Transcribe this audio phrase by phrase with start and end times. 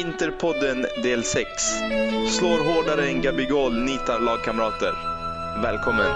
[0.00, 1.48] Interpodden del 6.
[2.28, 4.92] Slår hårdare än Gabigol, nitar lagkamrater.
[5.62, 6.06] Välkommen!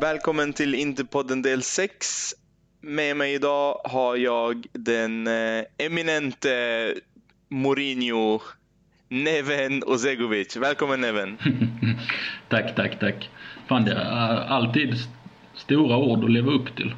[0.00, 2.34] Välkommen till Interpodden del 6.
[2.80, 6.94] Med mig idag har jag den eh, eminente
[7.48, 8.40] Mourinho
[9.08, 10.56] Neven Ozegovic.
[10.56, 11.38] Välkommen Neven!
[12.48, 13.30] tack, tack, tack.
[13.68, 14.94] Fan, det är alltid
[15.54, 16.94] stora ord att leva upp till.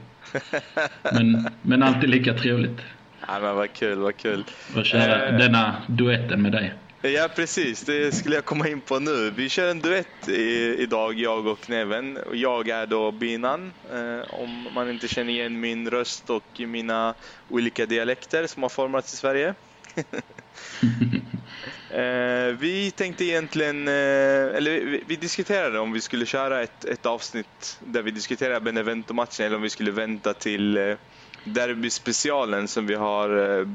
[1.13, 2.81] Men, men alltid lika trevligt.
[3.27, 4.45] Ja, men vad kul, vad kul.
[4.77, 6.75] Att köra eh, denna duetten med dig.
[7.03, 9.31] Ja precis, det skulle jag komma in på nu.
[9.31, 12.19] Vi kör en duett i, idag, jag och Neven.
[12.33, 17.15] Jag är då Binan, eh, om man inte känner igen min röst och mina
[17.49, 19.55] olika dialekter som har formats i Sverige.
[21.91, 27.07] eh, vi tänkte egentligen, eh, eller vi, vi, diskuterade om vi skulle köra ett, ett
[27.07, 30.97] avsnitt där vi diskuterar Benevento-matchen eller om vi skulle vänta till eh,
[31.45, 33.69] derby-specialen som vi har eh,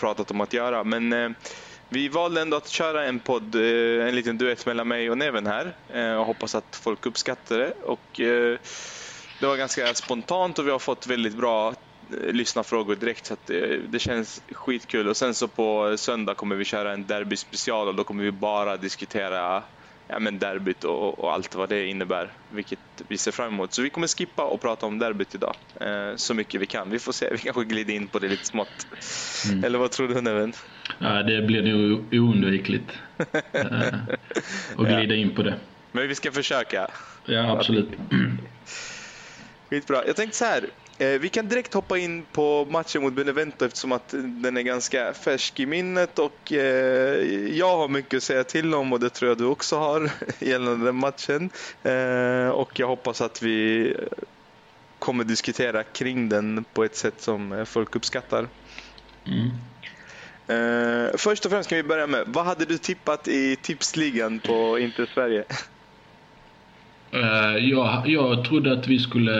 [0.00, 0.84] pratat om att göra.
[0.84, 1.30] Men eh,
[1.88, 5.46] vi valde ändå att köra en podd, eh, en liten duett mellan mig och Neven
[5.46, 7.74] här eh, och hoppas att folk uppskattar det.
[7.82, 8.58] Och, eh,
[9.40, 11.74] det var ganska spontant och vi har fått väldigt bra
[12.10, 15.08] lyssnarfrågor direkt så det, det, känns skitkul.
[15.08, 18.30] Och sen så på söndag kommer vi köra en derby special och då kommer vi
[18.30, 19.62] bara diskutera
[20.08, 22.78] ja, men derbyt och, och, allt vad det innebär, vilket
[23.08, 23.72] vi ser fram emot.
[23.72, 26.90] Så vi kommer skippa och prata om derbyt idag, eh, så mycket vi kan.
[26.90, 28.86] Vi får se, vi kanske glider in på det lite smått.
[29.50, 29.64] Mm.
[29.64, 30.52] Eller vad tror du Neven?
[30.98, 33.64] Ja, det blir nog oundvikligt eh,
[34.76, 35.14] att glida ja.
[35.14, 35.54] in på det.
[35.92, 36.90] Men vi ska försöka.
[37.24, 37.88] Ja, absolut.
[39.70, 40.06] Skitbra.
[40.06, 43.92] Jag tänkte så här, Eh, vi kan direkt hoppa in på matchen mot Benevento eftersom
[43.92, 47.22] att den är ganska färsk i minnet och eh,
[47.56, 50.84] jag har mycket att säga till om och det tror jag du också har gällande
[50.84, 51.50] den matchen.
[51.82, 53.96] Eh, och jag hoppas att vi
[54.98, 58.48] kommer diskutera kring den på ett sätt som folk uppskattar.
[59.26, 59.50] Mm.
[61.16, 65.10] Först och främst kan vi börja med, vad hade du tippat i tipsligan på Inter
[65.14, 65.44] Sverige?
[67.58, 69.32] Jag, jag trodde att vi skulle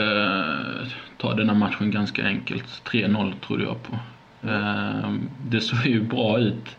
[1.22, 2.82] ta denna matchen ganska enkelt.
[2.84, 3.98] 3-0 trodde jag på.
[4.48, 5.30] Mm.
[5.46, 6.76] Det såg ju bra ut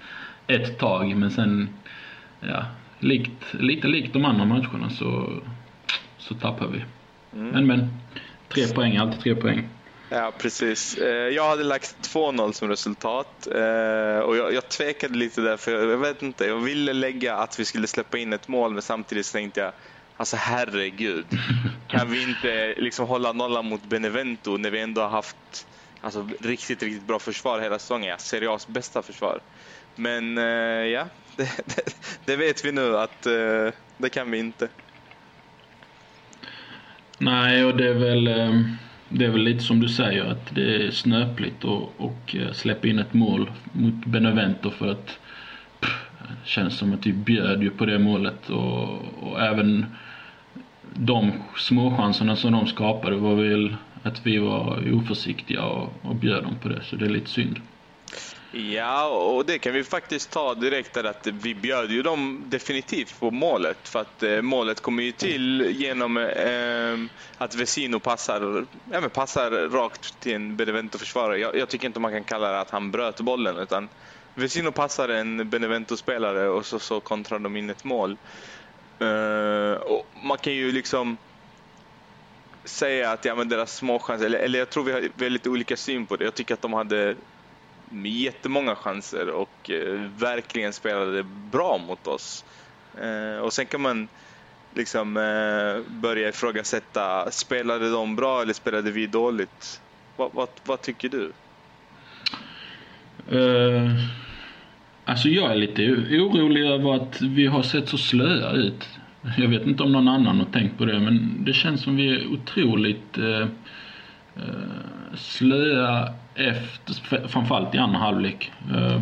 [0.48, 1.70] ett tag men sen,
[2.40, 2.66] ja,
[3.00, 5.34] likt, lite likt de andra matcherna så,
[6.18, 6.84] så tappar vi.
[7.40, 7.50] Mm.
[7.52, 7.90] Men men,
[8.50, 9.68] tre poäng, alltid tre poäng.
[10.10, 10.98] Ja, precis.
[10.98, 15.90] Eh, jag hade lagt 2-0 som resultat eh, och jag, jag tvekade lite där för
[15.90, 19.32] jag vet inte, jag ville lägga att vi skulle släppa in ett mål men samtidigt
[19.32, 19.72] tänkte jag
[20.18, 21.26] Alltså herregud.
[21.88, 25.68] Kan vi inte liksom hålla nollan mot Benevento när vi ändå har haft
[26.02, 28.10] alltså, riktigt, riktigt bra försvar hela säsongen?
[28.10, 29.40] Ja, Serie A's bästa försvar.
[29.96, 30.44] Men uh,
[30.88, 34.68] ja, det, det, det, vet vi nu att uh, det kan vi inte.
[37.18, 38.62] Nej, och det är väl, eh,
[39.10, 43.00] det är väl lite som du säger att det är snöpligt och, och släppa in
[43.00, 45.20] ett mål mot Benevento för att
[46.46, 49.86] känns som att vi bjöd ju på det målet och, och även
[50.94, 56.56] de småchanserna som de skapade var väl att vi var oförsiktiga och, och bjöd dem
[56.62, 57.60] på det, så det är lite synd.
[58.56, 63.20] Ja, och det kan vi faktiskt ta direkt där att vi bjöd ju dem definitivt
[63.20, 63.88] på målet.
[63.88, 66.98] För att eh, målet kommer ju till genom eh,
[67.38, 71.38] att Vesino passar, ja, men passar rakt till en Benevento-försvarare.
[71.38, 73.90] Jag, jag, tycker inte man kan kalla det att han bröt bollen utan
[74.36, 78.18] Vesino passar en Benevento-spelare och så, så kontrar de in ett mål.
[79.02, 81.18] Uh, och man kan ju liksom
[82.66, 86.08] säga att ja, men deras småchanser, eller, eller jag tror vi har väldigt olika syn
[86.08, 86.24] på det.
[86.24, 87.16] Jag tycker att de hade
[88.06, 92.46] jättemånga chanser och uh, verkligen spelade bra mot oss.
[93.02, 94.08] Uh, och sen kan man
[94.76, 95.14] liksom
[95.88, 99.82] börja ifrågasätta, spelade de bra eller spelade vi dåligt?
[100.16, 101.34] Vad, vad, vad tycker du?
[103.32, 103.92] Eh,
[105.06, 108.90] alltså jag är lite orolig över att vi har sett så slöa ut.
[109.38, 112.10] Jag vet inte om någon annan har tänkt på det men det känns som vi
[112.10, 113.48] är otroligt uh,
[114.38, 118.52] uh, slöa efter, framförallt i andra halvlek.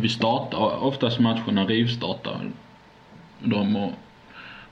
[0.00, 2.36] Vi startar oftast matcherna rivstartar
[3.38, 3.92] dem och,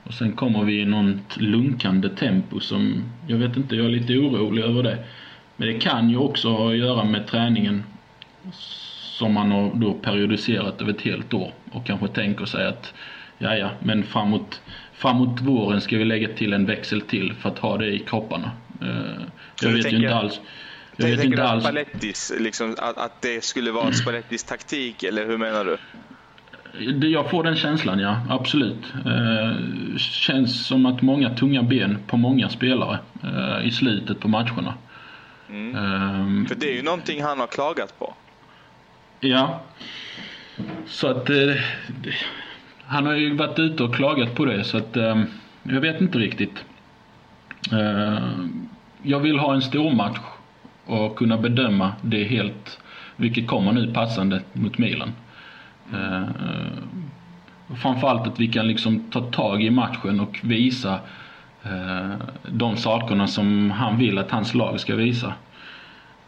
[0.04, 4.19] och sen kommer vi i något lunkande tempo som, jag vet inte, jag är lite
[4.19, 4.98] orolig över det.
[5.56, 7.84] Men det kan ju också ha att göra med träningen
[9.20, 12.94] som man har då periodiserat över ett helt år och kanske tänker sig att
[13.38, 14.61] ja, ja, men framåt,
[14.93, 18.50] framåt våren ska vi lägga till en växel till för att ha det i kropparna.
[18.82, 19.22] Uh,
[19.62, 20.40] jag vet ju inte alls.
[20.96, 21.64] Jag, jag vet inte alls.
[21.64, 27.08] Spallettis, liksom, att, att det skulle vara Spallettis taktik eller hur menar du?
[27.08, 28.20] Jag får den känslan, ja.
[28.28, 28.84] Absolut.
[29.06, 34.75] Eh, känns som att många tunga ben på många spelare eh, i slutet på matcherna.
[35.49, 35.76] Mm.
[35.76, 38.14] Um, För det är ju någonting han har klagat på.
[39.20, 39.61] Ja.
[40.87, 41.55] Så att eh,
[42.84, 45.22] han har ju varit ute och klagat på det så att eh,
[45.62, 46.64] jag vet inte riktigt.
[47.72, 48.19] Eh,
[49.02, 50.20] jag vill ha en stor match
[50.87, 52.81] och kunna bedöma det helt,
[53.17, 55.12] vilket kommer nu passande mot Milan.
[55.93, 56.28] Eh,
[57.82, 61.00] framförallt att vi kan liksom ta tag i matchen och visa
[61.62, 62.11] eh,
[62.49, 65.34] de sakerna som han vill att hans lag ska visa.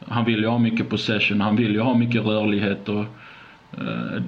[0.09, 3.05] Han vill ju ha mycket possession, han vill ju ha mycket rörlighet och
[3.79, 4.23] eh,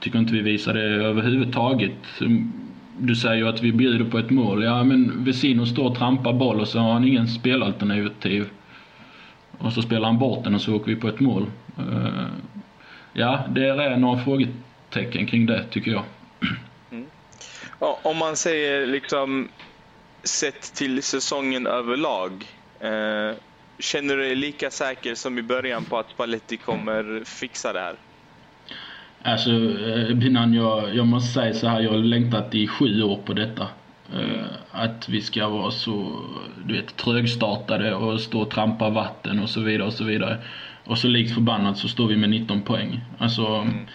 [0.00, 1.92] tycker inte vi visar det överhuvudtaget.
[2.98, 4.64] Du säger ju att vi bjuder på ett mål.
[4.64, 8.48] Ja men Vesino står och trampar boll och så har han ingen spelalternativ.
[9.58, 11.46] Och så spelar han bort den och så åker vi på ett mål.
[11.78, 12.26] Eh,
[13.12, 16.02] ja, det är några frågetecken kring det tycker jag.
[16.90, 17.06] Mm.
[17.80, 19.48] Ja, om man säger liksom
[20.22, 22.46] sett till säsongen överlag.
[22.80, 23.36] Eh,
[23.78, 27.94] känner du dig lika säker som i början på att Paletti kommer fixa det här?
[29.22, 33.18] Alltså, eh, Binan, jag, jag måste säga så här, jag har längtat i sju år
[33.24, 33.68] på detta.
[34.14, 34.40] Mm.
[34.70, 36.22] Att vi ska vara så,
[36.64, 40.38] du vet, trögstartade och stå och trampa vatten och så vidare och så vidare.
[40.84, 43.00] Och så likt förbannat så står vi med 19 poäng.
[43.18, 43.86] Alltså, mm.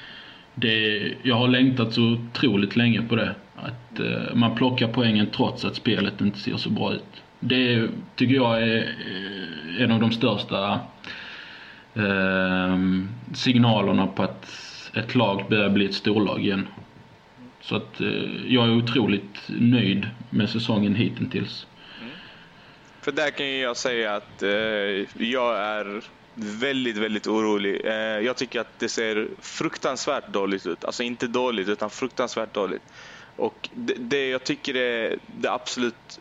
[0.55, 3.35] det, jag har längtat så otroligt länge på det.
[3.55, 7.23] Att eh, man plockar poängen trots att spelet inte ser så bra ut.
[7.45, 10.79] Det tycker jag är eh, en av de största
[11.93, 12.77] eh,
[13.33, 14.45] signalerna på att
[14.93, 16.67] ett lag börjar bli ett storlag igen.
[17.61, 18.07] Så att eh,
[18.47, 21.67] jag är otroligt nöjd med säsongen hittills.
[22.01, 22.11] Mm.
[23.01, 24.49] För där kan jag säga att eh,
[25.23, 26.01] jag är
[26.35, 27.81] väldigt, väldigt orolig.
[27.85, 30.85] Eh, jag tycker att det ser fruktansvärt dåligt ut.
[30.85, 32.83] Alltså inte dåligt, utan fruktansvärt dåligt.
[33.35, 36.19] Och det, det jag tycker är det absolut...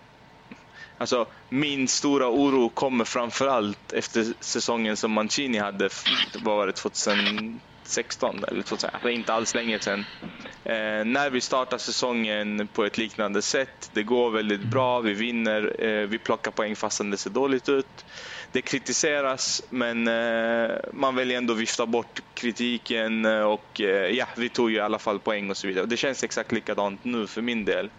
[0.99, 5.89] Alltså, min stora oro kommer framförallt efter säsongen som Mancini hade,
[6.43, 10.05] vad var det, 2016 eller 2000, alltså inte alls länge sedan.
[10.65, 15.85] Eh, när vi startar säsongen på ett liknande sätt, det går väldigt bra, vi vinner,
[15.85, 18.05] eh, vi plockar poäng fastän det ser dåligt ut
[18.53, 24.49] det kritiseras men eh, man väljer ändå vifta bort kritiken eh, och eh, ja, vi
[24.49, 25.87] tog ju i alla fall poäng och så vidare.
[25.87, 27.91] Det känns exakt likadant nu för min del.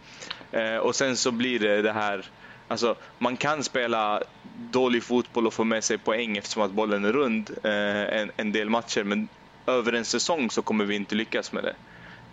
[0.52, 2.26] Eh, och sen så blir det det här,
[2.68, 4.24] alltså man kan spela
[4.72, 8.70] dålig fotboll och få med sig poäng eftersom att bollen är rund en, en del
[8.70, 9.30] matcher men
[9.68, 11.76] över en säsong så kommer vi inte lyckas med det.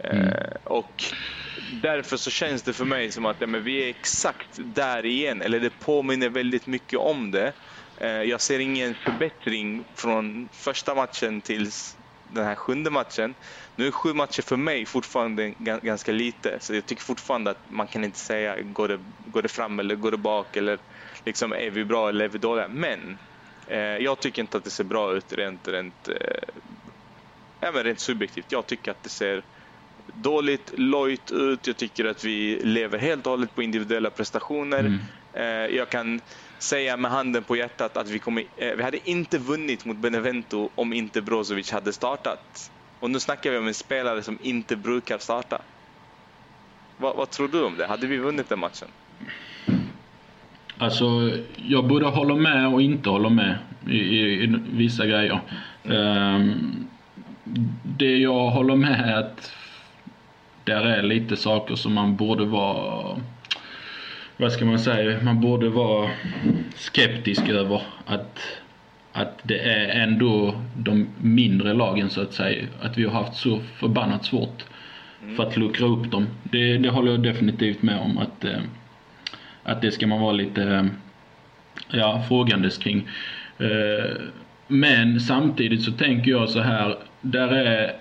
[0.04, 0.32] Mm.
[0.64, 0.94] Och
[1.62, 5.42] därför så känns det för mig som att ja, men vi är exakt där igen,
[5.42, 7.52] eller det påminner väldigt mycket om det.
[8.00, 11.70] Eh, jag ser ingen förbättring från första matchen till
[12.30, 13.34] den här sjunde matchen.
[13.76, 17.86] Nu är sju matcher för mig fortfarande ganska lite, så jag tycker fortfarande att man
[17.86, 20.78] kan inte säga går det, går det fram eller går det bak eller
[21.24, 22.68] liksom är vi bra eller är vi dåliga.
[22.68, 23.18] Men
[23.66, 26.14] eh, jag tycker inte att det ser bra ut rent, rent, eh,
[27.60, 28.52] ja, men rent subjektivt.
[28.52, 29.44] Jag tycker att det ser
[30.06, 31.66] dåligt, lojt ut.
[31.66, 34.80] Jag tycker att vi lever helt och hållet på individuella prestationer.
[34.80, 35.00] Mm.
[35.32, 36.20] Eh, jag kan
[36.62, 40.68] säga med handen på hjärtat att vi, kommer, eh, vi hade inte vunnit mot Benevento
[40.74, 42.70] om inte Brozovic hade startat.
[43.00, 45.62] Och nu snackar vi om en spelare som inte brukar starta.
[46.96, 47.86] Vad, vad tror du om det?
[47.86, 48.88] Hade vi vunnit den matchen?
[50.78, 51.04] Alltså,
[51.56, 53.58] jag både håller med och inte håller med
[53.88, 55.40] i, i, i vissa grejer.
[55.84, 56.34] Mm.
[56.34, 56.88] Um,
[57.84, 59.52] det jag håller med är att
[60.64, 63.20] där är lite saker som man borde vara
[64.40, 66.10] vad ska man säga, man borde vara
[66.74, 68.38] skeptisk över att,
[69.12, 73.60] att det är ändå de mindre lagen så att säga, att vi har haft så
[73.76, 74.64] förbannat svårt
[75.22, 75.36] mm.
[75.36, 76.26] för att luckra upp dem.
[76.42, 78.60] Det, det håller jag definitivt med om att, eh,
[79.62, 80.84] att det ska man vara lite eh,
[81.90, 83.08] ja, frågandes kring.
[83.58, 84.10] Eh,
[84.68, 87.92] men samtidigt så tänker jag så här, där är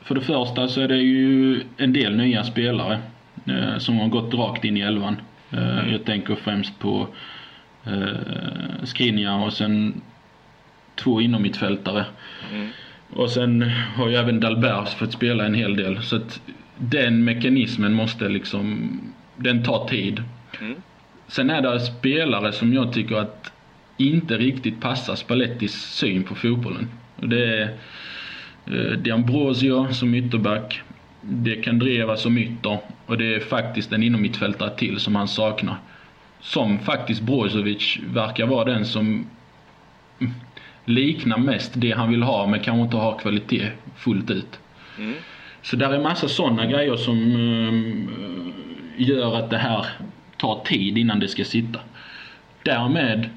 [0.00, 2.98] för det första så är det ju en del nya spelare
[3.78, 5.16] som har gått rakt in i elvan.
[5.50, 5.92] Mm.
[5.92, 7.08] Jag tänker främst på
[7.84, 10.00] eh, Skriniar och sen
[10.94, 12.04] två inommittfältare.
[12.52, 12.68] Mm.
[13.10, 13.62] Och sen
[13.96, 16.02] har ju även Dalbergs fått spela en hel del.
[16.02, 16.40] Så att
[16.78, 19.00] den mekanismen måste liksom,
[19.36, 20.22] den tar tid.
[20.60, 20.74] Mm.
[21.28, 23.52] Sen är det spelare som jag tycker att
[23.96, 26.88] inte riktigt passar Spallettis syn på fotbollen.
[27.16, 27.62] Och det är
[28.66, 30.82] eh, D'Ambrosio som ytterback,
[31.20, 35.76] det kan dreva som ytter och det är faktiskt en inommittfältare till som han saknar.
[36.40, 39.26] Som faktiskt Brozovic verkar vara den som
[40.84, 44.58] liknar mest det han vill ha men kanske inte har kvalitet fullt ut.
[44.98, 45.14] Mm.
[45.62, 48.52] Så där är massa sådana grejer som um,
[48.96, 49.86] gör att det här
[50.36, 51.80] tar tid innan det ska sitta.
[52.62, 53.28] Därmed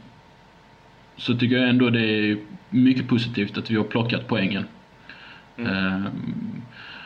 [1.18, 2.38] så tycker jag ändå det är
[2.70, 4.66] mycket positivt att vi har plockat poängen.
[5.58, 6.06] Mm.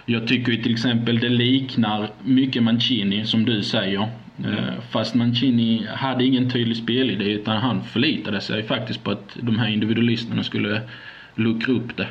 [0.06, 4.10] Jag tycker ju till exempel det liknar mycket Mancini som du säger.
[4.40, 4.56] Mm.
[4.92, 9.70] Fast Mancini hade ingen tydlig spelidé utan han förlitade sig faktiskt på att de här
[9.70, 10.82] individualisterna skulle
[11.36, 12.08] luckra upp det.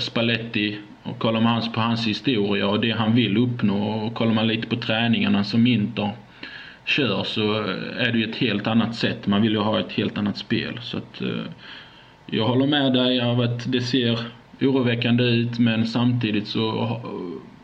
[0.00, 4.46] Spalletti, och kollar man på hans historia och det han vill uppnå och kollar man
[4.46, 6.10] lite på träningarna som Inter
[6.84, 7.52] kör så
[7.98, 9.26] är det ju ett helt annat sätt.
[9.26, 10.78] Man vill ju ha ett helt annat spel.
[10.82, 11.22] Så att,
[12.26, 14.18] jag håller med dig av att det ser
[14.60, 16.70] oroväckande ut men samtidigt så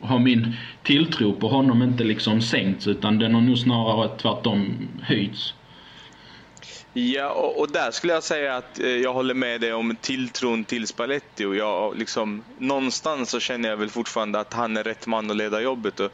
[0.01, 5.55] har min tilltro på honom inte liksom sänkts utan den har nog snarare tvärtom höjts.
[6.97, 10.65] Ja, och, och, där skulle jag säga att eh, jag håller med dig om tilltron
[10.65, 11.45] till Spalletti.
[11.45, 15.37] Och jag, liksom, någonstans så känner jag väl fortfarande att han är rätt man att
[15.37, 16.01] leda jobbet.
[16.01, 16.11] Och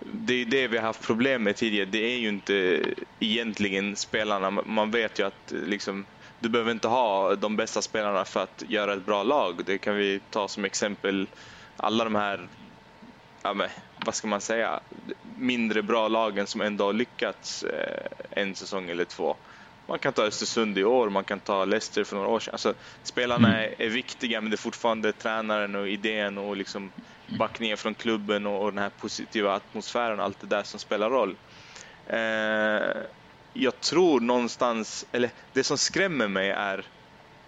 [0.00, 1.88] det är det vi har haft problem med tidigare.
[1.90, 2.80] Det är ju inte
[3.20, 4.50] egentligen spelarna.
[4.50, 6.04] Man vet ju att liksom,
[6.44, 9.64] du behöver inte ha de bästa spelarna för att göra ett bra lag.
[9.64, 11.26] Det kan vi ta som exempel
[11.76, 12.48] alla de här,
[13.42, 13.68] ja, men,
[14.04, 14.80] vad ska man säga,
[15.38, 19.36] mindre bra lagen som ändå har lyckats eh, en säsong eller två.
[19.86, 22.52] Man kan ta Östersund i år, man kan ta Leicester för några år sedan.
[22.52, 23.60] Alltså, spelarna mm.
[23.60, 26.92] är, är, viktiga men det är fortfarande tränaren och idén och liksom
[27.38, 31.10] backningen från klubben och, och den här positiva atmosfären och allt det där som spelar
[31.10, 31.36] roll.
[32.06, 33.02] Eh,
[33.54, 36.86] jag tror någonstans, eller det som skrämmer mig är,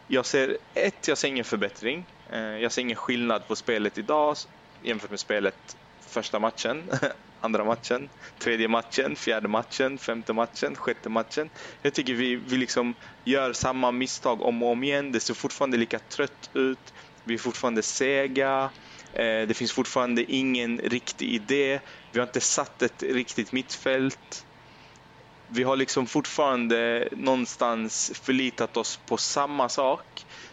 [0.07, 2.07] jag ser ett, jag ser ingen förbättring.
[2.33, 4.37] Eh, jag ser ingen skillnad på spelet idag
[4.83, 6.91] jämfört med spelet första matchen,
[7.41, 8.09] andra matchen,
[8.39, 11.51] tredje matchen, fjärde matchen, femte matchen, sjätte matchen.
[11.83, 12.95] Jag tycker vi, vi liksom
[13.25, 15.13] gör samma misstag om och om igen.
[15.13, 16.93] Det ser fortfarande lika trött ut.
[17.25, 18.71] Vi är fortfarande sega.
[19.13, 21.81] Eh, det finns fortfarande ingen riktig idé.
[22.13, 24.46] Vi har inte satt ett riktigt mittfält
[25.49, 30.03] vi har liksom fortfarande någonstans förlitat oss på samma sak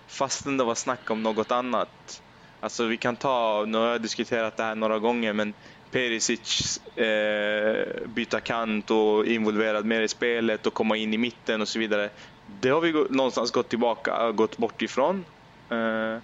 [0.08, 2.22] fastän det var snack om något annat.
[2.60, 5.54] Alltså vi kan ta, nu har jag diskuterat det här några gånger, men
[5.92, 11.68] Perisic eh, byta kant och involverad mer i spelet och komma in i mitten och
[11.68, 12.10] så vidare.
[12.62, 15.26] Det har vi någonstans gått tillbaka, gått bort ifrån.
[15.72, 16.20] Eh,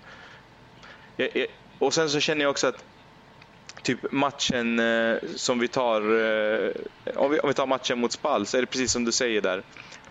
[1.79, 2.85] och sen så känner jag också att
[3.81, 6.71] typ matchen eh, som vi tar, eh,
[7.15, 9.41] om, vi, om vi tar matchen mot Spal så är det precis som du säger
[9.41, 9.63] där.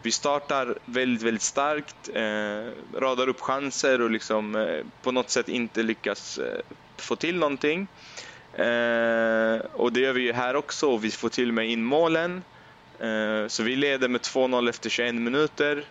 [0.02, 5.48] Vi startar väldigt, väldigt starkt, eh, radar upp chanser och liksom eh, på något sätt
[5.48, 6.60] inte lyckas eh,
[6.96, 7.86] få till någonting.
[8.52, 12.42] Eh, och det gör vi ju här också och vi får till med in målen.
[12.98, 15.84] Eh, så vi leder med 2-0 efter 21 minuter.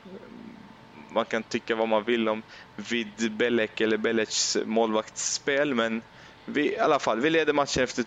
[1.10, 2.43] Man kan tycka vad man vill om
[2.75, 6.01] Vid Belek eller Beleks målvaktsspel men
[6.47, 8.05] vi, i alla fall, vi leder matchen efter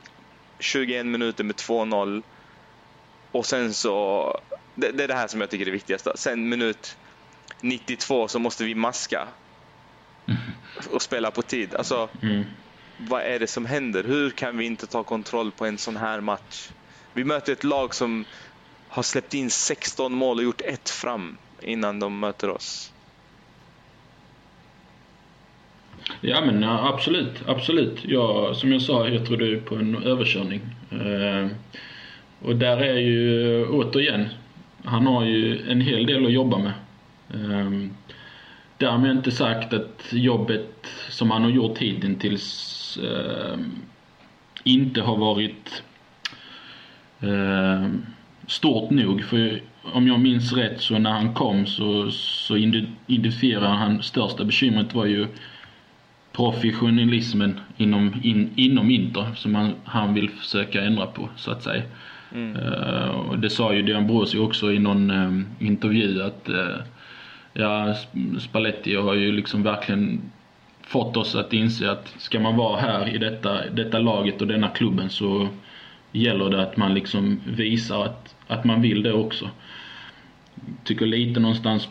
[0.59, 2.23] 21 minuter med 2-0.
[3.32, 4.40] Och sen så,
[4.75, 6.06] det, det, är det här som jag tycker är viktigast.
[6.14, 6.97] Sen minut
[7.61, 9.28] 92 så måste vi maska.
[10.90, 11.75] Och spela på tid.
[11.75, 12.44] Alltså, mm.
[12.99, 14.04] vad är det som händer?
[14.04, 16.70] Hur kan vi inte ta kontroll på en sån här match?
[17.12, 18.25] Vi möter ett lag som
[18.88, 22.92] har släppt in 16 mål och gjort ett fram innan de möter oss.
[26.21, 28.05] Ja men absolut, absolut.
[28.05, 30.61] Jag, som jag sa, jag tror du är på en överkörning.
[30.90, 31.49] Eh,
[32.43, 34.29] och där är ju återigen,
[34.85, 36.73] han har ju en hel del att jobba med.
[37.35, 37.71] Eh,
[38.79, 43.59] därmed inte sagt att jobbet som han har gjort hittills eh,
[44.64, 45.83] inte har varit
[47.21, 47.88] eh,
[48.47, 49.25] stort nog.
[49.25, 54.95] För om jag minns rätt så när han kom så, så identifierade han största bekymret
[54.95, 55.26] var ju
[56.33, 61.83] professionalismen inom, in, inom Inter som han, han vill försöka ändra på så att säga.
[62.35, 62.57] Mm.
[62.57, 66.77] Uh, och det sa ju Dian Brosi också i någon um, intervju att uh,
[67.53, 67.95] ja,
[68.39, 70.21] Spalletti har ju liksom verkligen
[70.83, 74.69] fått oss att inse att ska man vara här i detta, detta laget och denna
[74.69, 75.49] klubben så
[76.13, 79.51] gäller det att man liksom visar att, att man vill det också.
[80.85, 81.89] Tycker lite någonstans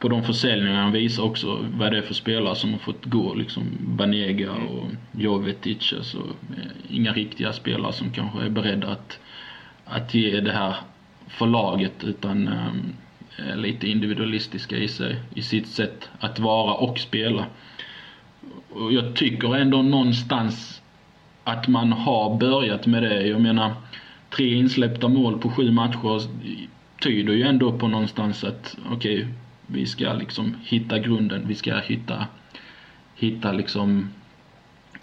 [0.00, 3.34] på de försäljningarna visar också vad det är för spelare som har fått gå.
[3.34, 5.92] Liksom Banega och Jovetic.
[5.96, 6.18] Alltså,
[6.56, 9.18] eh, inga riktiga spelare som kanske är beredda att,
[9.84, 10.74] att ge det här
[11.28, 12.92] för laget utan um,
[13.62, 17.46] lite individualistiska i sig, i sitt sätt att vara och spela.
[18.70, 20.82] Och jag tycker ändå någonstans
[21.44, 23.26] att man har börjat med det.
[23.26, 23.72] Jag menar,
[24.30, 26.22] tre insläppta mål på sju matcher
[27.02, 29.34] tyder ju ändå på någonstans att okej, okay,
[29.72, 32.26] vi ska liksom hitta grunden, vi ska hitta,
[33.14, 34.10] hitta liksom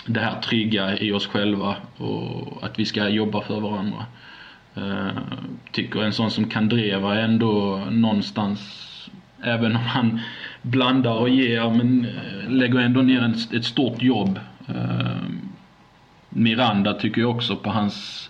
[0.05, 4.05] det här trygga i oss själva och att vi ska jobba för varandra.
[4.77, 5.19] Uh,
[5.71, 8.83] tycker en sån som Kandreva ändå någonstans
[9.43, 10.19] Även om han
[10.62, 14.39] blandar och ger men uh, lägger ändå ner en, ett stort jobb.
[14.69, 15.25] Uh,
[16.29, 18.29] Miranda tycker jag också på hans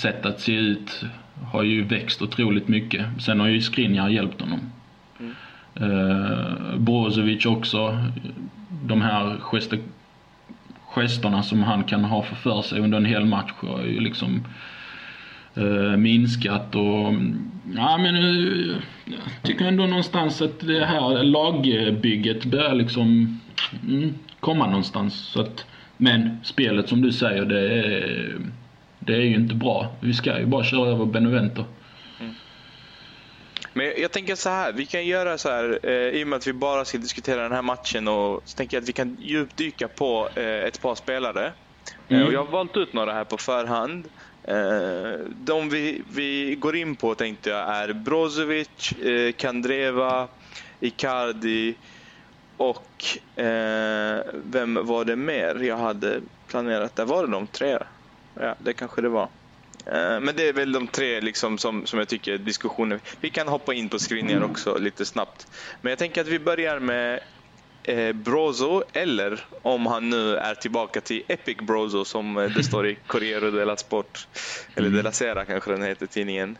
[0.00, 1.04] sätt att se ut
[1.44, 3.06] har ju växt otroligt mycket.
[3.18, 4.60] Sen har ju Skriniar hjälpt honom.
[5.20, 5.34] Mm.
[5.74, 7.98] Eh, Brozovic också.
[8.82, 9.78] De här gester,
[10.94, 14.44] gesterna som han kan ha för, för sig under en hel match har ju liksom
[15.54, 17.14] eh, minskat och
[17.76, 23.40] ja men eh, jag tycker ändå någonstans att det här lagbygget börjar liksom
[23.88, 25.14] mm, komma någonstans.
[25.14, 25.66] Så att,
[25.96, 28.36] men spelet som du säger det är,
[29.06, 29.96] det är ju inte bra.
[30.00, 31.64] Vi ska ju bara köra över Benevento.
[32.20, 32.34] Mm.
[33.72, 36.46] Men jag tänker så här, vi kan göra så här, eh, i och med att
[36.46, 39.88] vi bara ska diskutera den här matchen och så tänker jag att vi kan djupdyka
[39.88, 41.52] på eh, ett par spelare.
[42.08, 42.26] Eh, mm.
[42.26, 44.08] och jag har valt ut några här på förhand.
[44.42, 50.28] Eh, de vi, vi går in på tänkte jag är Brozovic, eh, Kandreva,
[50.80, 51.74] Icardi
[52.56, 56.96] och eh, vem var det mer jag hade planerat?
[56.96, 57.78] Där var det de tre?
[58.40, 59.28] Ja, det kanske det var.
[60.20, 63.00] Men det är väl de tre liksom som, som jag tycker diskussioner.
[63.20, 65.46] Vi kan hoppa in på screeningar också lite snabbt.
[65.80, 67.20] Men jag tänker att vi börjar med
[67.86, 72.86] eh, Brozo eller om han nu är tillbaka till Epic Brozo som eh, det står
[72.86, 74.28] i Corriere della Sport.
[74.74, 74.96] Eller mm.
[74.96, 76.58] della Sera kanske den heter tidningen.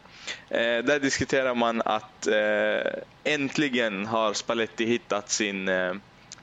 [0.48, 2.92] Eh, där diskuterar man att eh,
[3.24, 5.94] äntligen har Spalletti hittat sin eh,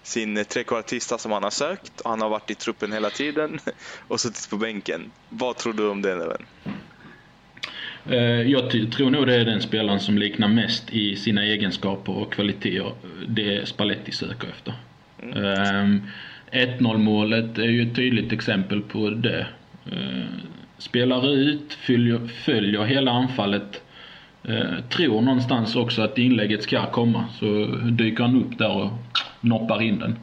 [0.04, 2.02] sin trekvartista som han har sökt.
[2.06, 3.60] Han har varit i truppen hela tiden
[4.08, 5.12] och suttit på bänken.
[5.30, 6.46] Vad tror du om det Neven?
[8.10, 12.34] Eh, jag tror nog det är den spelaren som liknar mest i sina egenskaper och
[12.34, 12.92] kvaliteter
[13.28, 14.74] det Spalletti söker efter.
[15.24, 16.02] Mm.
[16.52, 19.48] 1-0 ehm, målet är ju ett tydligt exempel på det.
[19.92, 20.26] Eh,
[20.78, 23.82] spelar ut, följer, följer hela anfallet.
[24.48, 28.92] Eh, tror någonstans också att inlägget ska komma, så dyker han upp där och
[29.42, 30.20] noppar in den.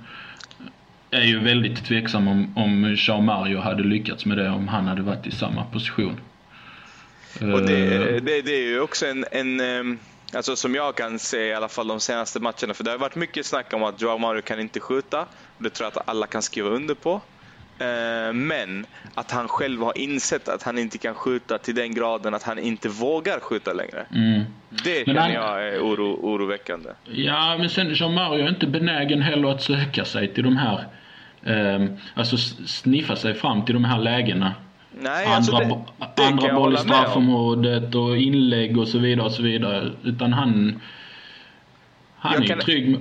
[1.10, 5.02] Är ju väldigt tveksam om, om Jean Mario hade lyckats med det om han hade
[5.02, 6.20] varit i samma position.
[7.40, 9.98] Eh, och det, det, det är ju också en, en eh,
[10.32, 12.74] Alltså som jag kan se i alla fall de senaste matcherna.
[12.74, 15.26] För det har varit mycket snack om att Joao Mario kan inte skjuta.
[15.58, 17.20] Det tror jag att alla kan skriva under på.
[17.80, 22.34] Eh, men att han själv har insett att han inte kan skjuta till den graden
[22.34, 24.06] att han inte vågar skjuta längre.
[24.14, 24.42] Mm.
[24.84, 26.90] Det känner han, jag är oro, oroväckande.
[27.04, 30.86] Ja, men sen Jean Mario är inte benägen heller att söka sig till de här,
[31.42, 34.54] eh, alltså sniffa sig fram till de här lägena
[34.98, 39.32] Nej, alltså andra, det, det andra boll i straffområdet och inlägg och så vidare och
[39.32, 39.92] så vidare.
[40.02, 40.80] Utan han,
[42.16, 42.98] han jag är kan, trygg.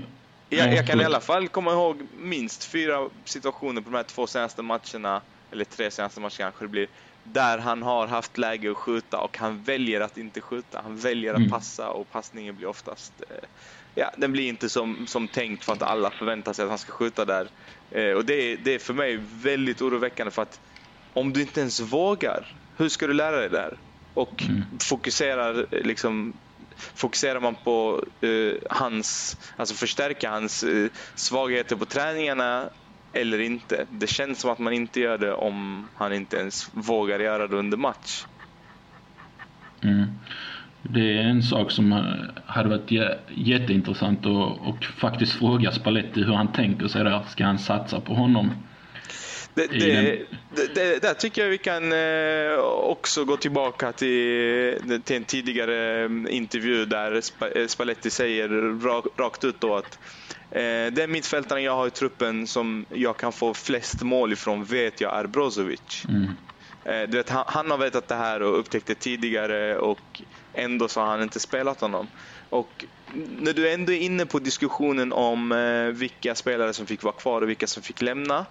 [0.50, 4.28] Jag, jag kan i alla fall komma ihåg minst fyra situationer på de här två
[4.28, 6.88] senaste matcherna, eller tre senaste matcherna kanske det blir,
[7.24, 10.82] där han har haft läge att skjuta och han väljer att inte skjuta.
[10.84, 11.50] Han väljer att mm.
[11.50, 13.50] passa och passningen blir oftast eh,
[13.96, 16.92] ja, den blir inte som, som tänkt för att alla förväntar sig att han ska
[16.92, 17.48] skjuta där.
[17.92, 20.60] Eh, och det, det är för mig väldigt oroväckande för att
[21.14, 23.78] om du inte ens vågar, hur ska du lära dig det här?
[24.14, 24.64] Och mm.
[24.80, 26.34] fokuserar liksom
[26.80, 32.70] Fokuserar man på uh, hans, alltså förstärka hans uh, svagheter på träningarna
[33.14, 33.88] eller inte?
[33.90, 37.58] Det känns som att man inte gör det om han inte ens vågar göra det
[37.58, 38.26] under match.
[39.84, 40.20] Mm.
[40.82, 41.92] Det är en sak som
[42.46, 42.92] hade varit
[43.30, 47.24] jätteintressant att och faktiskt fråga Spalletti hur han tänker sig där.
[47.24, 48.69] Ska han satsa på honom?
[49.54, 50.26] Det, det,
[50.74, 56.28] det, där tycker jag vi kan eh, också gå tillbaka till, till en tidigare mm,
[56.28, 57.22] intervju där
[57.56, 58.50] eh, Spalletti säger
[59.18, 60.00] rakt ut då att
[60.52, 65.02] eh, den mittfältaren jag har i truppen som jag kan få flest mål ifrån vet
[65.02, 66.06] jag är Brozovic.
[66.10, 66.28] Mm.
[66.84, 70.22] Du vet, han, han har vetat det här och upptäckt det tidigare och
[70.54, 72.08] ändå så har han inte spelat honom.
[72.50, 77.16] Och när du ändå är inne på diskussionen om eh, vilka spelare som fick vara
[77.16, 78.46] kvar och vilka som fick lämna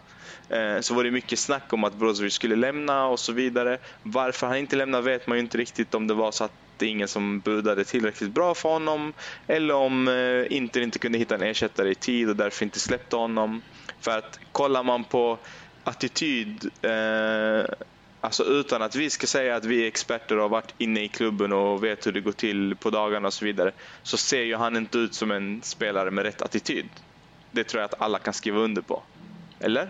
[0.51, 3.79] Eh, så var det mycket snack om att Brozovic skulle lämna och så vidare.
[4.03, 6.87] Varför han inte lämnade vet man ju inte riktigt om det var så att det
[6.87, 9.13] är ingen som budade tillräckligt bra för honom
[9.47, 13.17] eller om eh, Inter inte kunde hitta en ersättare i tid och därför inte släppte
[13.17, 13.63] honom.
[14.05, 15.45] För att kollar man på
[15.85, 17.65] attityd, eh,
[18.21, 21.09] alltså utan att vi ska säga att vi är experter och har varit inne i
[21.09, 24.57] klubben och vet hur det går till på dagarna och så vidare, så ser ju
[24.57, 26.89] han inte ut som en spelare med rätt attityd.
[27.51, 29.03] Det tror jag att alla kan skriva under på.
[29.61, 29.89] Eller?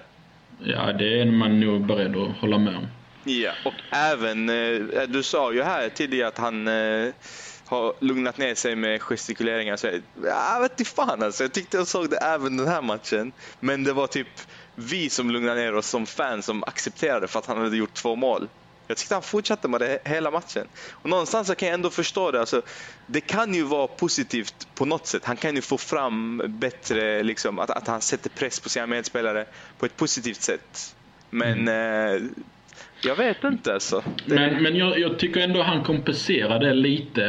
[0.61, 2.87] Ja, det är man nog beredd att hålla med om.
[3.25, 7.09] Ja, och även, eh, du sa ju här tidigare att han eh,
[7.67, 9.77] har lugnat ner sig med gestikuleringar.
[9.77, 9.87] Så
[10.25, 11.45] jag vet inte fan alltså.
[11.45, 13.33] Jag tyckte jag såg det även den här matchen.
[13.61, 14.29] Men det var typ
[14.79, 18.17] vi som lugnade ner oss som fans som accepterade för att han hade gjort två
[18.17, 18.49] mål.
[18.87, 20.67] Jag tyckte han fortsatte med det hela matchen.
[20.91, 22.41] Och någonstans kan jag ändå förstå det.
[22.41, 22.63] Alltså,
[23.07, 25.25] det kan ju vara positivt på något sätt.
[25.25, 29.47] Han kan ju få fram bättre, liksom, att, att han sätter press på sina medspelare
[29.79, 30.97] på ett positivt sätt.
[31.31, 32.15] Men mm.
[32.15, 32.23] eh,
[33.03, 34.03] jag vet inte alltså.
[34.27, 34.35] Det...
[34.35, 37.21] Men, men jag, jag, tycker ändå han kompenserar det lite.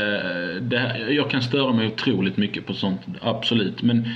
[0.61, 3.81] Det, jag kan störa mig otroligt mycket på sånt, absolut.
[3.81, 4.09] Men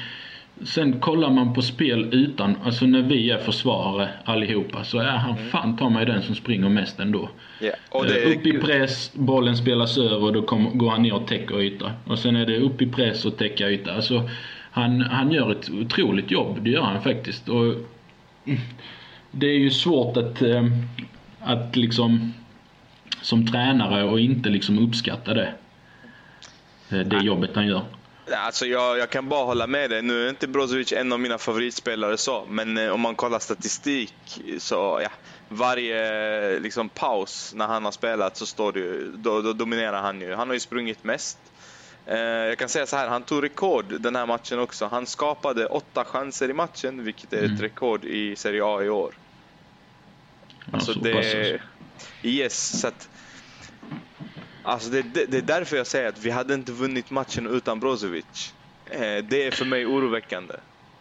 [0.61, 5.37] Sen kollar man på spel utan, alltså när vi är försvarare allihopa så är han
[5.37, 5.49] mm.
[5.49, 7.29] fan ta mig den som springer mest ändå.
[7.61, 7.75] Yeah.
[7.89, 11.27] Och det upp i press, bollen spelas över och då kommer, går han ner och
[11.27, 11.91] täcker yta.
[12.07, 13.93] Och sen är det upp i press och täcka yta.
[13.93, 14.29] Alltså,
[14.71, 17.49] han, han gör ett otroligt jobb, det gör han faktiskt.
[17.49, 17.75] Och
[19.31, 20.65] det är ju svårt att, eh,
[21.39, 22.33] att liksom
[23.21, 25.53] som tränare och inte liksom uppskatta det.
[26.89, 27.81] Eh, det jobbet han gör.
[28.31, 30.01] Alltså jag, jag kan bara hålla med dig.
[30.01, 34.41] Nu är inte Brozovic en av mina favoritspelare så, men eh, om man kollar statistik
[34.57, 35.09] så ja,
[35.49, 40.33] varje liksom, paus när han har spelat så står det, då, då dominerar han ju.
[40.33, 41.37] Han har ju sprungit mest.
[42.05, 44.85] Eh, jag kan säga så här, han tog rekord den här matchen också.
[44.85, 47.53] Han skapade åtta chanser i matchen, vilket är mm.
[47.53, 49.13] ett rekord i Serie A i år.
[50.71, 51.59] Alltså ja, det...
[52.21, 53.09] Yes, så att
[54.63, 57.79] Alltså det, det, det, är därför jag säger att vi hade inte vunnit matchen utan
[57.79, 58.53] Brozovic.
[58.85, 58.99] Eh,
[59.29, 60.53] det är för mig oroväckande.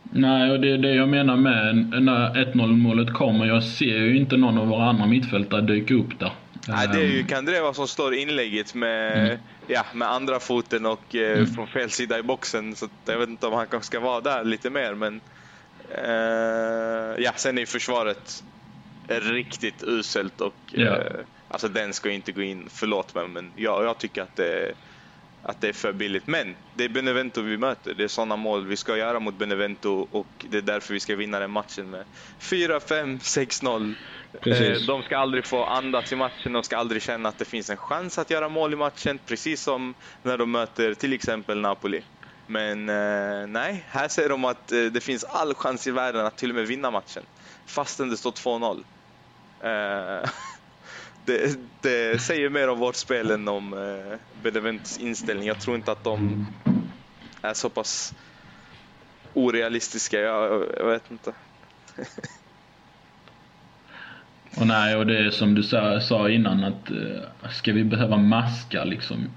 [0.02, 3.46] Nej, och det är det jag menar med när 1-0 målet kommer.
[3.46, 6.32] Jag ser ju inte någon av våra andra mittfältare dyka upp där.
[6.68, 7.26] Nej, det är ju ehm.
[7.26, 9.38] Kandreva som står inlägget med, mm.
[9.66, 11.46] ja, med andra foten och eh, mm.
[11.46, 12.76] från fel sida i boxen.
[12.76, 14.94] Så jag vet inte om han kanske ska vara där lite mer.
[14.94, 15.20] Men
[15.90, 18.44] eh, ja, sen är försvaret
[19.08, 20.96] riktigt uselt och yeah.
[20.96, 21.02] eh,
[21.52, 24.74] Alltså den ska inte gå in, förlåt mig, men jag, jag tycker att det,
[25.42, 26.26] att det är för billigt.
[26.26, 27.94] Men det är Benevento vi möter.
[27.94, 31.16] Det är sådana mål vi ska göra mot Benevento och det är därför vi ska
[31.16, 32.06] vinna den matchen med
[32.50, 33.96] 4, 5, 6-0.
[34.86, 37.76] De ska aldrig få andas i matchen, de ska aldrig känna att det finns en
[37.76, 42.04] chans att göra mål i matchen, precis som när de möter till exempel Napoli.
[42.46, 46.38] Men eh, nej, här säger de att eh, det finns all chans i världen att
[46.38, 47.26] till och med vinna matchen,
[47.68, 48.84] fastän det står 2-0.
[51.24, 55.48] Det, det, säger mer om vårt spel än om eh, Benevents inställning.
[55.48, 56.46] Jag tror inte att de
[57.42, 58.14] är så pass
[59.34, 60.20] orealistiska.
[60.20, 61.32] Jag, jag vet inte.
[64.56, 68.16] och nej, och det är som du sa, sa innan att eh, ska vi behöva
[68.16, 69.30] maska liksom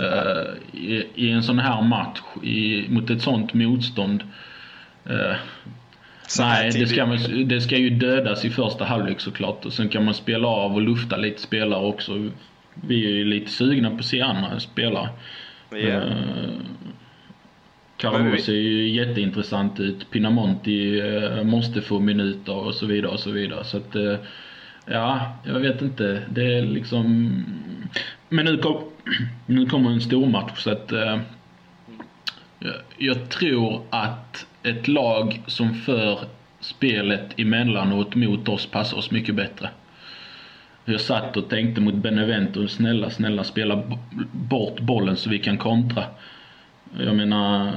[0.00, 4.22] uh, i, i, en sån här match i, mot ett sånt motstånd.
[5.10, 5.36] Uh,
[6.38, 9.64] Nej, det ska, man, det ska ju dödas i första halvlek såklart.
[9.64, 12.30] Och sen kan man spela av och lufta lite spelare också.
[12.74, 15.08] Vi är ju lite sugna på att se andra spelare.
[15.74, 16.02] Yeah.
[16.02, 16.12] Uh,
[17.96, 20.10] Karamos ser ju jätteintressant ut.
[20.10, 23.64] Pinamonti uh, måste få minuter och så vidare och så vidare.
[23.64, 24.16] Så att, uh,
[24.86, 26.22] ja, jag vet inte.
[26.30, 27.44] Det är liksom...
[28.28, 28.84] Men nu, kom,
[29.46, 31.20] nu kommer en stor match så att uh,
[32.98, 36.18] jag tror att ett lag som för
[36.60, 39.68] spelet emellanåt mot oss passar oss mycket bättre.
[40.84, 43.82] Jag satt och tänkte mot Benevento, snälla, snälla spela
[44.32, 46.04] bort bollen så vi kan kontra.
[46.98, 47.72] Jag menar,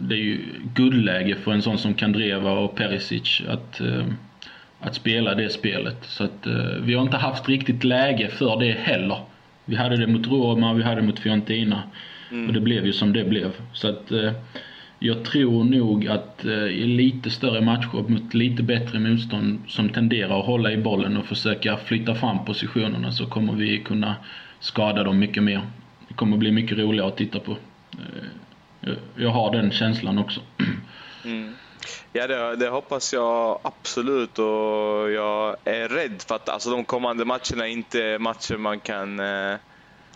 [0.00, 0.40] det är ju
[0.74, 4.06] guldläge för en sån som Kandreva och Perisic att, eh,
[4.80, 6.04] att spela det spelet.
[6.04, 9.18] Så att eh, vi har inte haft riktigt läge för det heller.
[9.64, 11.82] Vi hade det mot Roma, vi hade det mot Fiorentina.
[12.30, 12.46] Mm.
[12.46, 13.52] Och det blev ju som det blev.
[13.72, 14.32] Så att eh,
[14.98, 20.40] jag tror nog att eh, i lite större matcher mot lite bättre motstånd som tenderar
[20.40, 24.16] att hålla i bollen och försöka flytta fram positionerna så kommer vi kunna
[24.60, 25.62] skada dem mycket mer.
[26.08, 27.56] Det kommer bli mycket roligare att titta på.
[28.82, 30.40] Eh, jag har den känslan också.
[31.24, 31.54] Mm.
[32.12, 37.24] Ja, det, det, hoppas jag absolut och jag är rädd för att alltså, de kommande
[37.24, 39.56] matcherna är inte matcher man kan eh,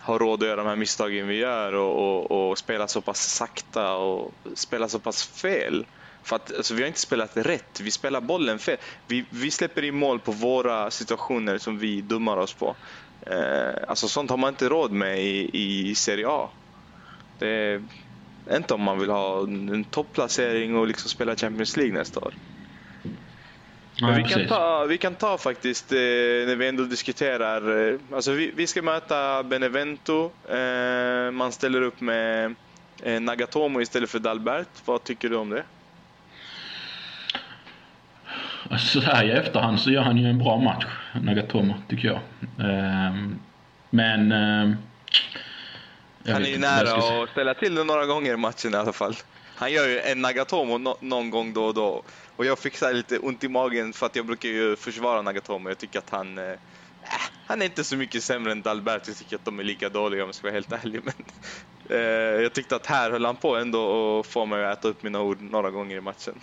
[0.03, 3.19] har råd att göra de här misstagen vi gör och, och, och spela så pass
[3.19, 5.85] sakta och spela så pass fel.
[6.23, 8.77] För att alltså, vi har inte spelat rätt, vi spelar bollen fel.
[9.07, 12.75] Vi, vi släpper in mål på våra situationer som vi dummar oss på.
[13.27, 16.49] Eh, alltså sånt har man inte råd med i, i Serie A.
[17.39, 17.81] Det
[18.45, 22.33] är inte om man vill ha en topplacering och liksom spela Champions League nästa år.
[24.01, 25.97] Men vi, kan ta, vi kan ta faktiskt, eh,
[26.47, 30.31] när vi ändå diskuterar, eh, alltså vi, vi ska möta Benevento.
[30.49, 32.55] Eh, man ställer upp med
[33.03, 34.67] eh, Nagatomo istället för Dalbert.
[34.85, 35.63] Vad tycker du om det?
[38.69, 40.85] Alltså, så här i efterhand så gör han ju en bra match,
[41.21, 42.19] Nagatomo, tycker jag.
[42.69, 43.39] Ehm,
[43.89, 44.31] men...
[44.31, 44.75] Ehm,
[46.23, 48.93] jag han är ju nära att ställa till det några gånger i matchen i alla
[48.93, 49.15] fall.
[49.55, 52.03] Han gör ju en Nagatomo no någon gång då och då.
[52.35, 55.69] Och jag fick så lite ont i magen för att jag brukar ju försvara Nagatomo.
[55.69, 56.57] Jag tycker att han, eh, äh,
[57.47, 59.07] han är inte så mycket sämre än Dalbert.
[59.07, 61.01] Jag tycker att de är lika dåliga om jag ska vara helt ärlig.
[61.03, 61.13] Men,
[61.89, 65.03] eh, jag tyckte att här höll han på ändå att få mig att äta upp
[65.03, 66.33] mina ord några gånger i matchen.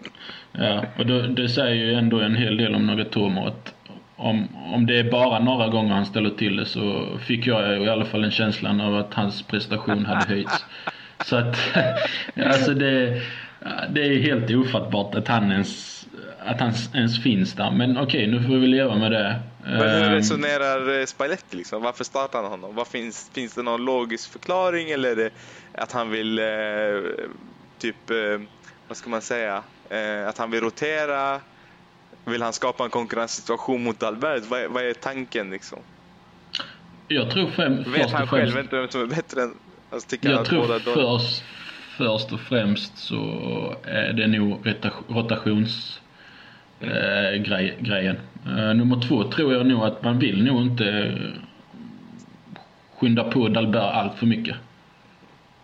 [0.52, 3.74] ja, och då, det säger ju ändå en hel del om Nagatomo att
[4.16, 7.88] om, om det är bara några gånger han ställer till det så fick jag i
[7.88, 10.64] alla fall en känslan av att hans prestation hade höjts.
[11.24, 11.56] Så att,
[12.46, 13.22] alltså det,
[13.90, 16.06] det är helt ofattbart att han ens,
[16.40, 17.70] att han ens finns där.
[17.70, 19.40] Men okej, nu får vi leva med det.
[19.64, 21.82] Men hur ehm, resonerar eh, Spalletti liksom?
[21.82, 22.74] Varför startar han honom?
[22.74, 25.30] Vad finns, finns det någon logisk förklaring eller är det
[25.72, 26.44] att han vill eh,
[27.78, 28.40] typ, eh,
[28.88, 31.40] vad ska man säga, eh, att han vill rotera?
[32.24, 34.44] Vill han skapa en konkurrenssituation mot Albert?
[34.48, 35.78] Vad är, vad är tanken liksom?
[37.08, 37.88] Jag tror främst...
[37.88, 39.54] Vet han själv inte vem som är bättre än...
[39.90, 41.42] Alltså, jag tror först,
[41.96, 43.16] först och främst så
[43.84, 44.74] är det nog
[45.08, 46.04] rotationsgrejen.
[46.80, 48.16] Eh, grej, grejen.
[48.46, 51.18] Eh, nummer två tror jag nog att man vill nog inte
[52.96, 54.56] skynda på Dalbert allt för mycket.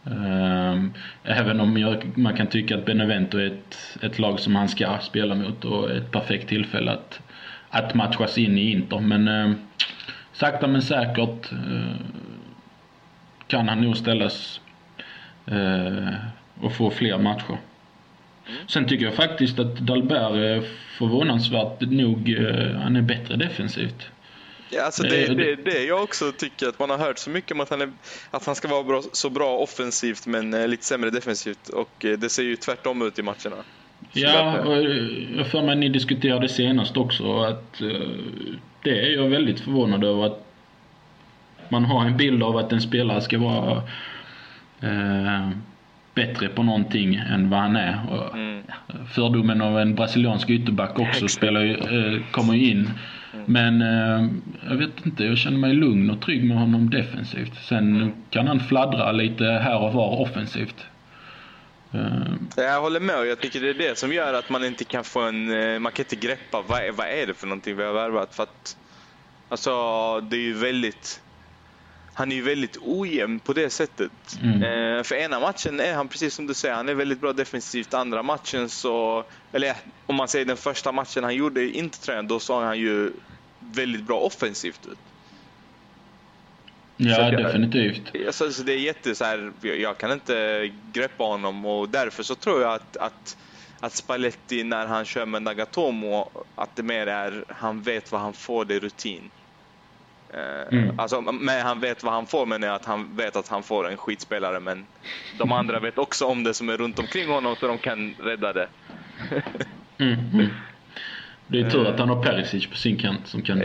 [0.06, 0.92] Ehm,
[1.24, 4.98] även om jag, man kan tycka att Benevento är ett, ett lag som han ska
[4.98, 7.20] spela mot och ett perfekt tillfälle att,
[7.70, 9.00] att matchas in i Inter.
[9.00, 9.56] Men eh,
[10.32, 11.96] sakta men säkert eh,
[13.46, 14.61] kan han nog ställas
[15.46, 16.14] eh,
[16.61, 17.59] och få fler matcher.
[18.66, 20.62] Sen tycker jag faktiskt att Dalbert är
[20.98, 24.11] förvånansvärt nog, eh, han är bättre defensivt.
[24.70, 27.52] Ja, alltså det, är det, det jag också tycker, att man har hört så mycket
[27.52, 27.90] om att han, är,
[28.30, 32.18] att han ska vara bra, så bra offensivt men eh, lite sämre defensivt och eh,
[32.18, 33.57] det ser ju tvärtom ut i matcherna.
[34.12, 34.76] Ja, och
[35.37, 37.78] jag för mig ni diskuterade senast också att
[38.83, 40.43] det är jag väldigt förvånad över att
[41.70, 43.83] man har en bild av att en spelare ska vara
[44.81, 45.50] eh,
[46.14, 48.00] bättre på någonting än vad han är.
[48.11, 48.62] Och mm.
[49.14, 52.90] Fördomen av en brasiliansk ytterback också spelar ju, eh, kommer ju in.
[53.33, 53.44] Mm.
[53.46, 54.29] Men eh,
[54.68, 57.64] jag vet inte, jag känner mig lugn och trygg med honom defensivt.
[57.68, 58.12] Sen mm.
[58.31, 60.87] kan han fladdra lite här och var offensivt.
[61.94, 62.35] Uh.
[62.57, 65.05] Jag håller med och jag tycker det är det som gör att man inte kan
[65.05, 67.85] få en, eh, man kan inte greppa vad är, vad är det för någonting vi
[67.85, 68.35] har värvat.
[68.35, 68.77] För att,
[69.48, 69.70] alltså
[70.20, 71.20] det är ju väldigt
[72.14, 74.12] han är ju väldigt ojämn på det sättet.
[74.42, 74.62] Mm.
[74.62, 77.94] Eh, för ena matchen är han precis som du säger, han är väldigt bra defensivt.
[77.94, 82.40] Andra matchen så, eller om man säger den första matchen han gjorde i Interträn, då
[82.40, 83.12] såg han ju
[83.59, 84.98] väldigt bra offensivt ut.
[86.96, 88.03] Ja, definitivt.
[88.12, 92.22] Jag, så, så det är jätte så här, jag kan inte greppa honom och därför
[92.22, 93.37] så tror jag att, att,
[93.81, 98.33] att Spalletti när han kör med Nagatomo, att det mer är, han vet vad han
[98.33, 99.31] får, det är rutin.
[100.35, 101.01] Eh, mm.
[101.01, 103.97] Alltså, men han vet vad han får, men att han vet att han får en
[103.97, 104.61] skitspelare.
[104.61, 104.87] Men
[105.38, 108.53] de andra vet också om det som är runt omkring honom, så de kan rädda
[108.53, 108.68] det.
[109.99, 110.47] mm, mm.
[111.47, 113.62] Det är tur att han har Perisic på sin kant som kan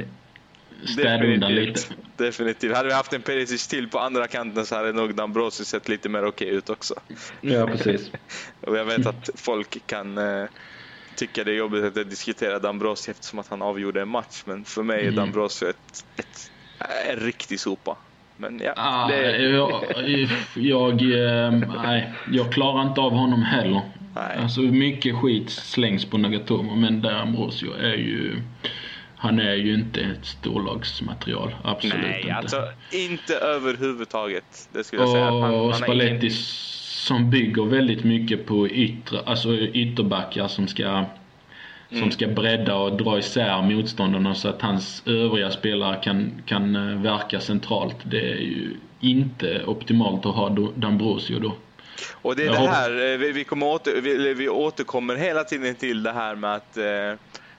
[0.86, 1.82] städa undan lite.
[2.18, 2.76] Definitivt.
[2.76, 6.10] Hade vi haft en Perisic till på andra kanten så hade nog Dambrossi sett lite
[6.10, 6.96] mer okej ut också.
[7.42, 8.12] Ja, precis.
[8.62, 10.46] Och jag vet att folk kan eh,
[11.16, 14.44] tycka det är jobbigt att jag diskuterar Dambrossi eftersom att han avgjorde en match.
[14.46, 15.16] Men för mig är mm.
[15.16, 16.52] Dambrossi ett, ett
[17.10, 17.98] en riktig sopa.
[18.38, 19.38] Men ja, ah, det...
[19.38, 19.84] jag,
[20.56, 21.52] jag, eh,
[21.84, 23.82] nej, jag klarar inte av honom heller.
[24.15, 24.38] Nej.
[24.38, 28.42] Alltså mycket skit slängs på Nagatomo men där Ambrosio är ju
[29.22, 31.56] han är ju inte ett storlagsmaterial.
[31.63, 32.36] Absolut Nej, inte.
[32.36, 34.70] alltså inte överhuvudtaget.
[34.74, 35.32] Det skulle jag säga.
[35.32, 36.32] Och, han, och Spalletti ingen...
[36.32, 41.06] som bygger väldigt mycket på yttre, alltså ytterbackar som ska
[41.91, 42.04] Mm.
[42.04, 47.02] Som ska bredda och dra isär motståndarna så att hans övriga spelare kan, kan eh,
[47.02, 47.95] verka centralt.
[48.04, 51.56] Det är ju inte optimalt att ha Dambrosio då.
[52.12, 55.75] Och det är det här, eh, vi, vi, kommer åter, vi, vi återkommer hela tiden
[55.75, 56.86] till det här med att eh,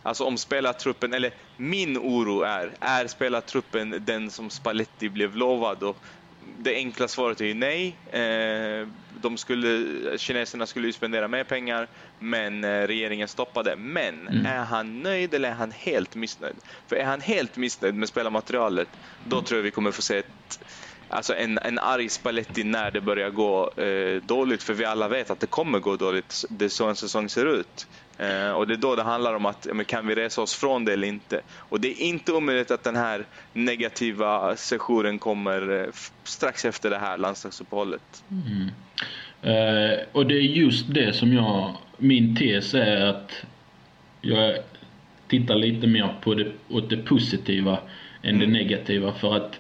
[0.03, 5.83] Alltså om spelartruppen, eller min oro är, är spelartruppen den som Spalletti blev lovad?
[5.83, 5.97] Och
[6.59, 7.97] det enkla svaret är ju nej.
[8.11, 8.89] Eh,
[9.21, 13.77] de skulle, kineserna skulle ju spendera mer pengar, men eh, regeringen stoppade.
[13.77, 14.47] Men mm.
[14.47, 16.57] är han nöjd eller är han helt missnöjd?
[16.87, 18.89] För är han helt missnöjd med spelarmaterialet,
[19.25, 20.65] då tror jag vi kommer få se ett,
[21.09, 24.63] alltså en, en arg Spalletti när det börjar gå eh, dåligt.
[24.63, 26.45] För vi alla vet att det kommer gå dåligt.
[26.51, 27.87] Det är så en säsong ser ut.
[28.21, 30.93] Eh, och det är då det handlar om att kan vi resa oss från det
[30.93, 31.41] eller inte.
[31.57, 35.87] Och det är inte omöjligt att den här negativa sessionen kommer eh,
[36.25, 38.25] strax efter det här landslagsuppehållet.
[38.31, 38.71] Mm.
[39.43, 43.33] Eh, och det är just det som jag, min tes är att
[44.21, 44.57] jag
[45.29, 47.79] tittar lite mer på det, åt det positiva
[48.23, 48.41] än mm.
[48.41, 49.59] det negativa för att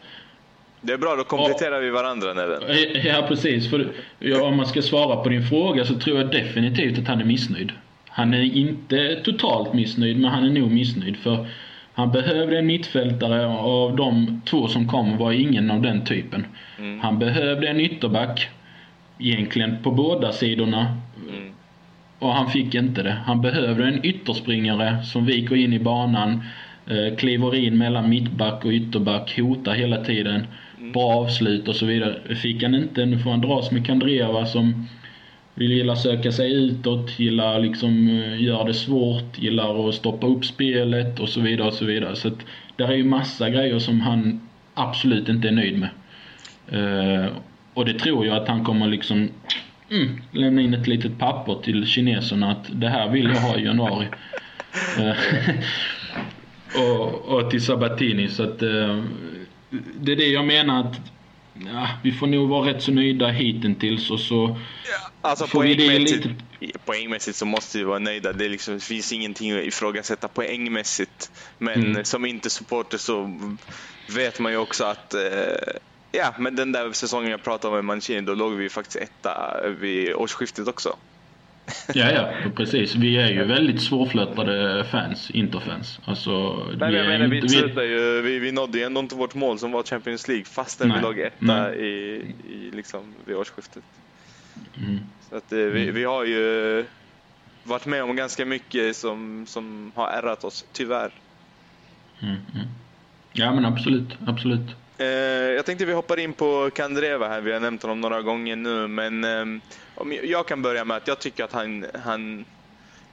[0.81, 2.62] det är bra, då kompletterar ja, vi varandra Neven.
[3.05, 3.70] Ja, precis.
[3.70, 7.20] För ja, om man ska svara på din fråga så tror jag definitivt att han
[7.20, 7.73] är missnöjd.
[8.11, 11.16] Han är inte totalt missnöjd, men han är nog missnöjd.
[11.16, 11.46] För
[11.92, 16.46] Han behövde en mittfältare och av de två som kom var ingen av den typen.
[16.79, 17.01] Mm.
[17.01, 18.49] Han behövde en ytterback,
[19.18, 20.96] egentligen på båda sidorna.
[21.29, 21.53] Mm.
[22.18, 23.16] Och han fick inte det.
[23.27, 26.42] Han behövde en ytterspringare som viker in i banan,
[26.87, 30.46] eh, kliver in mellan mittback och ytterback, hotar hela tiden.
[30.94, 32.35] Bra avslut och så vidare.
[32.35, 33.07] Fick han inte.
[33.07, 34.88] Nu får han dras med Kandreva som
[35.61, 40.44] vill gilla söka sig utåt, gillar liksom eh, göra det svårt, gillar att stoppa upp
[40.44, 42.16] spelet och så vidare och så vidare.
[42.16, 42.38] Så att
[42.77, 45.90] där är ju massa grejer som han absolut inte är nöjd med.
[46.68, 47.33] Eh,
[47.75, 49.29] och det tror jag att han kommer liksom
[49.90, 53.64] mm, lämna in ett litet papper till kineserna att det här vill jag ha i
[53.64, 54.07] januari.
[54.99, 55.16] Eh,
[56.83, 59.05] och, och till Sabatini så att eh,
[60.01, 61.01] det är det jag menar att
[61.66, 64.59] ja, vi får nog vara rätt så nöjda hittills och så
[65.23, 66.35] Alltså Får vi det lite-
[66.85, 68.33] poängmässigt så måste vi vara nöjda.
[68.33, 71.31] Det, liksom, det finns ingenting att ifrågasätta poängmässigt.
[71.59, 72.05] Men Mm.
[72.05, 73.31] som inte supporter så
[74.16, 75.20] vet man ju också att eh,
[76.12, 79.61] Ja, men den där säsongen jag pratade om med Mancini, då låg vi faktiskt etta
[79.81, 80.96] vid årsskiftet också.
[81.94, 82.94] Ja, ja, precis.
[82.94, 86.00] Vi är ju väldigt svårflörtade fans, Interfans.
[86.04, 89.00] Alltså, Nej, vi men jag är menar, vi, inte- ju, vi, vi nådde ju ändå
[89.00, 91.02] inte vårt mål som var Champions League fastän vi Nej.
[91.02, 91.87] låg etta i,
[92.48, 93.83] i, liksom, vid årsskiftet.
[94.78, 94.98] Mm.
[95.30, 96.85] Så att, eh, vi, vi har ju
[97.64, 101.11] varit med om ganska mycket som, som har ärrat oss, tyvärr.
[102.22, 102.66] Mm, mm.
[103.33, 104.76] Ja, men absolut, absolut.
[105.01, 105.07] Eh,
[105.57, 108.89] jag tänkte vi hoppar in på Kandreva här, vi har nämnt honom några gånger nu,
[108.89, 109.63] men eh,
[109.95, 112.45] om jag, kan börja med att jag tycker att han, han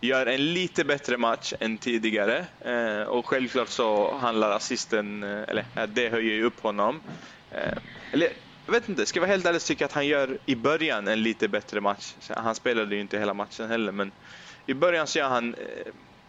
[0.02, 2.46] gör en lite bättre match än tidigare.
[2.60, 7.02] Eh, och självklart så handlar assisten, eller det höjer ju upp honom.
[8.14, 8.30] Eller
[8.66, 10.56] jag vet inte, ska jag vara helt ärlig så tycker jag att han gör i
[10.56, 12.16] början en lite bättre match.
[12.30, 14.12] Han spelade ju inte hela matchen heller, men
[14.66, 15.56] i början så gör han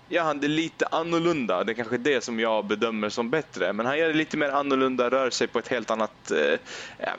[0.08, 1.64] gör han det lite annorlunda.
[1.64, 3.72] Det är kanske det som jag bedömer som bättre.
[3.72, 6.30] Men han gör det lite mer annorlunda, rör sig på ett helt annat...
[6.30, 6.58] Eh,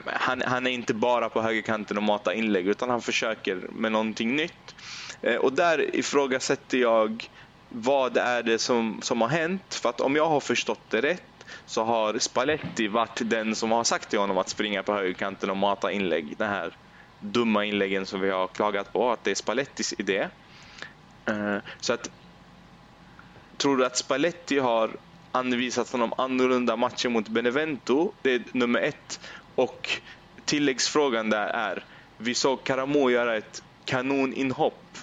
[0.04, 4.36] han, han är inte bara på högerkanten och matar inlägg, utan han försöker med någonting
[4.36, 4.74] nytt.
[5.22, 7.28] Eh, och där ifrågasätter jag
[7.68, 9.74] vad är det som, som har hänt.
[9.74, 11.22] För att om jag har förstått det rätt
[11.66, 15.56] så har Spalletti varit den som har sagt till honom att springa på högerkanten och
[15.56, 16.34] mata inlägg.
[16.38, 16.76] Den här
[17.20, 20.28] dumma inläggen som vi har klagat på, att det är Spallettis idé.
[21.28, 22.10] Eh, så att
[23.60, 24.90] Tror du att Spalletti har
[25.32, 28.12] anvisat honom annorlunda matcher mot Benevento?
[28.22, 29.20] Det är nummer ett.
[29.54, 29.88] Och
[30.44, 31.84] tilläggsfrågan där är,
[32.18, 34.98] vi såg Karamo göra ett kanoninhopp.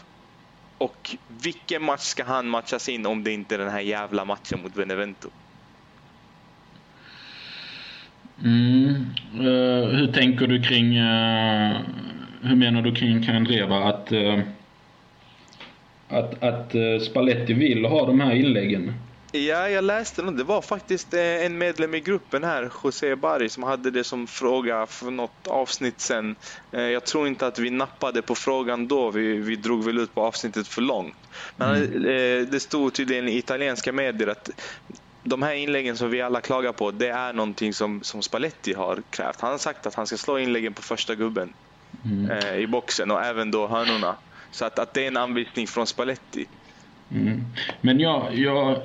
[0.77, 4.61] Och vilken match ska han matchas in om det inte är den här jävla matchen
[4.63, 5.29] mot Benevento?
[8.43, 9.05] Mm.
[9.39, 10.97] Uh, hur tänker du kring...
[10.97, 11.77] Uh,
[12.41, 13.77] hur menar du kring Kandreva?
[13.77, 14.39] Att, Uh
[16.09, 18.93] att, att uh, Spalletti vill ha de här inläggen?
[19.31, 20.31] Ja, jag läste det.
[20.37, 24.27] Det var faktiskt eh, en medlem i gruppen här, José Bari, som hade det som
[24.27, 26.35] fråga för något avsnitt sen.
[26.75, 29.11] Eh, Jag tror inte att vi nappade på frågan då.
[29.11, 31.17] Vi, vi drog väl ut på avsnittet för långt.
[31.55, 34.49] Men eh, det stod tydligen i italienska medier att
[35.29, 39.03] de här inläggen som vi alla klagar på, det är någonting som, som Spalletti har
[39.09, 39.41] krävt.
[39.41, 41.53] Han har sagt att han ska slå inläggen på första gubben
[42.05, 42.31] Mm.
[42.31, 44.17] eh, i boxen och även då hörnorna.
[44.51, 46.45] Så att, att det är en anvisning från Spalletti.
[47.11, 47.43] Mm.
[47.81, 48.77] Men jag, jag...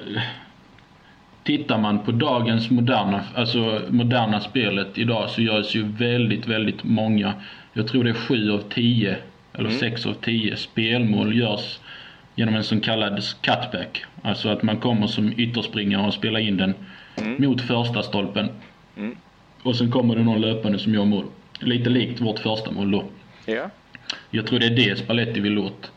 [1.45, 7.33] Tittar man på dagens moderna, alltså moderna spelet idag så görs ju väldigt, väldigt många,
[7.73, 9.17] jag tror det är sju av tio,
[9.53, 9.95] eller Mm.
[10.07, 11.79] av tio spelmål görs
[12.35, 14.05] genom en så kallad cutback.
[14.23, 16.75] Alltså att man kommer som ytterspringare och spelar in den
[17.17, 17.49] Mm.
[17.49, 18.49] mot första stolpen.
[18.97, 19.17] Mm.
[19.63, 21.25] Och sen kommer det någon löpande som gör mål.
[21.61, 23.05] Lite likt vårt första mål då.
[23.47, 23.71] Ja,
[24.31, 25.91] Jag tror det är det Spalletti vill åt.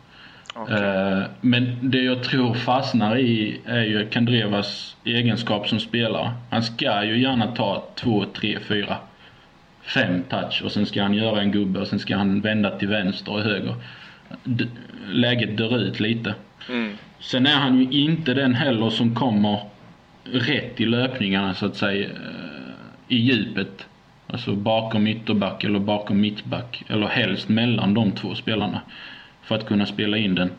[0.54, 0.76] okej.
[0.84, 6.32] Eh, Men det jag tror fastnar i är ju Kandrevas egenskap som spelare.
[6.52, 8.98] Han ska ju gärna ta två, tre, fyra,
[9.82, 12.88] fem touch och sen ska han göra en gubbe och sen ska han vända till
[12.88, 13.76] vänster och höger.
[14.44, 14.66] D-
[15.08, 16.36] Läget dör ut lite.
[16.70, 16.98] Mm.
[17.20, 19.60] Sen är han ju inte den heller som kommer
[20.24, 22.12] rätt i löpningarna så att säga eh,
[23.08, 23.86] i djupet.
[24.36, 26.84] Alltså bakom ytterback eller bakom mittback.
[26.88, 28.82] Eller helst mellan de två spelarna.
[29.42, 30.52] För att kunna spela in den.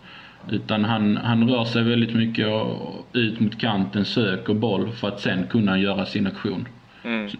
[0.50, 2.46] Utan han, han rör sig väldigt mycket
[3.12, 6.68] ut mot kanten, söker boll för att sen kunna göra sin aktion.
[7.04, 7.30] Mm.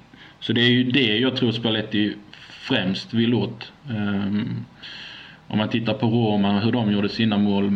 [0.41, 2.15] Så det är ju det jag tror Spalletti
[2.51, 3.73] främst vill åt.
[3.91, 4.65] Ehm,
[5.49, 7.67] om man tittar på Roma, hur de gjorde sina mål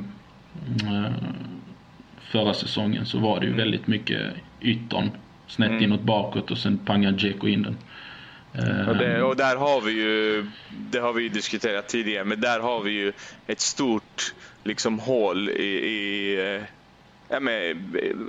[0.82, 1.12] eh,
[2.20, 4.20] förra säsongen så var det ju väldigt mycket
[4.60, 5.10] yttern.
[5.46, 5.84] Snett Mm.
[5.84, 7.76] inåt bakåt och sen pangar Dzeko in den.
[8.54, 10.46] Ehm, Och, det, och där har vi ju,
[10.90, 13.12] det har vi ju diskuterat tidigare, men där har vi ju
[13.46, 14.34] ett stort
[14.64, 16.62] liksom hål i, i, eh,
[17.28, 17.76] ja, men,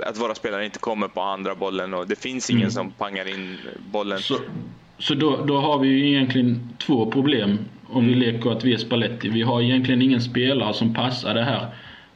[0.06, 2.72] att våra spelare inte kommer på andra bollen och det finns ingen mm.
[2.72, 3.58] som pangar in
[3.92, 4.20] bollen.
[4.20, 4.38] Så,
[5.00, 8.78] så då, då har vi ju egentligen två problem om vi leker att vi är
[8.78, 9.30] Spalletti.
[9.30, 11.68] Vi har egentligen ingen spelare som passar det här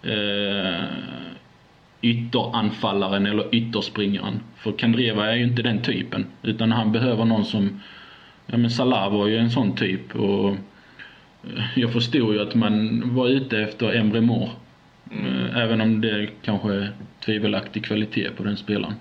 [0.04, 0.86] eh,
[2.06, 4.40] ytteranfallaren eller ytterspringaren.
[4.56, 6.26] För Kandreva är ju inte den typen.
[6.44, 7.82] Utan han behöver någon som...
[8.48, 10.16] Ja men Salah var ju en sån typ.
[10.16, 14.50] Och eh, jag förstod ju att man var ute efter Emre Mor.
[15.12, 15.56] Mm.
[15.56, 16.92] Även om det kanske är
[17.26, 18.94] tvivelaktig kvalitet på den spelaren.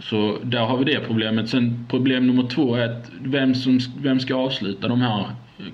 [0.00, 1.48] Så där har vi det problemet.
[1.48, 5.26] Sen problem nummer två är att vem, som, vem ska avsluta de här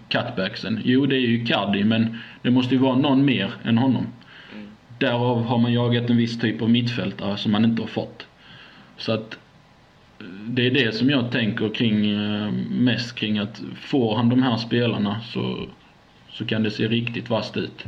[0.09, 0.81] cutbacksen?
[0.85, 4.07] Jo, det är ju Cardi, men det måste ju vara någon mer än honom.
[4.99, 8.27] Därav har man jagat en viss typ av mittfältare som man inte har fått.
[8.97, 9.39] Så att
[10.21, 14.43] eh, det är det som jag tänker kring eh, mest kring att får han de
[14.43, 15.67] här spelarna så,
[16.31, 17.85] så kan det se riktigt vasst ut.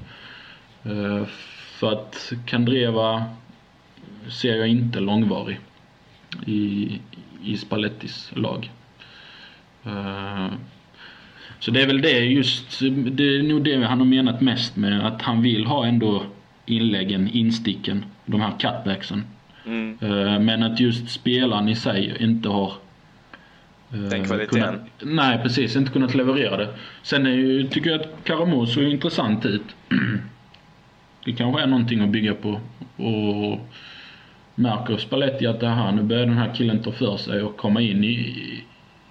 [0.83, 1.25] Eh,
[1.79, 3.25] för att Kandreva
[4.29, 5.59] ser jag inte långvarig
[6.47, 6.89] i,
[7.45, 8.71] i Spallettis lag.
[11.59, 12.81] Så det är väl det just,
[13.11, 16.23] det är nog det han har menat mest med att han vill ha ändå
[16.67, 19.25] inläggen, insticken, de här cutbacksen.
[19.67, 19.99] Mm.
[20.03, 22.73] Uh, men att just spelaren i sig inte har
[23.95, 24.61] uh, Den kvaliteten?
[24.61, 26.69] Kunnat, nej precis, inte kunnat leverera det.
[27.03, 29.63] Sen är ju, tycker jag att Karamo såg intressant ut.
[31.25, 32.61] det kanske är någonting att bygga på.
[32.97, 33.69] Och
[34.55, 37.81] märker Spalletti att det här, nu börjar den här killen ta för sig och komma
[37.81, 38.65] in i,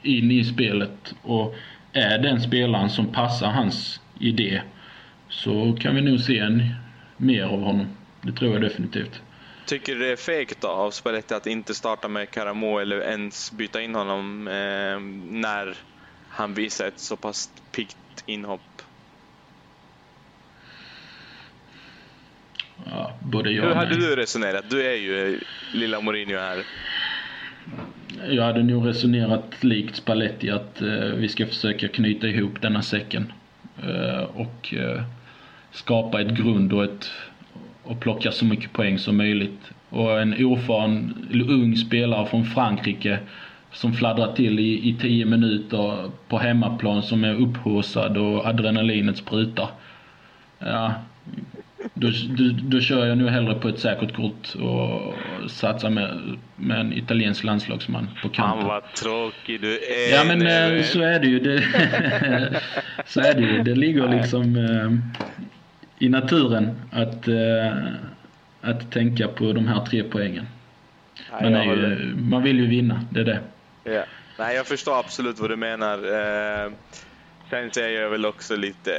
[0.04, 1.16] in i spelet.
[1.22, 1.56] Och
[1.94, 4.62] är den spelaren som passar hans idé
[5.30, 6.64] så kan vi nog se en,
[7.20, 7.88] mer av honom.
[8.22, 9.22] Det tror jag definitivt.
[9.66, 13.82] Tycker du det är fegt av Spalletti att inte starta med Karamo eller ens byta
[13.82, 15.00] in honom eh,
[15.40, 15.76] när
[16.30, 18.62] han visar ett så pass piggt inhopp?
[22.86, 24.66] Ja, både jag Hur hade du resonerat?
[24.70, 25.40] Du är ju
[25.74, 26.64] lilla Mourinho här.
[28.30, 33.34] Jag hade nog resonerat likt Spalletti att eh, vi ska försöka knyta ihop denna säcken.
[33.84, 35.04] Eh, och eh,
[35.72, 37.12] skapa ett grund och, ett,
[37.84, 39.72] och plocka så mycket poäng som möjligt.
[39.90, 43.20] Och en erfaren, ung spelare från Frankrike
[43.72, 49.70] som fladdrar till i, i tio minuter på hemmaplan som är upphaussad och adrenalinet sprutar.
[50.60, 50.94] Ja,
[51.94, 52.08] då,
[52.38, 55.14] då, då, kör jag nu hellre på ett säkert kort och
[55.50, 58.58] satsar med, med en italiensk landslagsman på kanten.
[58.60, 60.14] Han var tråkig du är.
[60.14, 61.40] Ja men eh, så är det ju.
[61.40, 61.64] Det,
[63.06, 63.64] så är det ju.
[63.64, 65.20] Det ligger liksom eh,
[66.00, 67.94] i naturen att, eh,
[68.62, 70.46] att tänka på de här tre poängen.
[71.42, 73.42] Nej, man, ju, man vill ju vinna, det är det.
[73.84, 74.06] Ja.
[74.40, 75.98] Nej, jag förstår absolut vad du menar.
[75.98, 76.72] Eh,
[77.50, 78.92] sen säger jag väl också lite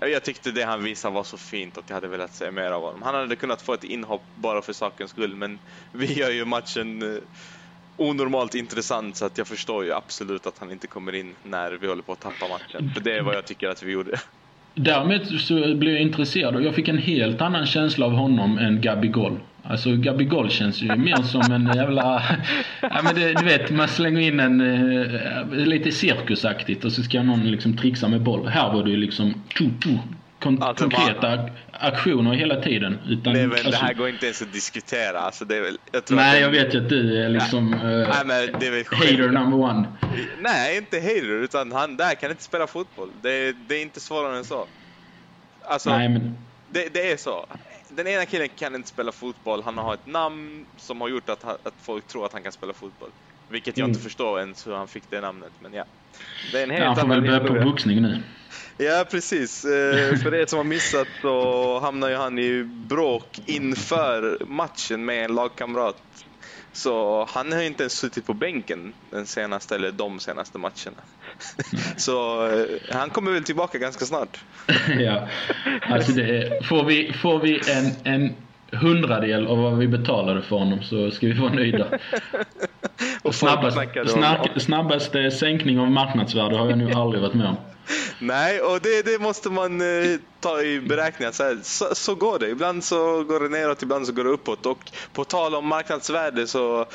[0.00, 2.82] jag tyckte det han visade var så fint och jag hade velat se mer av
[2.82, 3.02] honom.
[3.02, 5.58] Han hade kunnat få ett inhopp bara för sakens skull, men
[5.92, 7.22] vi gör ju matchen eh,
[7.96, 11.86] onormalt intressant så att jag förstår ju absolut att han inte kommer in när vi
[11.86, 12.90] håller på att tappa matchen.
[12.94, 14.20] För det är vad jag tycker att vi gjorde.
[14.78, 18.80] Därmed så blev jag intresserad och jag fick en helt annan känsla av honom än
[18.80, 19.38] Gabigol.
[19.62, 22.22] Alltså Gabigol känns ju mer som en jävla...
[22.80, 24.60] Ja men det, du vet, man slänger in en...
[24.60, 28.46] Uh, lite cirkusaktigt och så ska någon liksom trixa med boll.
[28.46, 29.34] Här var det ju liksom...
[29.58, 29.98] Tu, tu,
[30.46, 31.50] kon alltså, konkreta man...
[31.72, 32.98] aktioner hela tiden.
[33.08, 35.20] Utan, det, väl, alltså, det här går inte ens att diskutera.
[35.20, 37.74] Alltså, det är väl, jag nej, jag vet ju att du är liksom...
[37.74, 39.86] Uh, nej, det är väl hater number one.
[40.40, 43.08] Nej, inte hater, utan han där kan inte spela fotboll.
[43.22, 44.66] Det, det är inte svårare än så.
[45.64, 46.36] Alltså, nej, men...
[46.72, 47.46] det, det är så
[47.88, 49.62] den ena killen kan inte spela fotboll.
[49.62, 52.72] Han har ett namn som har gjort att, att folk tror att han kan spela
[52.72, 53.10] fotboll.
[53.48, 53.90] Vilket jag mm.
[53.90, 55.52] inte förstår ens hur han fick det namnet.
[55.62, 55.84] Men ja.
[56.52, 58.22] Det är en helt ja, han får väl börja på boxning nu.
[58.78, 59.64] Ja, precis.
[59.64, 65.24] Eh, för er som har missat så hamnar ju han i bråk inför matchen med
[65.24, 66.02] en lagkamrat
[66.76, 71.02] så han har inte ens suttit på bänken den senaste, eller de senaste matcherna.
[71.96, 74.44] Så eh, han kommer väl tillbaka ganska snart.
[74.98, 75.28] ja,
[75.82, 80.82] alltså det, får vi, får vi en, en hundradel av vad vi betalade för honom
[80.82, 81.86] så ska vi vara nöjda.
[83.22, 87.56] Och snabbast, snack, snabbaste sänkning av marknadsvärde har jag nu aldrig varit med om.
[88.18, 91.32] Nej, och det, det måste man eh, ta i beräkning.
[91.32, 92.48] Så, så, så, går det.
[92.48, 94.66] Ibland så går det neråt, ibland så går det uppåt.
[94.66, 96.86] Och på tal om marknadsvärde så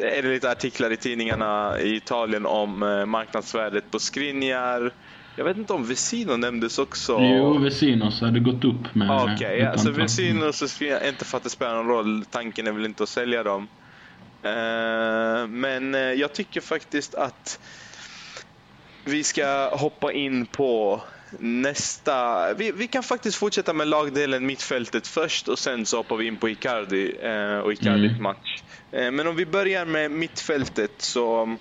[0.00, 4.92] är det lite artiklar i tidningarna i Italien om eh, marknadsvärdet på Skriniar.
[5.38, 7.18] Jag vet inte om Vesino nämndes också.
[7.20, 9.10] Jo, Vesinos hade gått upp med...
[9.10, 12.24] Okej, okay, ja, så Vesinos Skriniar, inte för att det spelar någon roll.
[12.30, 13.68] Tanken är väl inte att sälja dem.
[14.44, 17.60] Uh, men jag tycker faktiskt att
[19.04, 21.02] vi ska hoppa in på
[21.38, 22.54] nästa...
[22.54, 26.36] Vi, vi kan faktiskt fortsätta med lagdelen mittfältet först och sen så hoppar vi in
[26.36, 28.22] på Icardi eh, och Icardis mm.
[28.22, 28.62] match.
[28.92, 31.56] Eh, men om vi börjar med mittfältet så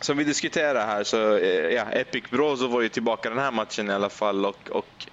[0.00, 3.90] som vi diskuterar här så, eh, ja, Epic Brozo var ju tillbaka den här matchen
[3.90, 5.06] i alla fall och, och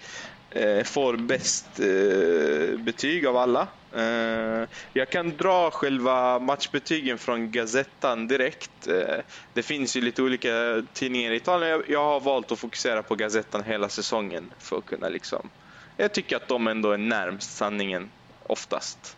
[0.50, 3.68] eh, får bäst eh, betyg av alla.
[3.96, 8.88] Eh, jag kan dra själva matchbetygen från Gazettan direkt.
[8.88, 9.18] Eh,
[9.54, 11.72] det finns ju lite olika tidningar i Italien.
[11.72, 15.50] Jag, jag har valt att fokusera på Gazettan hela säsongen för att kunna liksom...
[15.98, 19.18] Jag tycker att de ändå är närmst sanningen oftast.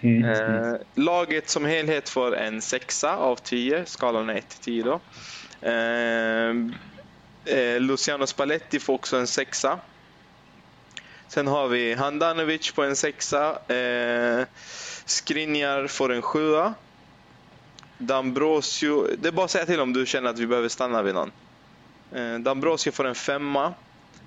[0.00, 0.24] Mm.
[0.24, 5.00] Eh, laget som helhet får en sexa av tio, skalan är 1 till 10 då.
[5.68, 6.54] Eh,
[7.56, 9.78] eh, Luciano Spalletti får också en sexa.
[11.28, 13.72] Sen har vi Handanovic på en sexa.
[13.74, 14.46] Eh,
[15.04, 16.74] Skriniar får en sjua.
[17.98, 21.14] Dambrosio, det är bara att säga till om du känner att vi behöver stanna vid
[21.14, 21.32] någon.
[22.14, 23.74] Eh, Dambrosio får en femma.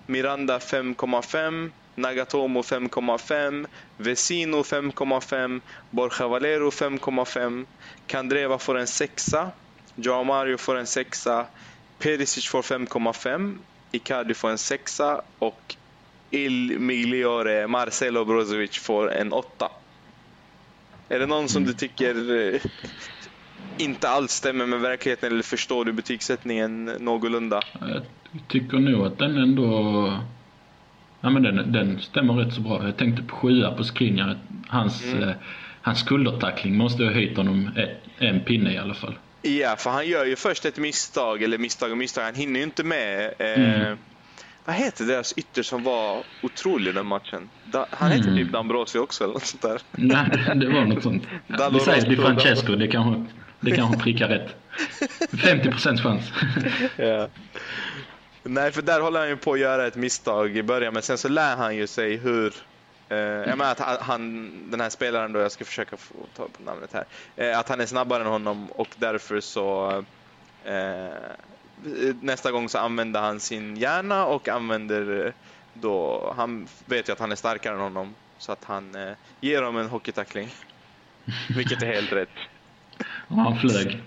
[0.05, 1.71] Miranda 5,5.
[1.95, 3.65] Nagatomo 5,5,
[3.97, 7.65] Vesino 5,5, Borja Valero 5,5,
[8.07, 9.51] Kandreva får en sexa,
[9.95, 11.45] Joao Mario får en sexa,
[11.99, 13.57] Perisic får 5,5,
[13.91, 15.75] Icardi får en sexa och
[16.31, 19.71] Il Migliore Marcelo Brozovic får en åtta.
[21.09, 22.61] Är det någon som du tycker eh,
[23.77, 27.61] inte alls stämmer med verkligheten eller förstår du betygssättningen någorlunda?
[27.79, 28.03] Jag
[28.47, 30.19] tycker nog att den ändå
[31.23, 32.85] Ja men den, den stämmer rätt så bra.
[32.85, 34.37] Jag tänkte på sjua på Skriniar.
[34.67, 35.29] Hans, mm.
[35.29, 35.35] eh,
[35.81, 39.15] hans skuldertackling måste ha höjt honom ett, en pinne i alla fall.
[39.41, 42.23] Ja, för han gör ju först ett misstag, eller misstag och misstag.
[42.23, 43.33] Han hinner ju inte med.
[43.39, 43.97] Eh, mm.
[44.65, 47.49] Vad heter deras ytter som var otrolig den matchen?
[47.65, 48.45] Da, han heter mm.
[48.45, 49.81] typ D'Ambrosio också eller något sånt där.
[49.91, 51.23] Nej, det var något sånt.
[51.73, 53.25] Vi säger Di Francesco, det kanske,
[53.59, 54.55] det kanske prickar rätt.
[55.31, 56.31] 50% chans.
[56.97, 57.27] ja.
[58.43, 61.17] Nej, för där håller han ju på att göra ett misstag i början, men sen
[61.17, 62.53] så lär han ju sig hur
[63.09, 66.63] eh, jag menar att han, den här spelaren då, jag ska försöka få ta på
[66.63, 69.91] namnet här, eh, att han är snabbare än honom och därför så
[70.65, 71.13] eh,
[72.21, 75.33] nästa gång så använder han sin hjärna och använder
[75.73, 79.77] då, han vet ju att han är starkare än honom så att han ger honom
[79.77, 80.49] en hockeytackling.
[81.55, 82.29] Vilket är helt rätt.
[83.27, 84.03] Han flög.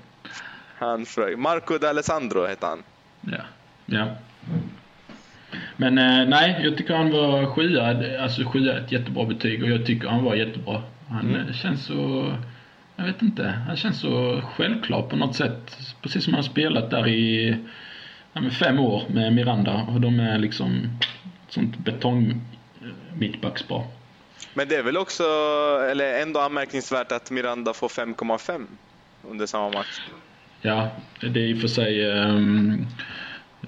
[0.78, 1.38] Han flög.
[1.38, 2.82] Marco D'Alessandro hette han.
[3.20, 3.38] Ja.
[3.86, 4.06] Ja.
[5.76, 8.20] Men eh, nej, jag tycker han var sjua.
[8.22, 10.82] Alltså sjua är ett jättebra betyg och jag tycker han var jättebra.
[11.08, 11.48] Han mm.
[11.48, 12.32] Eh, känns så...
[12.96, 13.46] Jag vet inte.
[13.66, 15.78] Han känns så självklar på något sätt.
[16.02, 17.56] Precis som han har spelat där i
[18.32, 20.98] ja, fem år med Miranda och de är liksom
[21.48, 22.40] sånt betong
[23.14, 23.84] mittbackspar.
[24.54, 25.22] Men det är väl också,
[25.90, 28.66] eller ändå anmärkningsvärt att Miranda får 5,5
[29.30, 30.00] under samma match?
[30.60, 32.86] Ja, det är i och för sig um,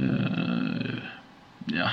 [0.00, 0.98] Uh,
[1.66, 1.90] ja.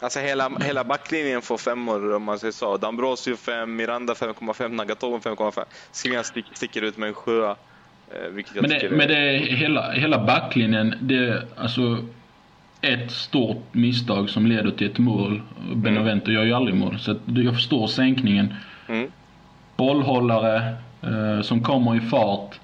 [0.00, 2.76] Alltså hela, hela backlinjen får femmor om man säger så.
[2.76, 5.64] Dambrosio 5, Miranda 5,5, Nagatomo 5,5.
[5.92, 7.50] Skriniar stick, sticker ut med en sjua.
[7.50, 8.90] Eh, men det, är...
[8.90, 12.04] men det är hela, hela backlinjen, det är alltså
[12.80, 15.42] ett stort misstag som leder till ett mål.
[15.74, 16.34] Benevento mm.
[16.34, 16.98] gör ju aldrig mål.
[16.98, 18.54] Så jag förstår sänkningen.
[18.88, 19.10] Mm.
[19.76, 22.60] Bollhållare eh, som kommer i fart.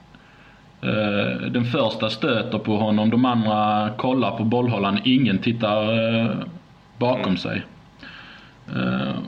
[0.83, 6.31] Eh, den första stöter på honom, de andra kollar på bollhållaren, ingen tittar eh,
[6.99, 7.37] bakom mm.
[7.37, 7.63] sig.
[8.69, 9.19] Eh,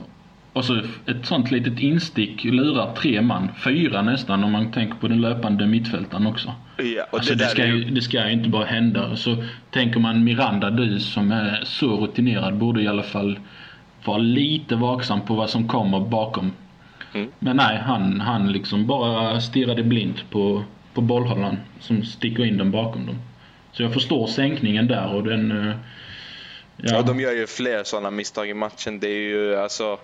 [0.53, 0.75] och så
[1.05, 5.67] ett sånt litet instick lurar tre man, fyra nästan om man tänker på den löpande
[5.67, 6.53] mittfältaren också.
[6.77, 9.15] Ja, och alltså det, det, ska ju, det ska ju inte bara hända.
[9.15, 13.39] Så tänker man Miranda, du som är så rutinerad, borde i alla fall
[14.05, 16.51] vara lite vaksam på vad som kommer bakom.
[17.13, 17.27] Mm.
[17.39, 22.71] Men nej, han, han liksom bara stirrade blint på på bollhållaren som sticker in den
[22.71, 23.17] bakom dem.
[23.71, 25.51] Så jag förstår sänkningen där och den...
[25.51, 25.75] Eh,
[26.77, 26.95] ja.
[26.95, 28.99] ja, de gör ju fler sådana misstag i matchen.
[28.99, 29.99] Det är ju alltså...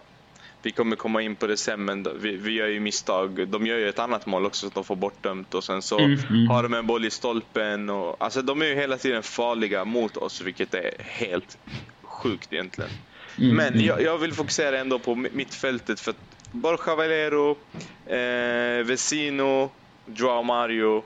[0.62, 3.48] Vi kommer komma in på det sen, men vi, vi gör ju misstag.
[3.48, 6.20] De gör ju ett annat mål också, så de får bortdömt och sen så mm,
[6.30, 6.48] mm.
[6.48, 7.90] har de en boll i stolpen.
[7.90, 11.58] Och, alltså de är ju hela tiden farliga mot oss, vilket är helt
[12.04, 12.92] sjukt egentligen.
[13.40, 13.86] Mm, men mm.
[13.86, 17.58] jag, jag, vill fokusera ändå på mittfältet för att Borja Valero,
[18.06, 19.72] eh, Vesino,
[20.16, 21.04] Joao Mario.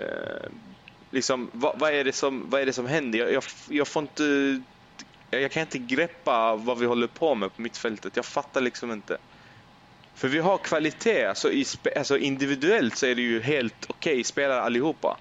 [0.00, 0.50] Eh,
[1.10, 3.18] liksom, vad, vad, är det som, vad är det som händer?
[3.18, 4.60] Jag, jag, jag får inte...
[5.30, 8.16] Jag, kan inte greppa vad vi håller på med på mittfältet.
[8.16, 9.18] Jag fattar liksom inte.
[10.14, 11.24] För vi har kvalitet.
[11.24, 11.64] Alltså, i,
[11.96, 15.16] alltså individuellt så är det ju helt okej okay, spelare allihopa.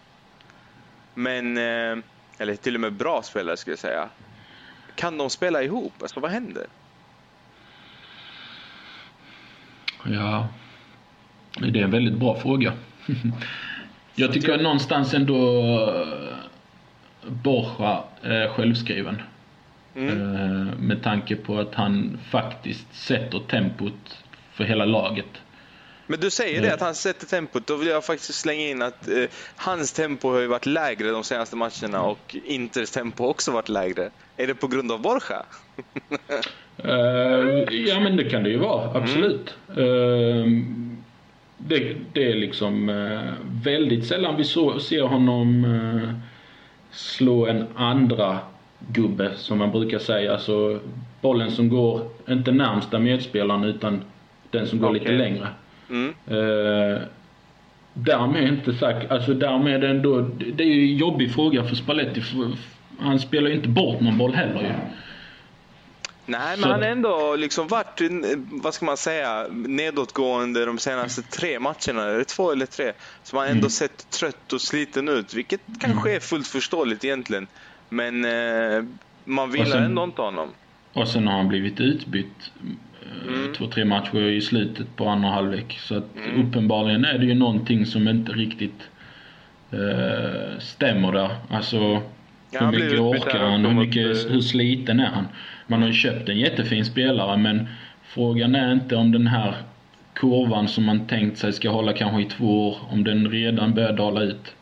[1.14, 1.58] Men...
[1.58, 1.98] Eh,
[2.38, 4.10] eller till och med bra spelare skulle jag säga.
[4.96, 5.94] Kan de spela ihop?
[6.02, 6.68] Alltså vad händer?
[10.04, 10.48] Ja,
[11.60, 12.74] det är en väldigt bra fråga.
[14.16, 15.38] Jag tycker någonstans ändå
[15.90, 16.36] eh,
[17.28, 19.22] Borja är självskriven.
[19.96, 20.68] Mm.
[20.68, 25.26] Med tanke på att han faktiskt sätter tempot för hela laget.
[26.08, 27.68] Men du säger det, att han sätter tempot.
[27.68, 29.24] Då vill jag faktiskt slänga in att eh,
[29.56, 33.70] hans tempo har ju varit lägre de senaste matcherna och Inters tempo har också varit
[33.70, 34.10] lägre.
[34.38, 35.44] Är det på grund av Borja?
[36.86, 39.02] uh, ja, men det kan det ju vara.
[39.02, 39.56] Absolut.
[39.70, 39.84] Mm.
[39.84, 40.95] Uh,
[41.68, 45.66] det, det, är liksom uh, väldigt sällan vi så, ser honom
[46.92, 48.40] slå en andra
[48.94, 50.34] gubbe, som man brukar säga.
[50.34, 50.80] Alltså
[51.22, 54.02] bollen som går, inte närmsta medspelaren, utan
[54.52, 55.00] den som går okay.
[55.00, 55.48] lite längre.
[55.90, 56.14] Mm.
[56.32, 57.00] Uh,
[57.94, 60.22] därmed inte sagt, alltså därmed ändå,
[60.54, 62.22] det är ju en jobbig fråga för Spalletti.
[62.22, 62.52] För
[63.00, 64.74] han spelar ju inte bort någon boll heller ju.
[66.26, 68.02] Nej, men han har ändå liksom varit,
[68.52, 72.92] vad ska man säga, nedåtgående de senaste tre matcherna, eller två eller tre.
[73.24, 73.70] Så man ändå mm.
[73.70, 76.16] sett trött och sliten ut, vilket kanske mm.
[76.16, 77.48] är fullt förståeligt egentligen.
[77.90, 78.84] Men eh,
[79.26, 80.50] man vill ändå inte honom.
[80.94, 82.52] Och sen har han blivit utbytt
[83.28, 83.54] mm.
[83.54, 85.80] två, tre matcher i slutet på andra halvlek.
[85.82, 86.48] Så att mm.
[86.48, 88.82] uppenbarligen är det ju någonting som inte riktigt
[89.72, 91.36] eh, stämmer där.
[91.50, 92.02] Alltså
[92.52, 93.66] ja, hur mycket orkar han?
[93.66, 95.28] Hur, mycket, hur sliten är han?
[95.68, 97.68] Man har ju köpt en jättefin spelare men
[98.04, 99.56] frågan är inte om den här
[100.14, 103.94] kurvan som man tänkt sig ska hålla kanske i två år, om den redan börjar
[103.94, 104.54] dala ut.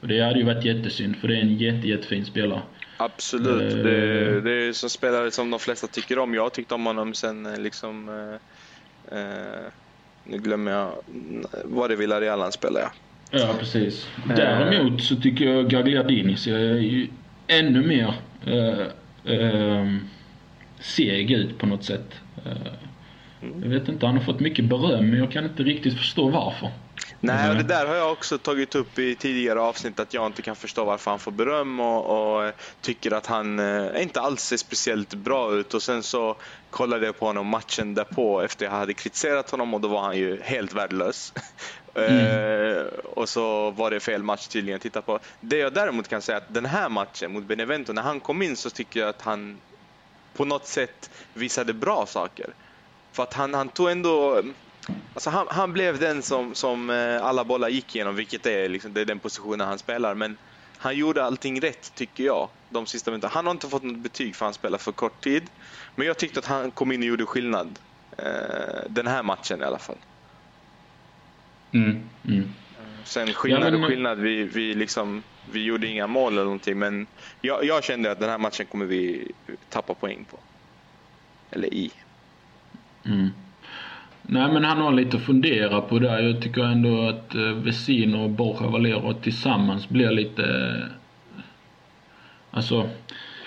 [0.00, 2.62] Och det hade ju varit jättesynd för det är en jätte, jättefin spelare.
[2.96, 3.74] Absolut.
[3.74, 6.34] Uh, det, det är en spelare som de flesta tycker om.
[6.34, 8.08] Jag har tyckt om honom sen eh, liksom...
[8.08, 8.34] Uh,
[9.18, 9.66] uh,
[10.24, 10.92] nu glömmer jag
[11.64, 12.90] vad det Villarreal han spelar ja.
[13.30, 14.08] Ja, precis.
[14.36, 17.08] Däremot så tycker jag Gagliardini ser ju
[17.46, 18.14] ännu mer
[20.80, 22.14] seg ut på något sätt.
[23.62, 26.70] Jag vet inte, han har fått mycket beröm men jag kan inte riktigt förstå varför.
[27.20, 30.42] Nej, och det där har jag också tagit upp i tidigare avsnitt att jag inte
[30.42, 34.56] kan förstå varför han får beröm och, och tycker att han eh, inte alls ser
[34.56, 35.74] speciellt bra ut.
[35.74, 36.36] Och sen så
[36.70, 40.16] kollade jag på honom matchen därpå efter jag hade kritiserat honom och då var han
[40.16, 41.32] ju helt värdelös.
[41.98, 42.26] Mm.
[42.26, 45.18] Uh, och så var det fel match tydligen att titta på.
[45.40, 48.56] Det jag däremot kan säga att den här matchen mot Benevento, när han kom in
[48.56, 49.58] så tycker jag att han
[50.36, 52.54] på något sätt visade bra saker.
[53.12, 54.42] För att han, han tog ändå
[55.14, 58.92] Alltså han, han, blev den som, som eh, alla bollar gick igenom, vilket är, liksom,
[58.92, 60.14] det är den positionen han spelar.
[60.14, 60.36] Men
[60.78, 63.32] han gjorde allting rätt, tycker jag, de sista minuterna.
[63.34, 65.42] Han har inte fått något betyg för han spelar för kort tid.
[65.94, 67.78] Men jag tyckte att han kom in och gjorde skillnad.
[68.18, 68.26] Eh,
[68.88, 69.96] den här matchen i alla fall.
[71.72, 72.52] Mm, mm.
[73.06, 73.82] Sen skillnad ja, men...
[73.82, 76.78] och skillnad, vi, vi, liksom, vi gjorde inga mål eller någonting.
[76.78, 77.06] Men
[77.40, 79.32] jag, jag kände att den här matchen kommer vi
[79.70, 80.38] tappa poäng på.
[81.50, 81.90] Eller i.
[83.04, 83.30] Mm.
[84.22, 86.18] Nej men han har lite att fundera på där.
[86.18, 90.42] Jag tycker ändå att eh, Vesino och Borja Valero tillsammans blir lite...
[90.42, 90.86] Eh,
[92.50, 92.88] alltså...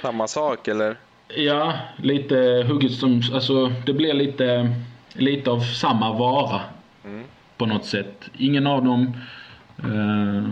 [0.02, 0.98] Samma sak eller?
[1.28, 3.22] Ja, lite hugget som...
[3.34, 4.76] Alltså det blir lite,
[5.14, 6.62] lite av samma vara.
[7.06, 7.24] Mm.
[7.58, 8.30] På något sätt.
[8.38, 9.14] Ingen av dem
[9.84, 10.50] eh,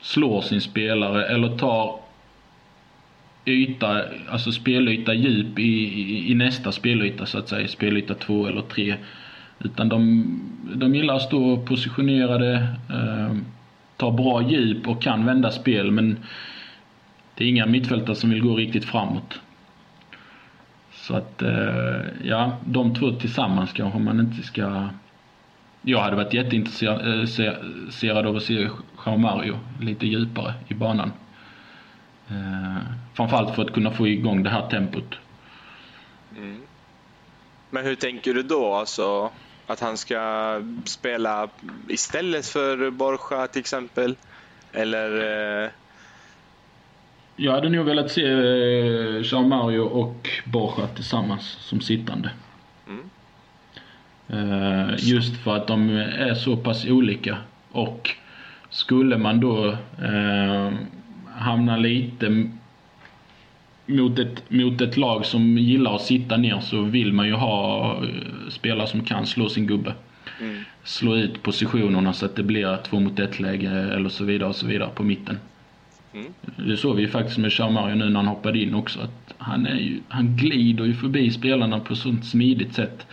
[0.00, 2.00] slår sin spelare eller tar
[3.44, 7.68] yta, alltså spelyta djup i, i, i nästa spelyta så att säga.
[7.68, 8.96] Spelyta två eller tre.
[9.58, 10.26] Utan de,
[10.74, 12.54] de gillar att stå positionerade,
[12.90, 13.36] eh,
[13.96, 16.18] tar bra djup och kan vända spel men
[17.34, 19.40] det är inga mittfältare som vill gå riktigt framåt.
[20.92, 24.88] Så att, eh, ja, de två tillsammans kanske man inte ska...
[25.88, 28.68] Jag hade varit jätteintresserad eh, av att se
[29.06, 31.12] Jean Mario lite djupare i banan.
[32.28, 32.76] Eh,
[33.14, 35.14] framförallt för att kunna få igång det här tempot.
[36.36, 36.60] Mm.
[37.70, 38.74] Men hur tänker du då?
[38.74, 39.30] Alltså,
[39.66, 41.48] att han ska spela
[41.88, 44.16] istället för Borja till exempel?
[44.72, 45.10] Eller?
[45.64, 45.70] Eh...
[47.36, 48.22] Jag hade nog velat se
[49.22, 52.30] Jean Mario och Borja tillsammans som sittande.
[54.28, 57.36] Eh, just för att de är så pass olika.
[57.72, 58.10] Och
[58.70, 59.68] skulle man då
[60.02, 60.72] eh,
[61.36, 62.50] hamna lite
[63.86, 67.92] mot ett, mot ett lag som gillar att sitta ner så vill man ju ha
[67.94, 69.94] eh, spelare som kan slå sin gubbe.
[70.40, 70.64] Mm.
[70.84, 74.56] Slå ut positionerna så att det blir två mot ett läge eller så vidare och
[74.56, 75.38] så vidare på mitten.
[76.14, 76.32] Mm.
[76.56, 79.00] Det såg vi ju faktiskt med Charmario nu när han hoppade in också.
[79.00, 83.06] Att han, är ju, han glider ju förbi spelarna på sånt smidigt sätt.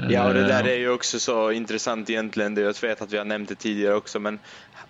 [0.00, 2.56] Ja, och det där är ju också så intressant egentligen.
[2.56, 4.40] Jag vet att vi har nämnt det tidigare också, men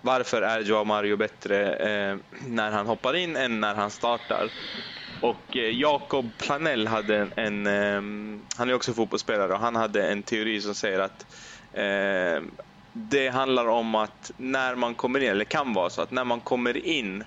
[0.00, 4.50] varför är Joao Mario bättre eh, när han hoppar in än när han startar?
[5.20, 8.02] Och eh, Jakob Planell hade en, en eh,
[8.58, 11.26] han är också fotbollsspelare, och han hade en teori som säger att
[12.92, 16.40] det handlar om att när man kommer in, eller kan vara så att när man
[16.40, 17.24] kommer in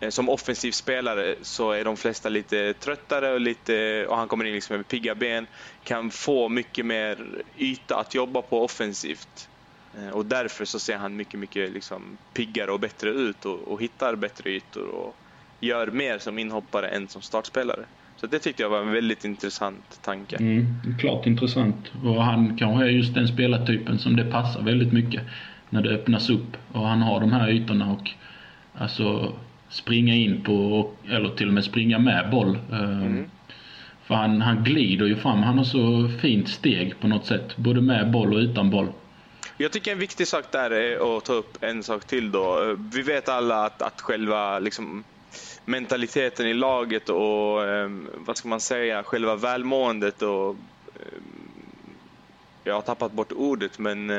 [0.00, 4.44] Eh, som offensiv spelare så är de flesta lite tröttare och, lite, och han kommer
[4.44, 5.46] in liksom med pigga ben.
[5.84, 7.18] Kan få mycket mer
[7.56, 9.48] yta att jobba på offensivt.
[9.96, 13.82] Eh, och därför så ser han mycket, mycket liksom piggare och bättre ut och, och
[13.82, 15.16] hittar bättre ytor och
[15.60, 17.84] gör mer som inhoppare än som startspelare.
[18.16, 20.36] Så det tyckte jag var en väldigt intressant tanke.
[20.36, 20.64] Mm,
[21.00, 21.92] klart intressant.
[22.04, 25.22] Och han kanske är just den spelartypen som det passar väldigt mycket
[25.70, 28.10] när det öppnas upp och han har de här ytorna och
[28.74, 29.34] alltså
[29.70, 32.58] springa in på, eller till och med springa med boll.
[32.72, 33.30] Ehm, mm.
[34.06, 35.42] För han, han glider ju fram.
[35.42, 37.56] Han har så fint steg på något sätt.
[37.56, 38.92] Både med boll och utan boll.
[39.56, 42.76] Jag tycker en viktig sak där är att ta upp en sak till då.
[42.92, 45.04] Vi vet alla att, att själva liksom,
[45.64, 51.94] mentaliteten i laget och ehm, vad ska man säga, själva välmåendet och ehm,
[52.64, 54.10] jag har tappat bort ordet men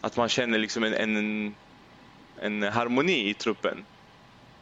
[0.00, 1.54] att man känner liksom en, en,
[2.42, 3.84] en harmoni i truppen.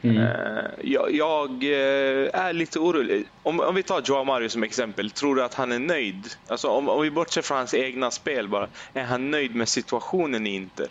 [0.02, 0.16] Mm.
[0.16, 3.24] Eh, jag, jag, eh, är lite orolig.
[3.42, 6.26] Om, om, vi tar Joao Mario som exempel, tror du att han är nöjd?
[6.48, 10.46] Alltså om, om vi bortser från hans egna spel bara, är han nöjd med situationen
[10.46, 10.88] i Inter?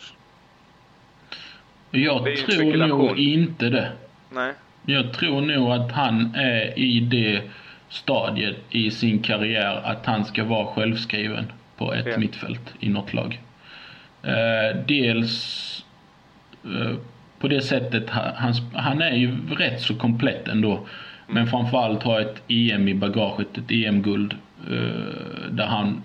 [1.92, 3.92] Jag tror nog inte det.
[4.30, 4.54] Nej.
[4.86, 7.42] Jag tror nog att han är i det
[7.90, 12.18] stadiet i sin karriär att han ska vara självskriven på ett ja.
[12.18, 13.42] mittfält i något lag.
[14.24, 15.86] Eh, dels
[16.64, 16.96] eh,
[17.40, 20.88] på det sättet, han, han är ju rätt så komplett ändå.
[21.28, 24.34] Men framförallt har ett EM i bagaget, ett EM-guld.
[24.72, 26.02] Eh, där han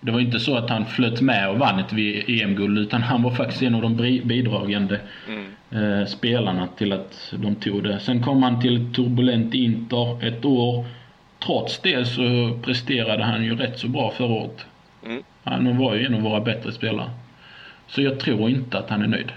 [0.00, 1.92] det var inte så att han flöt med och vann ett
[2.28, 6.00] EM-guld utan han var faktiskt en av de bidragande mm.
[6.00, 8.00] eh, spelarna till att de tog det.
[8.00, 10.84] Sen kom han till ett turbulent Inter ett år.
[11.46, 14.66] Trots det så presterade han ju rätt så bra förra året.
[15.06, 15.22] Mm.
[15.44, 17.10] Han var ju en av våra bättre spelare.
[17.86, 19.32] Så jag tror inte att han är nöjd.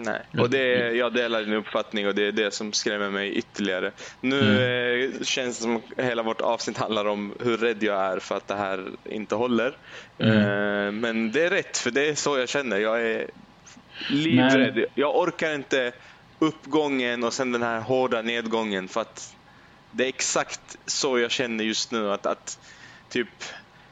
[0.00, 3.92] Nej, och det, jag delar din uppfattning och det är det som skrämmer mig ytterligare.
[4.20, 5.24] Nu mm.
[5.24, 8.48] känns det som att hela vårt avsnitt handlar om hur rädd jag är för att
[8.48, 9.76] det här inte håller.
[10.18, 10.38] Mm.
[10.38, 12.78] Eh, men det är rätt, för det är så jag känner.
[12.78, 13.30] Jag är
[14.10, 14.74] livrädd.
[14.74, 14.86] Men...
[14.94, 15.92] Jag orkar inte
[16.38, 19.36] uppgången och sen den här hårda nedgången för att
[19.90, 22.12] det är exakt så jag känner just nu.
[22.12, 22.58] Att, att
[23.08, 23.28] typ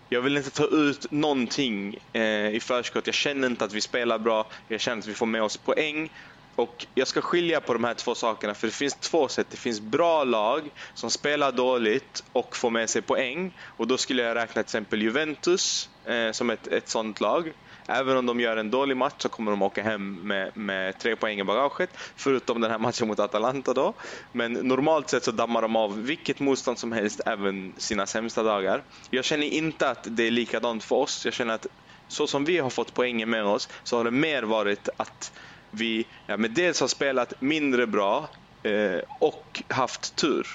[0.09, 3.07] jag vill inte ta ut någonting eh, i förskott.
[3.07, 4.51] Jag känner inte att vi spelar bra.
[4.69, 6.11] Jag känner att vi får med oss poäng.
[6.57, 9.51] Och Jag ska skilja på de här två sakerna för det finns två sätt.
[9.51, 13.53] Det finns bra lag som spelar dåligt och får med sig poäng.
[13.77, 17.53] Och Då skulle jag räkna till exempel Juventus eh, som ett, ett sånt lag.
[17.89, 21.17] Även om de gör en dålig match så kommer de åka hem med, med tre
[21.17, 21.91] poäng i bagaget.
[22.17, 23.95] Förutom den här matchen mot Atalanta då.
[24.33, 28.83] Men normalt sett så dammar de av vilket motstånd som helst, även sina sämsta dagar.
[29.11, 31.25] Jag känner inte att det är likadant för oss.
[31.25, 31.67] Jag känner att
[32.09, 35.33] så som vi har fått poängen med oss så har det mer varit att
[35.71, 38.31] vi ja, men dels har spelat mindre bra
[38.63, 40.47] eh, och haft tur.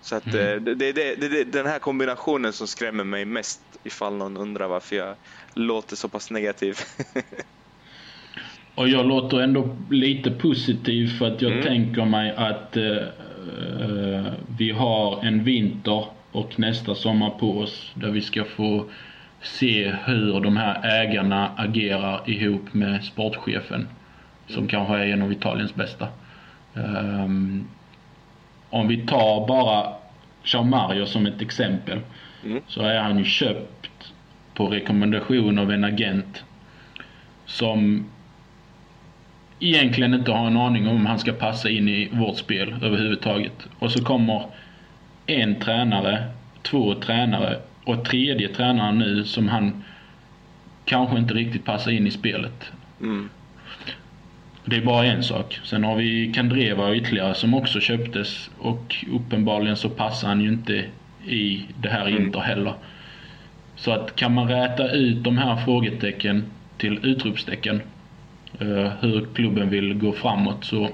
[0.00, 0.36] Så att, mm.
[0.36, 4.36] Eh, det, det, det, det är den här kombinationen som skrämmer mig mest ifall någon
[4.36, 5.16] undrar varför jag
[5.54, 6.74] låter så pass negativ.
[8.74, 11.64] Och jag låter ändå lite positiv för att jag mm.
[11.64, 14.26] tänker mig att uh,
[14.58, 18.84] vi har en vinter och nästa sommar på oss där vi ska få
[19.42, 23.88] se hur de här ägarna agerar ihop med sportchefen
[24.46, 24.68] som mm.
[24.68, 26.08] kanske är en av Italiens bästa.
[26.74, 27.68] Um,
[28.70, 29.92] om vi tar bara
[30.44, 31.98] Jean Mario som ett exempel
[32.44, 32.62] mm.
[32.68, 33.79] så är han ju köpt
[34.60, 36.44] på rekommendation av en agent
[37.46, 38.04] som
[39.60, 43.66] egentligen inte har en aning om han ska passa in i vårt spel överhuvudtaget.
[43.78, 44.46] Och så kommer
[45.26, 46.24] en tränare,
[46.62, 49.84] två tränare och tredje tränaren nu som han
[50.84, 52.72] kanske inte riktigt passar in i spelet.
[53.00, 53.30] Mm.
[54.64, 55.60] Det är bara en sak.
[55.64, 60.84] Sen har vi Kandreva ytterligare som också köptes och uppenbarligen så passar han ju inte
[61.26, 62.22] i det här mm.
[62.22, 62.74] Inter heller.
[63.80, 66.44] Så att kan man räta ut de här frågetecken
[66.78, 67.82] till utropstecken
[68.58, 70.88] eh, hur klubben vill gå framåt så,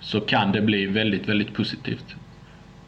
[0.00, 2.14] så kan det bli väldigt, väldigt positivt.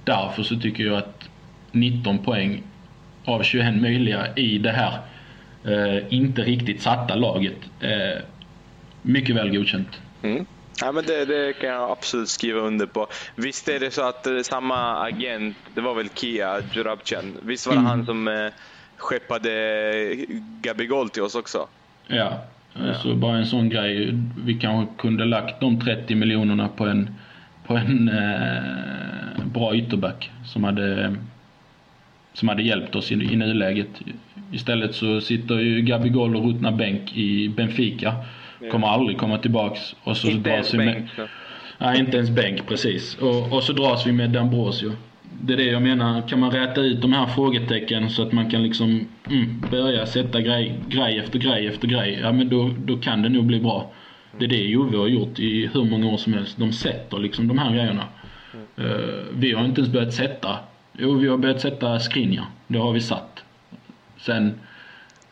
[0.04, 1.28] Därför så tycker jag att
[1.72, 2.62] 19 poäng
[3.24, 4.98] av 21 möjliga i det här
[5.64, 8.22] eh, inte riktigt satta laget är
[9.02, 10.00] mycket väl godkänt.
[10.22, 10.46] Mm.
[10.80, 13.06] Ja, men det, det, kan jag absolut skriva under på.
[13.34, 17.74] Visst är det så att eh, samma agent, det var väl Kia Jurabcan, visst var
[17.74, 17.90] det mm.
[17.90, 18.52] han som eh,
[18.96, 19.50] skeppade
[20.62, 21.68] Gabigol till oss också?
[22.06, 22.94] Ja, ja.
[22.94, 24.18] så bara en sån grej.
[24.44, 27.14] Vi kanske kunde lagt de 30 miljonerna på en,
[27.66, 31.16] på en eh, bra ytterback som hade,
[32.34, 33.88] som hade hjälpt oss i, i nuläget.
[34.52, 38.14] Istället så sitter ju Gabigol och ruttnar bänk i Benfica
[38.70, 39.94] Kommer aldrig komma tillbaks.
[40.04, 41.10] Och så Inte ens vi med, bänk.
[41.78, 43.14] Nej, inte ens bänk precis.
[43.14, 44.92] Och, och så dras vi med D'Ambrosio.
[45.40, 46.28] Det är det jag menar.
[46.28, 50.40] Kan man räta ut de här frågetecken så att man kan liksom mm, börja sätta
[50.40, 52.18] grej, grej efter grej efter grej.
[52.22, 53.90] Ja men då, då kan det nog bli bra.
[54.38, 56.58] Det är det Juve har gjort i hur många år som helst.
[56.58, 58.04] De sätter liksom de här grejerna.
[58.76, 58.84] Eh,
[59.32, 60.58] vi har inte ens börjat sätta.
[60.98, 62.44] Jo, vi har börjat sätta Skriniar.
[62.66, 63.44] Det har vi satt.
[64.16, 64.54] Sen,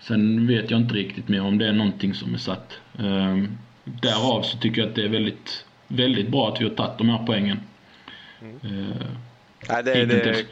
[0.01, 2.79] sen vet jag inte riktigt mer om det är någonting som är satt.
[3.01, 3.45] Uh,
[3.85, 7.09] därav så tycker jag att det är väldigt, väldigt bra att vi har tagit de
[7.09, 7.61] här poängen.
[8.65, 8.89] Uh,
[9.69, 10.45] Nej, det, det,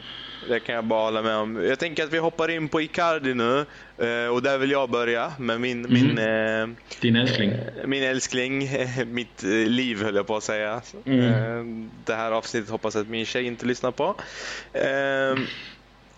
[0.49, 1.63] det kan jag bara hålla med om.
[1.63, 3.65] Jag tänker att vi hoppar in på Icardi nu.
[3.97, 5.93] eh, Och där vill jag börja med min, Mm.
[5.93, 6.67] min, eh,
[7.01, 7.51] din älskling.
[7.51, 8.69] eh, min älskling.
[9.05, 10.81] Mitt eh, liv höll jag på att säga.
[11.05, 11.89] Mm.
[12.05, 14.15] Det här avsnittet hoppas jag att min tjej inte lyssnar på.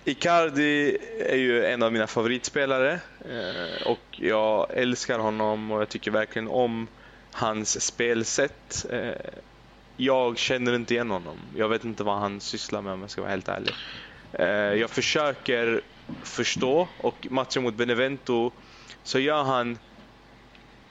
[0.05, 6.11] Icardi är ju en av mina favoritspelare eh, och jag älskar honom och jag tycker
[6.11, 6.87] verkligen om
[7.31, 8.85] hans spelsätt.
[8.89, 9.11] Eh,
[9.95, 11.53] jag känner inte igen honom.
[11.55, 13.75] Jag vet inte vad han sysslar med om jag ska vara helt ärlig.
[14.39, 14.45] Eh,
[14.79, 15.81] jag försöker
[16.25, 18.51] förstå och matchen mot Benevento
[19.03, 19.77] så gör han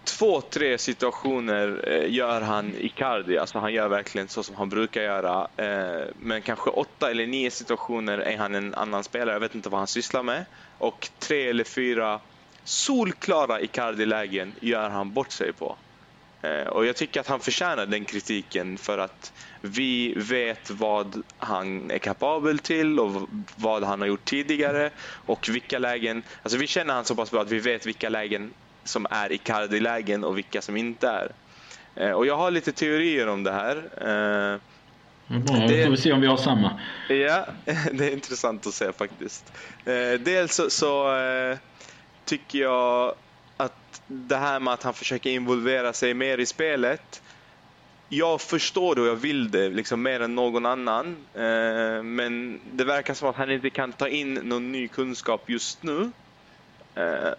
[0.05, 3.39] två, tre situationer eh, gör han Icardi.
[3.39, 5.49] Alltså han gör verkligen så som han brukar göra.
[5.57, 9.35] Eh, men kanske åtta eller nio situationer är han en annan spelare.
[9.35, 10.45] Jag vet inte vad han sysslar med.
[10.79, 12.21] Och tre eller fyra
[12.65, 15.77] solklara Icardi-lägen gör han bort sig på.
[16.43, 21.91] Eh, och jag tycker att han förtjänar den kritiken för att vi vet vad han
[21.91, 24.91] är kapabel till och vad han har gjort tidigare
[25.27, 28.51] och vilka lägen, alltså vi känner han så pass bra att vi vet vilka lägen
[28.85, 31.33] som är Icardi-lägen och vilka som inte är.
[31.97, 33.75] Eh, Och jag har lite teorier om det här.
[35.27, 36.81] Bra, Det- får vi se om vi har samma.
[37.09, 37.47] Ja,
[37.93, 39.53] det är intressant att se faktiskt.
[39.85, 41.07] Eh, dels så, så
[42.25, 43.15] tycker jag
[43.57, 47.23] att det här med att han försöker involvera sig mer i spelet.
[48.09, 51.17] Jag förstår det och jag vill det liksom mer än någon annan.
[52.05, 56.11] Men det verkar som att han inte kan ta in någon ny kunskap just nu.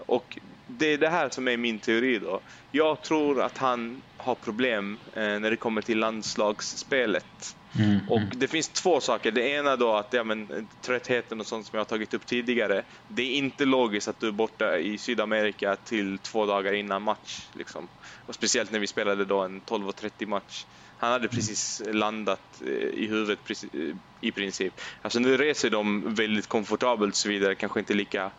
[0.05, 0.37] Och
[0.77, 2.41] det är det här som är min teori då.
[2.71, 7.55] Jag tror att han har problem eh, när det kommer till landslagsspelet.
[7.79, 8.29] Mm, Och mm.
[8.35, 9.31] det finns två saker.
[9.31, 12.83] Det ena då att ja, men, tröttheten och sånt som jag har tagit upp tidigare.
[13.07, 17.47] Det är inte logiskt att du är borta i Sydamerika till två dagar innan match.
[17.53, 17.87] Liksom.
[18.25, 20.65] Och speciellt när vi spelade då en 12.30 match.
[20.97, 23.79] Han hade precis landat eh, i huvudet eh,
[24.21, 24.73] i princip.
[25.01, 27.55] Alltså nu reser de väldigt komfortabelt och så vidare.
[27.55, 28.31] Kanske inte lika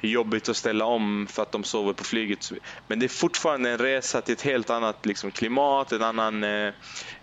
[0.00, 2.50] hur jobbigt att ställa om för att de sover på flyget.
[2.86, 6.72] Men det är fortfarande en resa till ett helt annat liksom, klimat, en annan, eh,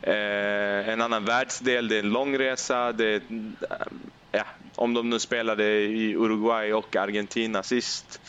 [0.01, 1.87] eh en annan världsdel.
[1.87, 2.91] Det är en lång resa.
[2.91, 3.87] Det är, eh,
[4.31, 4.45] ja,
[4.75, 8.19] om de nu spelade i Uruguay och Argentina sist.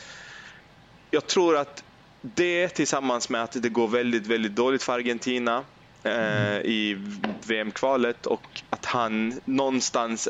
[1.11, 1.85] Jag tror att
[2.21, 5.65] det tillsammans med att det går väldigt, väldigt dåligt för Argentina
[6.05, 6.97] eh, i
[7.47, 10.29] VM-kvalet och att han någonstans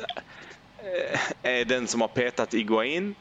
[0.78, 3.14] eh, är den som har petat Iguain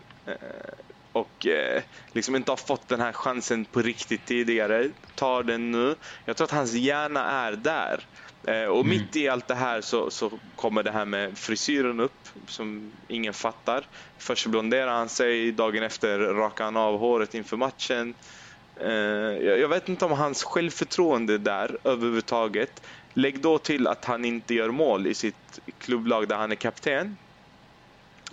[1.12, 4.90] och eh, liksom inte har fått den här chansen på riktigt tidigare.
[5.16, 5.96] Tar den nu.
[6.26, 8.08] Jag tror att hans hjärna är där.
[8.48, 8.90] Eh, och Mm.
[8.90, 13.34] mitt i allt det här så, så kommer det här med frisyren upp som ingen
[13.34, 13.88] fattar.
[14.22, 18.16] Först blonderar han sig, dagen efter rakar han av håret inför matchen.
[18.82, 18.90] Eh,
[19.62, 22.86] jag, vet inte om hans självförtroende är där överhuvudtaget.
[23.14, 27.18] Lägg då till att han inte gör mål i sitt klubblag där han är kapten.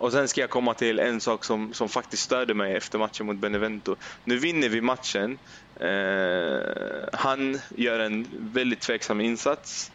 [0.03, 3.27] Och sen ska jag komma till en sak som, som faktiskt störde mig efter matchen
[3.27, 3.97] mot Benevento.
[4.25, 5.39] Nu vinner vi matchen.
[5.81, 9.91] Eh, han gör en väldigt tveksam insats.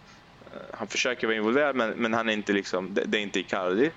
[0.46, 3.40] Eh, han försöker vara involverad men, men han är inte liksom, det, det är inte
[3.40, 3.92] Icardi.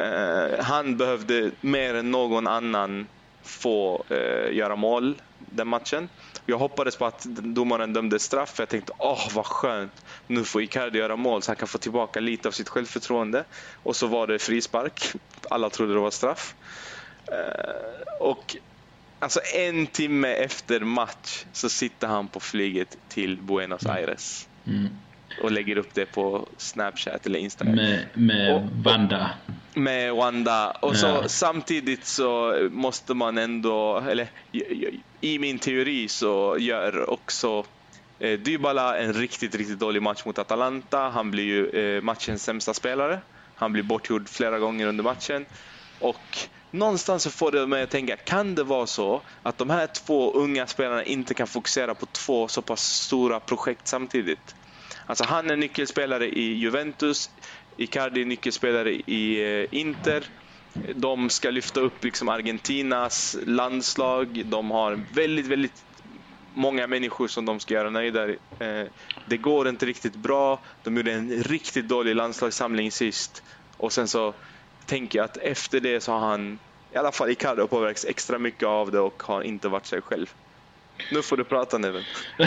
[0.00, 3.08] Eh, han behövde mer än någon annan
[3.46, 6.08] få eh, göra mål den matchen.
[6.46, 8.54] Jag hoppades på att domaren dömde straff.
[8.58, 10.04] Jag tänkte åh vad skönt.
[10.26, 13.44] Nu får Icardi göra mål så han kan få tillbaka lite av sitt självförtroende.
[13.82, 15.12] Och så var det frispark.
[15.50, 16.54] Alla trodde det var straff.
[17.32, 18.56] Eh, och
[19.18, 24.48] alltså en timme efter match så sitter han på flyget till Buenos Aires.
[24.66, 24.88] Mm.
[25.42, 27.74] Och lägger upp det på Snapchat eller Instagram.
[27.76, 29.30] Med, med Och- Vanda.
[29.74, 30.70] Med Wanda.
[30.70, 31.28] Och så Ja.
[31.28, 34.30] samtidigt så måste man ändå, eller
[35.20, 37.64] i min teori så gör också
[38.22, 40.98] eh, Dybala en riktigt, riktigt dålig match mot Atalanta.
[41.08, 43.20] Han blir ju eh, matchens sämsta spelare.
[43.54, 45.46] Han blir bortgjord flera gånger under matchen.
[46.00, 46.38] Och
[46.72, 50.32] någonstans så får det mig att tänka, kan det vara så att de här två
[50.32, 54.54] unga spelarna inte kan fokusera på två så pass stora projekt samtidigt?
[55.06, 57.26] Alltså han är nyckelspelare i Juventus,
[57.80, 60.24] Icardi är nyckelspelare i eh, Inter.
[60.94, 64.42] De ska lyfta upp liksom Argentinas landslag.
[64.46, 65.84] De har väldigt, väldigt
[66.56, 68.28] många människor som de ska göra nöjda.
[68.28, 68.86] Eh,
[69.24, 70.64] det går inte riktigt bra.
[70.82, 73.42] De gjorde en riktigt dålig landslagssamling sist.
[73.76, 74.34] Och sen så
[74.86, 76.58] tänker jag att efter det så har han,
[76.94, 80.26] i alla fall Icardo, påverkats extra mycket av det och har inte varit sig själv.
[81.10, 82.02] Nu får du prata Neven.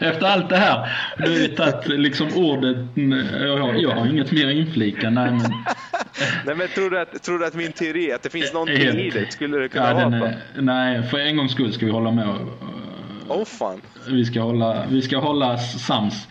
[0.00, 0.92] Efter allt det här.
[1.18, 2.76] Du har ju tagit liksom ordet.
[3.40, 5.10] Jag har, jag har inget mer inflika.
[5.10, 5.40] Nej, men...
[6.46, 8.98] nej men tror du, att, tror du att min teori, att det finns någonting Helt...
[8.98, 9.32] i det?
[9.32, 10.28] Skulle det kunna ja, vara?
[10.28, 12.28] Är, nej, för en gångs skull ska vi hålla med.
[13.28, 13.80] Åh oh, fan.
[14.08, 16.28] Vi ska hålla, vi ska hålla sams.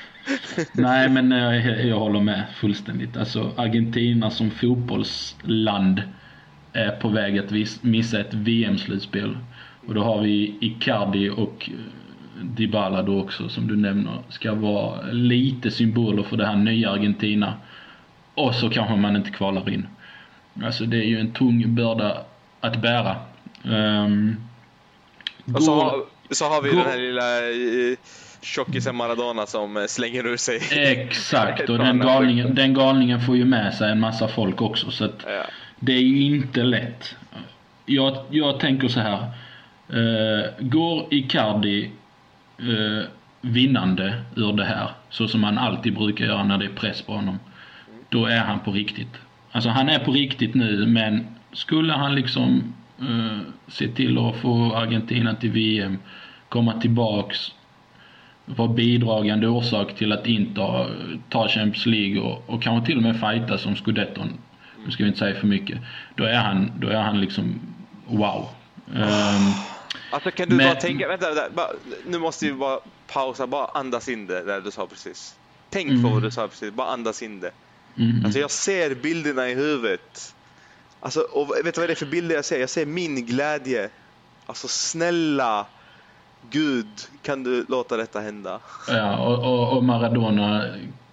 [0.71, 3.17] nej men jag, jag håller med fullständigt.
[3.17, 6.01] Alltså Argentina som fotbollsland
[6.73, 9.37] är på väg att missa ett VM-slutspel.
[9.87, 15.01] Och då har vi Icardi och eh, Dybala då också som du nämner ska vara
[15.11, 17.53] lite symboler för det här nya Argentina.
[18.35, 19.87] Och så kanske man inte kvalar in.
[20.63, 22.17] Alltså det är ju en tung börda
[22.59, 23.15] att bära.
[23.63, 24.35] Um,
[25.55, 27.97] och så har, så har vi den här lilla eh,
[28.41, 30.59] tjockisen Maradona som eh, slänger ur sig.
[30.71, 34.91] Exakt, och den galningen, den galningen får ju med sig en massa folk också.
[34.91, 35.43] Så att ja.
[35.79, 37.15] det är ju inte lätt.
[37.85, 39.27] Jag, jag tänker så här.
[39.93, 41.91] Uh, går Icardi
[42.61, 43.03] uh,
[43.41, 47.13] vinnande ur det här, så som han alltid brukar göra när det är press på
[47.13, 47.39] honom,
[48.09, 49.17] då är han på riktigt.
[49.51, 54.75] Alltså han är på riktigt nu, men skulle han liksom uh, se till att få
[54.75, 55.97] Argentina till VM,
[56.49, 57.51] komma tillbaks,
[58.45, 60.61] vara bidragande orsak till att inte
[61.29, 64.33] ta Champions League och, och kanske till och med fighta som scudetton,
[64.85, 65.77] nu ska vi inte säga för mycket,
[66.15, 67.59] då är han, då är han liksom
[68.07, 68.49] wow.
[68.93, 69.74] Um,
[70.15, 70.65] Alltså kan du men...
[70.67, 71.69] bara tänka, vänta, vänta bara,
[72.05, 75.35] nu måste vi bara pausa, bara andas in det där du sa precis.
[75.69, 76.03] Tänk mm.
[76.03, 77.51] på vad du sa precis, bara andas in det.
[77.97, 78.25] Mm.
[78.25, 80.35] Alltså jag ser bilderna i huvudet.
[80.99, 82.59] Alltså, och vet du vad det är för bilder jag ser?
[82.59, 83.89] Jag ser min glädje.
[84.45, 85.65] Alltså snälla
[86.49, 86.87] Gud,
[87.21, 88.59] kan du låta detta hända?
[88.87, 90.63] Ja, och, och, och Maradona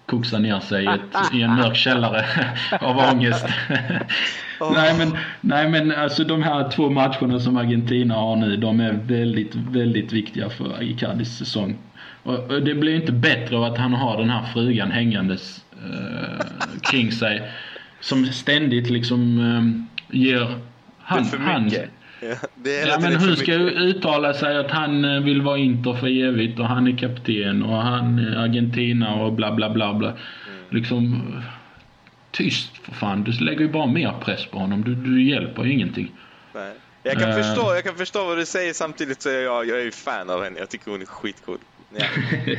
[0.05, 2.25] koksar ner sig i, ett, i en mörk källare
[2.81, 3.45] av ångest.
[4.73, 8.91] nej, men, nej men alltså de här två matcherna som Argentina har nu, de är
[8.93, 11.77] väldigt, väldigt viktiga för Icardis säsong.
[12.23, 16.45] Och, och det blir inte bättre av att han har den här frugan hängandes eh,
[16.81, 17.51] kring sig.
[17.99, 20.55] Som ständigt liksom eh, ger...
[20.99, 21.71] Han, för han,
[22.87, 26.65] Ja, men hon ska uttala sig att han eh, vill vara Inter för evigt och
[26.65, 30.07] han är kapten och han är Argentina och bla bla bla bla.
[30.07, 30.19] Mm.
[30.69, 31.21] Liksom
[32.31, 33.23] tyst för fan.
[33.23, 34.83] Du lägger ju bara mer press på honom.
[34.83, 36.11] Du, du hjälper ju ingenting.
[36.53, 36.73] Nej.
[37.03, 39.81] Jag kan, uh, förstå, jag kan förstå vad du säger samtidigt så är jag, jag
[39.81, 40.59] är fan av henne.
[40.59, 41.57] Jag tycker hon är skitcool.
[41.97, 42.05] Ja.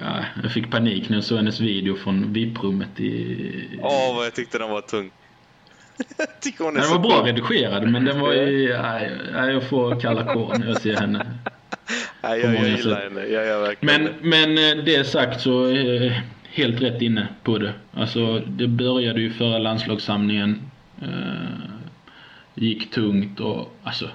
[0.00, 3.78] ja, jag fick panik när jag såg hennes video från VIP-rummet i...
[3.82, 5.10] Åh, oh, vad jag tyckte den var tung.
[6.40, 8.78] tycker hon är den var bra redigerad men den var ju...
[9.32, 11.26] Nej, jag får kalla kåren när jag ser henne.
[12.22, 13.20] Nej, jag, jag gillar henne.
[13.20, 16.22] Jag gör men, men eh, det sagt så är
[16.52, 17.72] helt rätt inne på det.
[17.94, 20.60] Alltså det började ju förra landslagssamlingen.
[21.02, 21.70] Eh,
[22.54, 24.08] gick tungt och alltså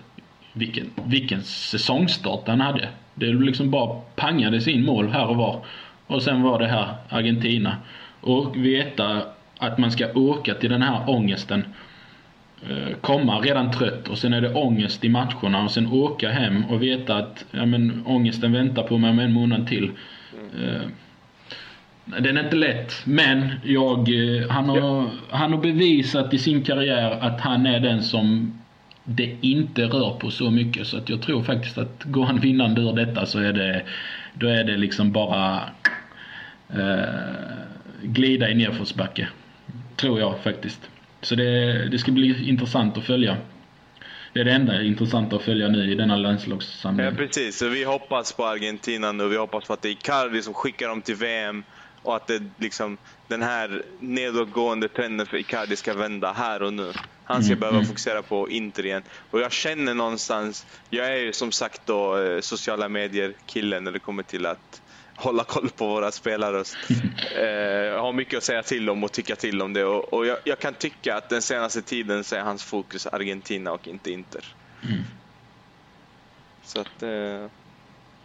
[0.53, 2.89] vilken, vilken säsongstart han hade.
[3.13, 5.65] Det liksom bara pangades in mål här och var.
[6.07, 7.77] Och sen var det här Argentina.
[8.21, 9.21] Och veta
[9.57, 11.63] att man ska åka till den här ångesten.
[12.69, 16.65] Eh, komma redan trött och sen är det ångest i matcherna och sen åka hem
[16.65, 19.91] och veta att ja, men, ångesten väntar på mig om en månad till.
[20.57, 20.91] Mm.
[22.05, 27.11] Den är inte lätt, men jag, eh, han, har, han har bevisat i sin karriär
[27.11, 28.53] att han är den som
[29.03, 30.87] det inte rör på så mycket.
[30.87, 33.83] Så att jag tror faktiskt att går han vinnande ur detta så är det,
[34.33, 35.61] då är det liksom bara
[36.69, 37.03] eh,
[38.03, 39.27] glida i nedförsbacke.
[39.95, 40.89] Tror jag faktiskt.
[41.21, 43.37] Så det, det ska bli intressant att följa.
[44.33, 47.05] Det är det enda intressanta att följa nu i denna landslagssamling.
[47.05, 49.27] Ja precis, så vi hoppas på Argentina nu.
[49.27, 51.63] Vi hoppas på att det är Icardi som skickar dem till VM
[52.01, 56.91] och att det, liksom, den här nedåtgående trenden för Icardi ska vända här och nu.
[57.23, 57.87] Han ska mm, behöva mm.
[57.87, 59.03] fokusera på Inter igen.
[59.31, 63.99] Och jag känner någonstans, jag är ju som sagt då eh, sociala medier-killen när det
[63.99, 64.81] kommer till att
[65.15, 66.57] hålla koll på våra spelare.
[67.35, 69.83] eh, har mycket att säga till om och tycka till om det.
[69.83, 73.71] Och, och jag, jag, kan tycka att den senaste tiden så är hans fokus Argentina
[73.71, 74.43] och inte Inter.
[74.83, 75.03] Mm.
[76.63, 77.03] Så att...
[77.03, 77.49] Eh...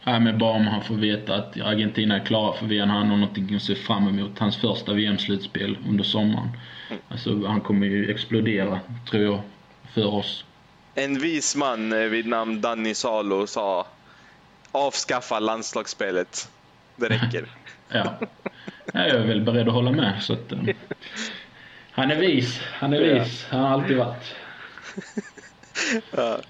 [0.04, 3.16] Ja, men bara om han får veta att Argentina är klara för VM, han har
[3.16, 4.38] någonting att se fram emot.
[4.38, 6.48] Hans första VM-slutspel under sommaren.
[6.90, 7.02] Mm.
[7.08, 8.80] Alltså, han kommer ju explodera,
[9.10, 9.40] tror jag,
[9.94, 10.44] för oss.
[10.94, 13.86] En vis man eh, vid namn Danny Salo sa
[14.72, 16.50] avskaffa landslagsspelet.
[17.00, 17.46] Det räcker.
[17.88, 18.18] ja.
[18.92, 20.22] Jag är väl beredd att hålla med.
[20.22, 20.68] Så att, um,
[21.90, 22.60] han är vis.
[22.72, 23.46] Han är vis.
[23.50, 24.34] Han har alltid varit.
[26.10, 26.40] ja.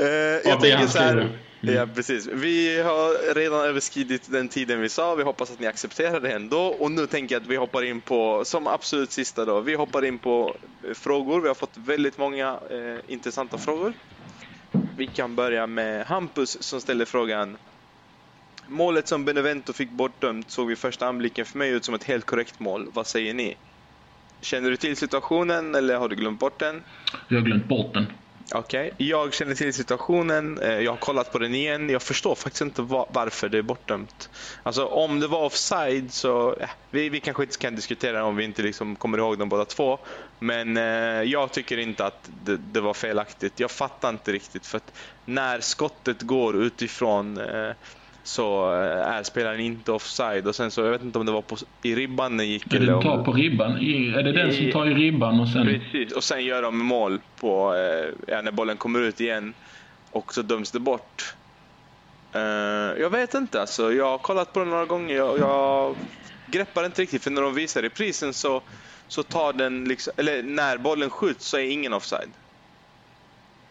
[0.00, 0.06] Uh,
[0.44, 1.16] jag tänker så här.
[1.62, 1.74] Mm.
[1.74, 2.26] Ja, precis.
[2.26, 5.14] Vi har redan överskridit den tiden vi sa.
[5.14, 6.60] Vi hoppas att ni accepterar det ändå.
[6.60, 10.04] Och nu tänker jag att vi hoppar in på, som absolut sista då, vi hoppar
[10.04, 10.56] in på
[10.88, 11.40] eh, frågor.
[11.40, 13.92] Vi har fått väldigt många eh, intressanta frågor.
[14.96, 17.56] Vi kan börja med Hampus som ställer frågan.
[18.68, 22.26] Målet som Benevento fick bortdömt såg vid första anblicken för mig ut som ett helt
[22.26, 22.88] korrekt mål.
[22.92, 23.56] Vad säger ni?
[24.40, 26.82] Känner du till situationen eller har du glömt bort den?
[27.28, 28.06] Jag har glömt bort den.
[28.54, 29.06] Okej, okay.
[29.06, 30.58] jag känner till situationen.
[30.58, 31.90] Eh, jag har kollat på den igen.
[31.90, 34.30] Jag förstår faktiskt inte varför det är bortdömt.
[34.62, 38.44] Alltså om det var offside så, ja, vi, vi kanske inte kan diskutera om vi
[38.44, 39.98] inte liksom kommer ihåg dem båda två.
[40.38, 40.82] Men eh,
[41.22, 43.60] jag tycker inte att det, det, var felaktigt.
[43.60, 44.92] Jag fattar inte riktigt för att
[45.24, 47.70] när skottet går utifrån eh,
[48.22, 50.46] så eh, är spelaren inte offside.
[50.46, 52.74] Och sen så, jag vet inte om det var på, i ribban den gick.
[52.74, 53.72] Eller tar på ribban?
[53.72, 55.66] är det den i, som tar i ribban och sen...
[55.66, 57.74] Precis, och sen gör de mål på,
[58.28, 59.54] eh, när bollen kommer ut igen.
[60.10, 61.34] Och så döms det bort.
[62.36, 63.92] Uh, jag vet inte alltså.
[63.92, 65.16] Jag har kollat på den några gånger.
[65.16, 65.96] Jag, jag
[66.46, 67.22] greppar inte riktigt.
[67.22, 68.62] För när de visar reprisen så,
[69.08, 72.30] så tar den liksom, eller när bollen skjuts så är ingen offside.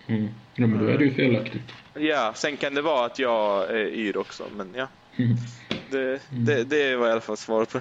[0.07, 0.29] Mm.
[0.55, 1.71] Ja, men då är det ju felaktigt.
[1.93, 4.87] Ja, sen kan det vara att jag är yr också, men ja.
[5.91, 7.77] Det, det, det var i alla fall svaret på.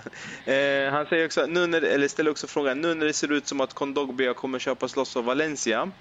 [0.50, 3.48] Eh, han säger också, nu när, eller ställer också frågan, nu när det ser ut
[3.48, 5.92] som att Kondogbia kommer köpas loss av Valencia,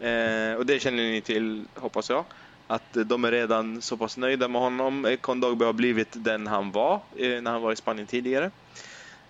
[0.00, 2.26] eh, och det känner ni till, hoppas jag,
[2.66, 5.16] att de är redan så pass nöjda med honom.
[5.20, 8.50] Kondogbia har blivit den han var eh, när han var i Spanien tidigare.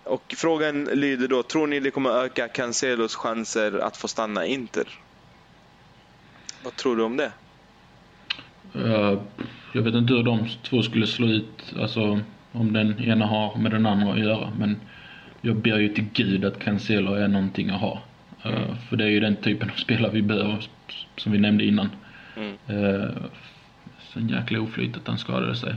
[0.03, 4.89] Och frågan lyder då, tror ni det kommer öka Cancelos chanser att få stanna Inter?
[6.59, 7.33] Vad tror du om det?
[9.73, 12.19] Jag vet inte hur de två skulle slå ut, alltså
[12.51, 14.51] om den ena har med den andra att göra.
[14.57, 14.77] Men
[15.41, 18.01] jag ber ju till gud att Cancelo är någonting att ha.
[18.45, 20.67] Uh, för det är ju den typen av spelare vi behöver,
[21.17, 21.89] som vi nämnde innan.
[22.37, 22.83] Mm.
[22.83, 23.09] Uh,
[24.13, 25.75] sen jäkla oflyt att han skadade sig.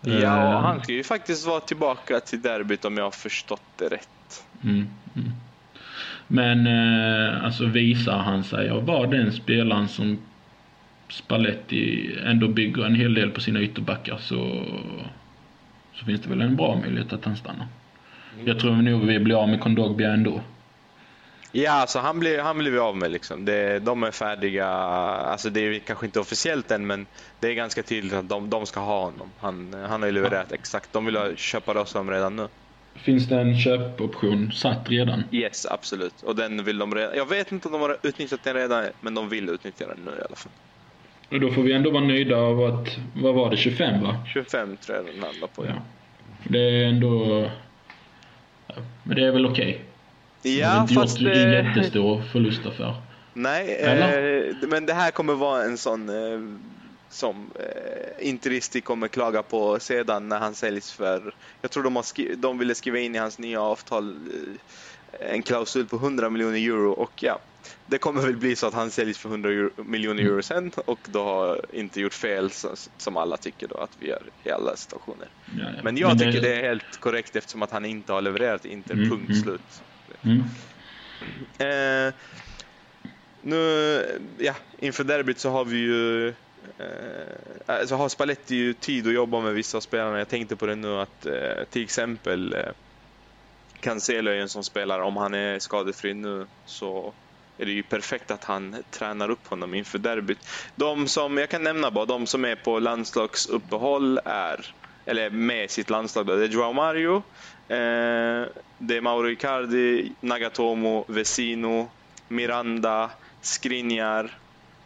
[0.00, 3.84] Ja, och han ska ju faktiskt vara tillbaka till derbyt om jag har förstått det
[3.84, 4.44] rätt.
[4.62, 5.32] Mm, mm.
[6.26, 10.18] Men eh, alltså visar han sig att vara den spelaren som
[11.08, 14.64] Spalletti ändå bygger en hel del på sina ytterbackar så,
[15.94, 17.66] så finns det väl en bra möjlighet att han stannar.
[18.34, 18.46] Mm.
[18.46, 20.40] Jag tror nog vi blir av med Kondogbia ändå.
[21.52, 23.44] Ja, alltså han blir, han blir vi av med liksom.
[23.44, 27.06] Det, de är färdiga, alltså det är kanske inte officiellt än men
[27.40, 29.30] det är ganska tydligt att de, de ska ha honom.
[29.38, 30.54] Han, han har ju levererat ja.
[30.54, 32.48] exakt, de vill köpa loss honom redan nu.
[32.94, 35.22] Finns det en köpoption satt redan?
[35.32, 36.22] Yes, absolut.
[36.22, 37.16] Och den vill de redan...
[37.16, 40.10] Jag vet inte om de har utnyttjat den redan, men de vill utnyttja den nu
[40.10, 40.52] i alla fall.
[41.30, 44.16] Och då får vi ändå vara nöjda av att, vad var det, 25 va?
[44.32, 45.72] 25 tror jag den handlar på, ja.
[45.74, 45.82] ja.
[46.44, 47.44] Det är ändå...
[49.04, 49.84] Men det är väl okej?
[50.40, 50.58] Okay.
[50.58, 51.18] Ja, fast...
[51.18, 52.94] Det är en jättestor förlustaffär.
[53.32, 56.40] Nej, eh, men det här kommer vara en sån eh,
[57.08, 62.02] som eh, Interisti kommer klaga på sedan när han säljs för, jag tror de, har
[62.02, 64.16] skri- de ville skriva in i hans nya avtal
[65.20, 67.38] eh, en klausul på 100 miljoner euro och ja,
[67.86, 70.98] det kommer väl bli så att han säljs för 100 euro, miljoner euro sen och
[71.04, 72.50] då har inte gjort fel
[72.96, 75.28] som alla tycker då att vi gör i alla situationer.
[75.58, 75.82] Ja, ja.
[75.82, 76.54] Men jag Men tycker det...
[76.54, 79.42] är helt korrekt eftersom att han inte har levererat Inter, mm, punkt mm.
[79.42, 79.82] slut.
[80.22, 80.42] Mm.
[81.58, 82.14] Eh,
[83.42, 84.02] nu,
[84.38, 86.34] ja, inför derbyt så har vi ju
[86.78, 90.18] Eh, alltså har Spalletti ju tid att jobba med vissa spelare.
[90.18, 92.72] Jag tänkte på det nu att eh, till exempel eh,
[93.80, 97.14] Cancelo är en sån spelare, om han är skadefri nu så
[97.58, 100.48] är det ju perfekt att han tränar upp honom inför derbyt.
[100.76, 104.74] De som, jag kan nämna bara, de som är på landslagsuppehåll är,
[105.06, 107.16] eller med sitt landslag då, det är Joao Mario,
[107.68, 108.46] eh,
[108.78, 111.90] det är Mauro Icardi, Nagatomo, Vesino,
[112.28, 113.10] Miranda,
[113.40, 114.38] Skriniar,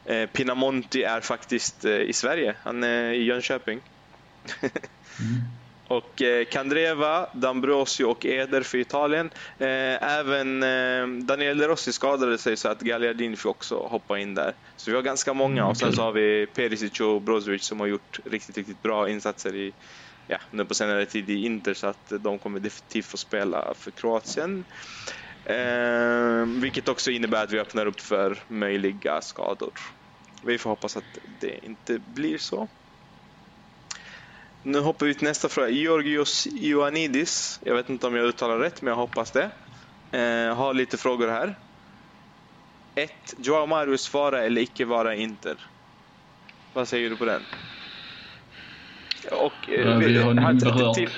[0.05, 2.55] Eh, Pinamonti är faktiskt eh, i Sverige.
[2.62, 3.80] Han är i Jönköping.
[4.60, 5.60] mm.
[5.90, 9.30] Och eh, Candreva, D'Ambrosio och Eder för Italien.
[9.58, 14.54] Eh, även eh, Daniel Rossi skadade sig så att Gagliardini fick också hoppa in där.
[14.76, 17.86] Så vi har ganska många och sen så har vi Perisic och Brozovic som har
[17.86, 19.72] gjort riktigt, riktigt bra insatser i
[20.26, 23.90] ja, nu på senare tid i Inter så att de kommer definitivt få spela för
[23.90, 24.64] Kroatien.
[25.44, 29.72] Eh, vilket också innebär att vi öppnar upp för möjliga skador.
[30.42, 32.68] Vi får hoppas att det inte blir så.
[34.62, 35.69] Nu hoppar vi till nästa fråga.
[35.69, 39.51] Georgios Ioannidis, jag vet inte om jag uttalar rätt, men jag hoppas det.
[40.12, 41.59] Eh, har lite frågor här.
[42.95, 43.11] 1.
[43.39, 45.57] Joao Marius vara eller icke vara Inter?
[46.73, 47.43] Vad säger du på den?
[49.32, 51.11] Och, eh, ja, vi har berört.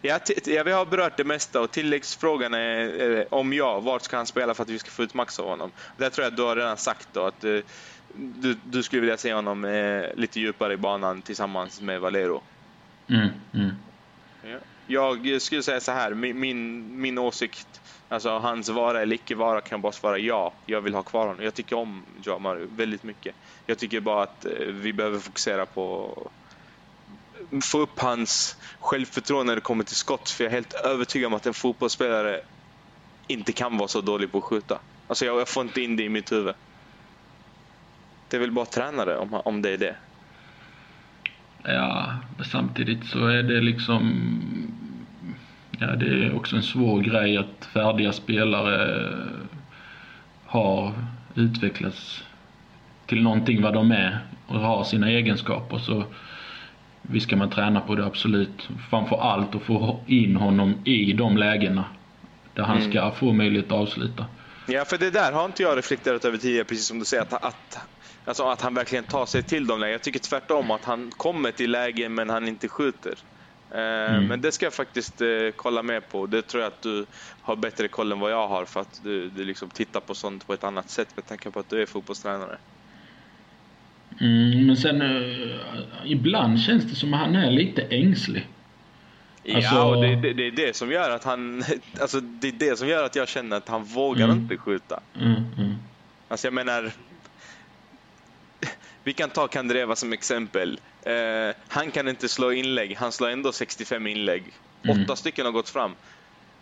[0.00, 4.16] Ja, ja, vi har berört det mesta och tilläggsfrågan är eh, om ja, vart ska
[4.16, 5.72] han spela för att vi ska få ut max av honom?
[5.96, 7.58] Där tror jag att du har redan sagt då att eh,
[8.14, 12.42] du, du, skulle vilja se honom eh, lite djupare i banan tillsammans med Valero.
[13.10, 13.70] Mm, mm.
[14.86, 19.60] Jag skulle säga så här, min, min, min åsikt, alltså hans vara eller icke vara
[19.60, 20.52] kan bara svara ja.
[20.66, 21.44] Jag vill ha kvar honom.
[21.44, 23.34] Jag tycker om Joao Mario väldigt mycket.
[23.66, 26.14] Jag tycker bara att eh, vi behöver fokusera på
[27.62, 30.30] få upp hans självförtroende när det kommer till skott.
[30.30, 32.40] För jag är helt övertygad om att en fotbollsspelare
[33.26, 34.78] inte kan vara så dålig på att skjuta.
[35.06, 36.54] Alltså jag, jag får inte in det i mitt huvud.
[38.28, 39.96] Det är väl bara tränare om, om det är det.
[41.62, 42.12] Ja,
[42.44, 44.22] samtidigt så är det liksom...
[45.78, 49.08] Ja, det är också en svår grej att färdiga spelare
[50.46, 50.92] har
[51.34, 52.24] utvecklats
[53.06, 55.78] till någonting vad de är och har sina egenskaper.
[55.78, 56.04] Så
[57.10, 58.68] Visst ska man träna på det, absolut.
[58.90, 61.84] Framför allt att få in honom i de lägena
[62.54, 62.90] där han mm.
[62.90, 64.26] ska få möjlighet att avsluta.
[64.66, 67.44] Ja, för det där har inte jag reflekterat över tidigare, precis som du säger, att,
[67.44, 67.78] att,
[68.28, 69.92] alltså att han verkligen tar sig till de lägena.
[69.92, 73.14] Jag tycker tvärtom, att han kommer till lägen men han inte skjuter.
[73.70, 74.26] Eh, mm.
[74.26, 76.26] Men det ska jag faktiskt eh, kolla med på.
[76.26, 77.06] Det tror jag att du
[77.42, 80.46] har bättre koll än vad jag har för att du, du liksom tittar på sånt
[80.46, 82.56] på ett annat sätt med tanke på att du är fotbollstränare.
[84.20, 85.56] Mm, men sen uh,
[86.04, 88.46] ibland känns det som att han är lite ängslig.
[89.54, 89.74] Alltså...
[89.74, 91.64] Ja, och det, det, det, är det som gör att han...
[92.00, 94.38] Alltså, det är det som gör att jag känner att han vågar mm.
[94.38, 95.00] inte skjuta.
[95.20, 95.74] Mm, mm.
[96.28, 96.92] Alltså jag menar...
[99.08, 100.80] Vi kan ta Kandreva som exempel.
[101.06, 104.42] Uh, han kan inte slå inlägg, han slår ändå 65 inlägg.
[104.82, 105.02] Mm.
[105.02, 105.94] Åtta stycken har gått fram.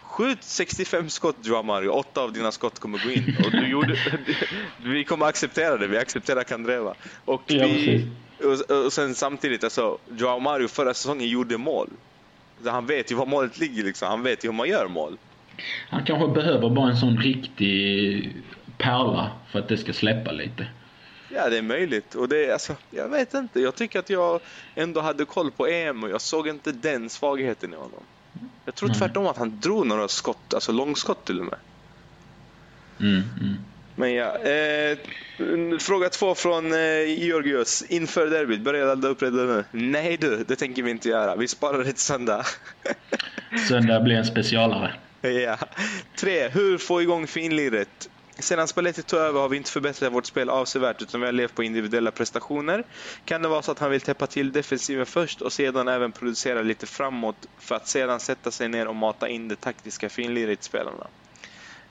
[0.02, 3.36] Skjut 65 skott Joao Mario, åtta av dina skott kommer gå in.
[3.44, 3.96] Och du gjorde,
[4.84, 6.94] vi kommer acceptera det, vi accepterar Kandreva.
[7.24, 8.06] Och, vi,
[8.38, 11.88] och, och sen samtidigt, alltså, Joao Mario förra säsongen gjorde mål.
[12.62, 14.08] Så han vet ju var målet ligger, liksom.
[14.08, 15.18] han vet ju hur man gör mål.
[15.90, 18.36] Han kanske behöver bara en sån riktig
[18.78, 20.66] pärla för att det ska släppa lite.
[21.28, 22.14] Ja, det är möjligt.
[22.14, 23.60] Och det, alltså, jag vet inte.
[23.60, 24.40] Jag tycker att jag
[24.74, 28.02] ändå hade koll på EM och jag såg inte den svagheten i honom.
[28.64, 28.98] Jag tror mm.
[28.98, 31.58] tvärtom att han drog några skott, alltså långskott till och med.
[33.00, 33.56] Mm, mm.
[33.96, 34.98] Men ja, eh,
[35.78, 36.78] fråga två från eh,
[37.24, 37.82] Georgios.
[37.88, 39.64] Inför derbyt, börja ladda upp redan nu.
[39.70, 41.36] Nej du, det tänker vi inte göra.
[41.36, 42.44] Vi sparar det till söndag.
[43.68, 44.94] söndag blir en specialare.
[45.20, 45.58] Ja.
[46.16, 48.08] Tre, hur få igång finliret?
[48.40, 51.54] Sedan Spalletti tog över har vi inte förbättrat vårt spel avsevärt utan vi har levt
[51.54, 52.84] på individuella prestationer.
[53.24, 56.62] Kan det vara så att han vill täppa till defensiven först och sedan även producera
[56.62, 61.10] lite framåt för att sedan sätta sig ner och mata in det taktiska finliret spelarna?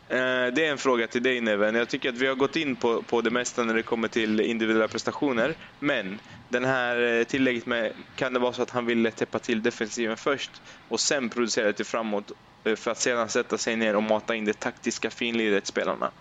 [0.10, 1.76] Eh, det är en fråga till dig Neven.
[1.76, 4.40] Jag tycker att vi har gått in på, på det mesta när det kommer till
[4.40, 5.56] individuella prestationer.
[5.80, 6.20] Men
[6.50, 10.18] den här eh, tillägget med, kan det vara så att han ville täppa till defensiven
[10.18, 12.32] först och sen producera lite framåt
[12.66, 16.12] eh, för att sedan sätta sig ner och mata in det taktiska finliret spelarna?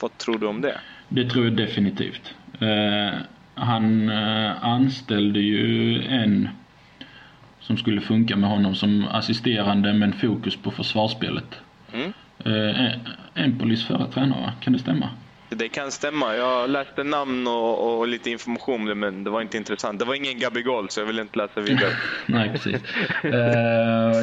[0.00, 0.80] Vad tror du om det?
[1.08, 2.34] Det tror jag definitivt.
[2.60, 3.18] Eh,
[3.54, 6.48] han eh, anställde ju en
[7.60, 11.60] som skulle funka med honom som assisterande men fokus på försvarsspelet.
[11.92, 12.12] Mm.
[12.44, 12.92] Eh,
[13.34, 15.10] Empolis förra tränare, kan det stämma?
[15.48, 16.36] Det kan stämma.
[16.36, 19.98] Jag läste namn och, och, lite information om det, men det var inte intressant.
[19.98, 21.90] Det var ingen Gabigol, så jag vill inte läsa vidare.
[22.26, 22.76] Nej, precis.
[23.24, 23.32] uh,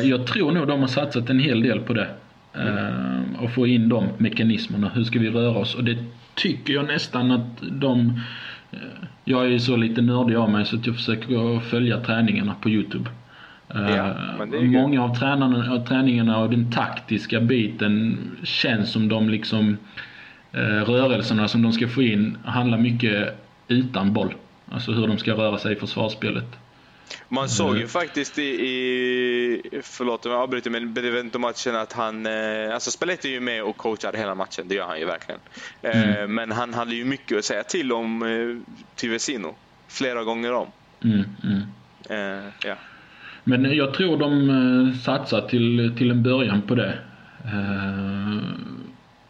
[0.10, 2.16] jag tror nog de har satsat en hel del på det.
[2.58, 4.90] Uh, och få in de mekanismerna.
[4.90, 5.76] Hur ska vi röra oss?
[5.76, 5.98] Och det
[6.36, 8.00] tycker jag nästan att de...
[8.74, 8.80] Uh,
[9.26, 12.70] jag är ju så lite nördig av mig så att jag försöker följa träningarna på
[12.70, 13.10] Youtube.
[13.68, 14.16] Ja,
[14.62, 19.78] många av tränarna, träningarna och den taktiska biten känns som de liksom
[20.54, 23.36] Eh, rörelserna som de ska få in handlar mycket
[23.68, 24.34] utan boll.
[24.72, 26.46] Alltså hur de ska röra sig i försvarsspelet.
[27.30, 27.90] Man såg ju mm.
[27.90, 33.32] faktiskt i, i förlåt om jag avbryter, men Benevento-matchen att han, eh, alltså Spalletti är
[33.32, 35.40] ju med och coachar hela matchen, det gör han ju verkligen.
[35.82, 36.36] Eh, mm.
[36.36, 38.64] Men han hade ju mycket att säga till om
[38.96, 39.56] till Vesino,
[39.88, 40.68] flera gånger om.
[41.04, 42.52] Mm, mm.
[42.64, 42.76] ja.
[43.44, 47.00] Men jag tror de satsar till, till en början på det.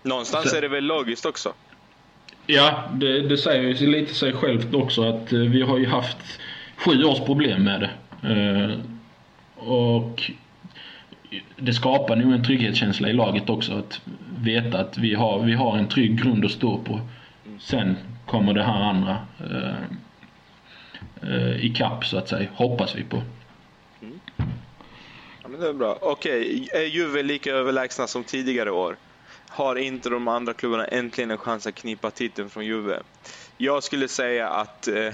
[0.03, 1.53] Någonstans så, är det väl logiskt också?
[2.45, 6.17] Ja, det, det säger ju lite sig självt också att eh, vi har ju haft
[6.75, 7.89] sju års problem med det.
[8.29, 8.79] Eh,
[9.67, 10.31] och
[11.55, 14.01] det skapar nog en trygghetskänsla i laget också att
[14.37, 16.99] veta att vi har, vi har en trygg grund att stå på.
[17.59, 19.75] Sen kommer det här andra eh,
[21.21, 23.21] eh, i kapp så att säga, hoppas vi på.
[24.01, 24.19] Mm.
[25.41, 25.97] Ja, men det är bra.
[26.01, 28.95] Okej, är Juve lika överlägsna som tidigare år?
[29.53, 32.99] har inte de andra klubbarna äntligen en chans att knipa titeln från Juve.
[33.57, 35.13] Jag skulle säga att eh,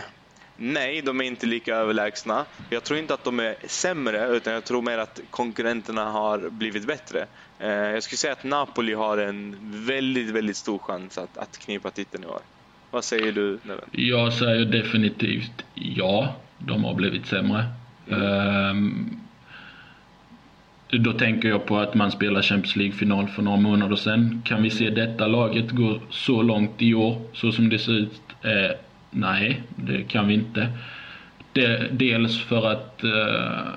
[0.61, 2.45] Nej, de är inte lika överlägsna.
[2.69, 6.87] Jag tror inte att de är sämre, utan jag tror mer att konkurrenterna har blivit
[6.87, 7.25] bättre.
[7.59, 9.55] Eh, jag skulle säga att Napoli har en
[9.85, 12.41] väldigt, väldigt stor chans att, att knipa titeln i år.
[12.91, 13.89] Vad säger du, Neven?
[13.91, 17.65] Jag säger definitivt ja, de har blivit sämre.
[18.07, 18.21] Mm.
[18.21, 19.19] Um,
[20.91, 24.41] då tänker jag på att man spelar Champions League-final för några månader sedan.
[24.45, 28.21] Kan vi se detta laget gå så långt i år, så som det ser ut?
[28.43, 30.69] Eh, nej, det kan vi inte.
[31.91, 33.67] Dels för att eh,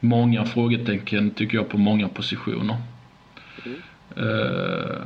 [0.00, 2.76] många frågetecken tycker jag på många positioner.
[3.64, 3.78] Mm.
[4.16, 4.96] Eh,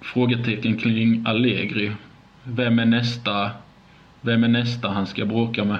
[0.00, 1.92] frågetecken kring Allegri.
[2.44, 3.50] Vem är nästa,
[4.20, 5.78] vem är nästa han ska bråka med?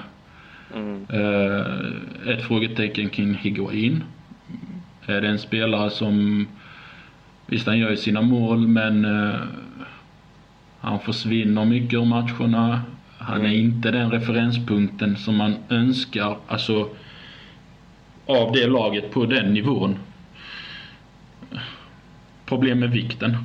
[0.75, 1.05] Mm.
[1.09, 4.03] Eh, ett frågetecken kring Higuain.
[5.05, 6.47] Är det en spelare som,
[7.45, 9.39] visst han gör ju sina mål men eh,
[10.85, 12.81] han försvinner mycket ur matcherna.
[13.17, 13.59] Han är mm.
[13.59, 16.89] inte den referenspunkten som man önskar, alltså
[18.25, 19.99] av det laget på den nivån.
[22.45, 23.37] Problem med vikten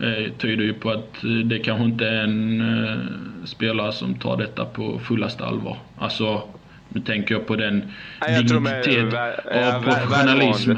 [0.00, 1.14] eh, tyder ju på att
[1.44, 2.98] det kanske inte är en eh,
[3.44, 5.76] spelare som tar detta på fullaste allvar.
[5.98, 6.48] Alltså,
[6.88, 9.14] nu tänker jag på den Nej, dignitet
[9.44, 10.72] av professionalism.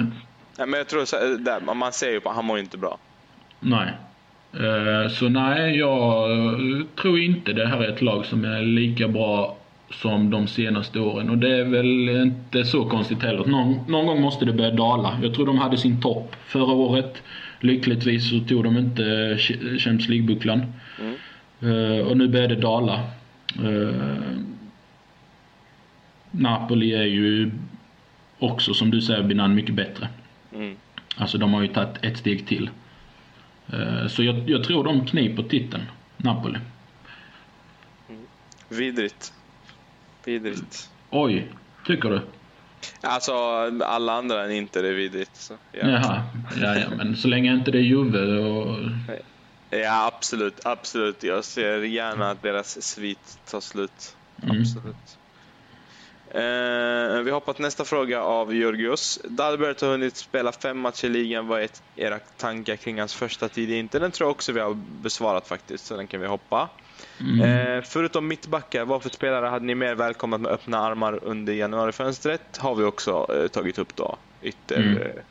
[0.59, 2.99] Men jag tror där, man ser ju på han mår ju inte bra.
[3.61, 3.95] Nej.
[4.53, 6.29] Eh, så nej, jag
[7.01, 9.57] tror inte det här är ett lag som är lika bra
[9.91, 11.31] som de senaste åren.
[11.31, 13.45] Och det är väl inte så konstigt heller.
[13.45, 15.19] Någon, någon gång måste det börja dala.
[15.23, 17.23] Jag tror de hade sin topp förra året.
[17.61, 19.37] Lyckligtvis så tog de inte
[19.79, 20.73] Champions League-bucklan.
[21.01, 21.15] Mm.
[21.63, 23.01] Uh, och nu börjar det dala.
[23.65, 23.93] Uh,
[26.31, 27.51] Napoli är ju
[28.39, 30.09] också, som du säger Binan, mycket bättre.
[30.55, 30.77] Mm.
[31.17, 32.71] Alltså de har ju tagit ett steg till.
[33.73, 35.83] Uh, så jag, jag, tror de kniper titeln,
[36.17, 36.59] Napoli.
[38.09, 38.23] Mm.
[38.69, 39.33] Vidrigt.
[40.25, 40.91] Vidrigt.
[41.11, 41.53] Oj,
[41.87, 42.21] tycker du?
[43.01, 43.33] Alltså,
[43.85, 45.37] alla andra än inte är vidrigt.
[45.37, 45.89] Så, ja.
[45.89, 46.23] Jaha,
[46.61, 48.79] ja, ja, men så länge inte det är Juve och...
[49.71, 51.23] Ja, absolut, absolut.
[51.23, 54.17] Jag ser gärna att deras svit tar slut.
[54.43, 54.61] Mm.
[54.61, 54.85] Absolut.
[54.85, 55.30] Eh,
[57.25, 59.19] vi hoppar till nästa fråga av Georgios.
[59.25, 61.47] Dalbert har hunnit spela fem matcher i ligan.
[61.47, 64.01] Vad är era tankar kring hans första tid i Inter?
[64.01, 66.69] Den tror jag också vi har besvarat faktiskt, så den kan vi hoppa.
[67.21, 67.41] Mm.
[67.41, 72.57] Eh, förutom mittbackar, vad för spelare hade ni mer välkomnat med öppna armar under januarifönstret?
[72.57, 74.17] Har vi också eh, tagit upp då.
[74.43, 75.03] Ytter mm.
[75.03, 75.23] Eh,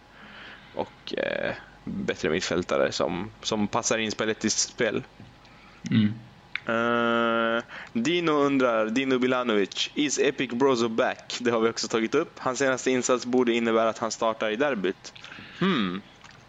[0.75, 1.53] och eh,
[1.83, 5.03] bättre mittfältare som, som passar in Spallettis spel.
[5.91, 6.13] Mm.
[6.67, 7.63] Uh,
[7.93, 11.37] Dino undrar, Dino Bilanovic, is Epic Brozo back?
[11.39, 12.39] Det har vi också tagit upp.
[12.39, 15.13] Hans senaste insats borde innebära att han startar i derbyt.
[15.59, 16.01] Hmm.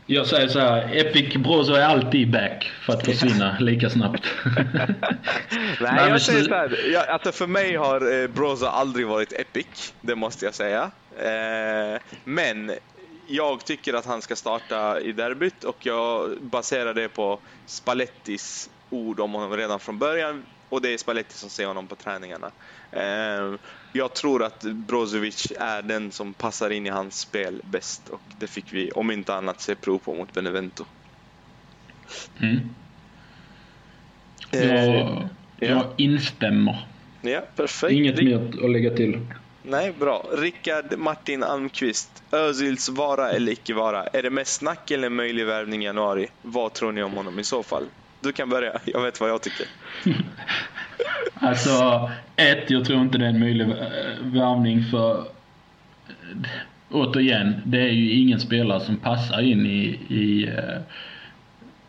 [0.06, 4.26] Jag säger så här, Epic Brozo är alltid back för att försvinna lika snabbt.
[5.80, 9.94] Nej, jag säger så här, jag, alltså för mig har eh, Brozo aldrig varit epic,
[10.00, 10.90] det måste jag säga.
[11.18, 12.72] Eh, men
[13.28, 19.20] jag tycker att han ska starta i derbyt och jag baserar det på Spallettis ord
[19.20, 22.50] om honom redan från början och det är Spalletti som ser honom på träningarna.
[22.92, 23.54] Eh,
[23.92, 28.46] jag tror att Brozovic är den som passar in i hans spel bäst och det
[28.46, 30.84] fick vi om inte annat se prov på mot Benevento.
[32.40, 32.58] Mm.
[34.52, 36.86] Eh, jag, jag instämmer.
[37.22, 37.92] Ja, perfekt.
[37.92, 39.20] Inget mer att lägga till.
[39.62, 40.26] Nej, bra.
[40.32, 42.22] Rickard Martin Almqvist.
[42.30, 44.06] Özils vara eller icke vara.
[44.06, 46.28] Är det mest snack eller möjlig värvning i januari?
[46.42, 47.84] Vad tror ni om honom i så fall?
[48.20, 48.72] Du kan börja.
[48.84, 49.66] Jag vet vad jag tycker.
[51.34, 53.66] alltså, ett, jag tror inte det är en möjlig
[54.20, 55.24] värvning för...
[56.90, 60.80] Återigen, det är ju ingen spelare som passar in i, i uh,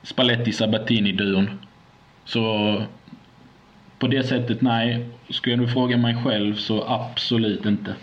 [0.03, 1.49] Spalletti-Sabatini-duon.
[2.25, 2.83] Så
[3.99, 5.05] på det sättet, nej.
[5.29, 7.95] Skulle du fråga mig själv så absolut inte.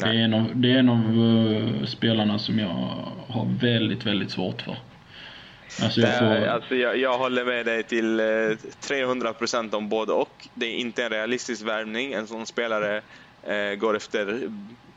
[0.00, 2.96] Det är en av, det är en av uh, spelarna som jag
[3.28, 4.76] har väldigt, väldigt svårt för.
[5.82, 6.46] Alltså jag, får...
[6.46, 10.48] alltså jag, jag, håller med dig till 300% eh, om både och.
[10.54, 12.12] Det är inte en realistisk värvning.
[12.12, 13.02] En sån spelare
[13.42, 14.50] eh, går efter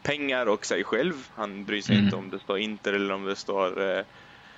[0.04, 1.14] pengar och sig själv.
[1.36, 2.06] Han bryr sig mm.
[2.06, 4.04] inte om det står Inter eller om det står eh,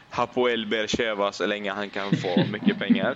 [0.10, 3.16] Hapoel Bercheva så länge han kan få mycket pengar.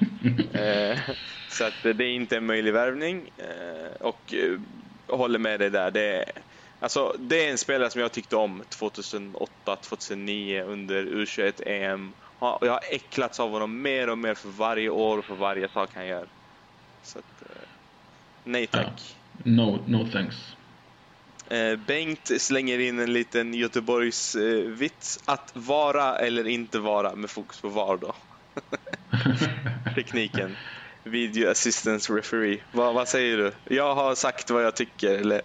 [0.54, 1.00] Eh,
[1.50, 3.32] så att det är inte en möjlig värvning.
[3.38, 4.60] Eh, och eh,
[5.18, 5.92] håller med dig där.
[5.92, 6.32] Det är,
[6.80, 12.82] alltså, det är en spelare som jag tyckte om 2008-2009 under U21 EM jag har
[12.92, 16.26] äcklats av honom mer och mer för varje år och för varje sak han gör.
[17.04, 17.62] Så att, eh,
[18.44, 18.86] nej tack.
[18.88, 19.42] Ja.
[19.44, 20.56] No, no thanks.
[21.50, 25.20] Eh, Bengt slänger in en liten Göteborgs eh, vits.
[25.26, 28.16] Att vara eller inte vara med fokus på var då.
[29.96, 30.56] Tekniken.
[31.04, 32.58] video assistance referee.
[32.72, 33.76] Vad, vad säger du?
[33.76, 35.42] Jag har sagt vad jag tycker eller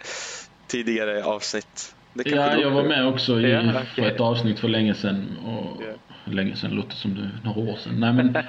[0.66, 1.94] tidigare avsnitt.
[2.14, 3.84] Det ja, jag var med också i, ja, okay.
[3.94, 5.38] för ett avsnitt för länge sedan.
[5.38, 5.94] Och yeah.
[6.24, 8.00] Länge sedan låter som det några år sedan.
[8.00, 8.32] Nej men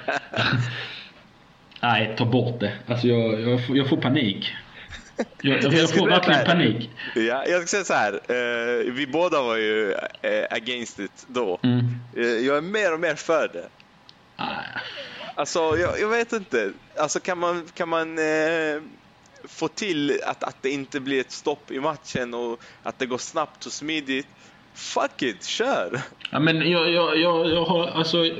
[1.80, 2.72] Nej, ta bort det.
[2.86, 4.54] Alltså jag, jag, får, jag får panik.
[5.40, 6.90] Jag, jag, jag får verkligen panik.
[7.14, 8.12] Ja, jag ska säga så här.
[8.12, 9.92] Eh, vi båda var ju
[10.22, 11.58] eh, against it då.
[11.62, 11.98] Mm.
[12.16, 13.68] Eh, jag är mer och mer för det.
[14.36, 14.46] Ah.
[15.34, 16.72] Alltså, jag, jag, vet inte.
[16.98, 18.82] Alltså kan man, kan man eh,
[19.44, 23.18] få till att, att det inte blir ett stopp i matchen och att det går
[23.18, 24.26] snabbt och smidigt
[24.76, 26.00] fuck it, kör!
[26.30, 28.30] Ja, men jag, jag, jag, jag har, alltså,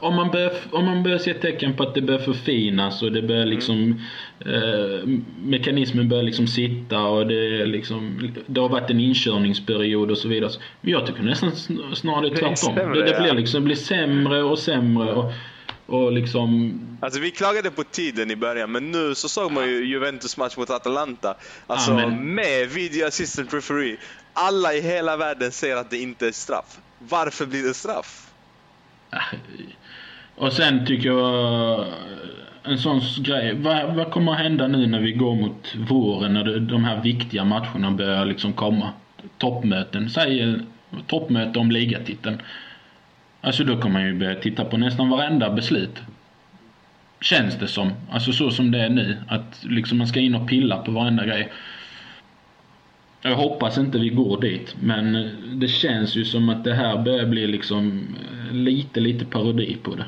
[0.00, 3.22] om man, börjar, om man börjar se tecken på att det börjar förfinas och det
[3.22, 3.54] börjar mm.
[3.54, 4.00] liksom
[4.44, 4.54] mm.
[4.54, 10.28] eh, Mekanismen börjar liksom sitta och det, liksom, det har varit en inkörningsperiod och så
[10.28, 10.50] vidare.
[10.80, 11.52] Men jag tycker nästan
[11.94, 12.74] snarare tvärtom.
[12.74, 15.12] Det, det, det blir liksom blir sämre och sämre.
[15.12, 15.32] Och,
[15.86, 16.80] och liksom...
[17.00, 20.56] Alltså vi klagade på tiden i början men nu så såg man ju Juventus match
[20.56, 21.36] mot Atalanta.
[21.66, 22.34] Alltså ja, men...
[22.34, 23.96] med video assistant referee
[24.36, 26.78] alla i hela världen säger att det inte är straff.
[26.98, 28.30] Varför blir det straff?
[30.36, 31.86] Och sen tycker jag
[32.62, 33.54] en sån grej.
[33.54, 37.02] Vad, vad kommer att hända nu när vi går mot våren när det, de här
[37.02, 38.92] viktiga matcherna börjar liksom komma?
[39.38, 40.58] Toppmöten, säg
[41.06, 42.42] toppmöte om ligatiteln.
[43.40, 46.02] Alltså då kommer man ju börja titta på nästan varenda beslut.
[47.20, 47.92] Känns det som.
[48.10, 49.16] Alltså så som det är nu.
[49.28, 51.52] Att liksom man ska in och pilla på varenda grej.
[53.22, 55.12] Jag hoppas inte vi går dit, men
[55.60, 59.94] det känns ju som att det här börjar bli liksom eh, lite, lite parodi på
[59.94, 60.04] det.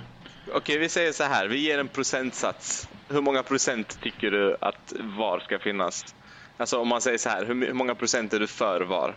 [0.54, 1.48] Okej, vi säger så här.
[1.48, 2.88] Vi ger en procentsats.
[3.08, 6.14] Hur många procent tycker du att VAR ska finnas?
[6.56, 9.16] Alltså om man säger så här, hur många procent är du för VAR?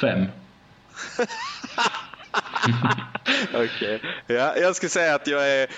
[0.00, 0.26] Fem.
[3.54, 3.64] Okej.
[3.64, 4.00] Okay.
[4.26, 5.68] Ja, jag skulle säga att jag är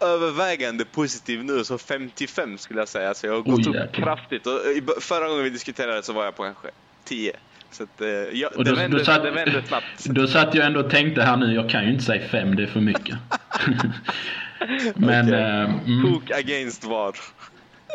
[0.00, 3.14] övervägande positiv nu, så 55 skulle jag säga.
[3.14, 4.46] Så jag har gått Oj, upp kraftigt.
[4.46, 4.60] Och
[5.00, 6.70] förra gången vi diskuterade så var jag på kanske
[7.04, 7.32] 10.
[7.70, 10.04] Så att, eh, ja, och då, det, vände, då satt, det vände snabbt.
[10.04, 12.62] Då satt jag ändå och tänkte här nu, jag kan ju inte säga 5, det
[12.62, 13.18] är för mycket.
[14.94, 15.26] Men...
[15.26, 15.40] Okay.
[15.40, 16.04] Äh, mm.
[16.04, 17.14] Hook against VAR.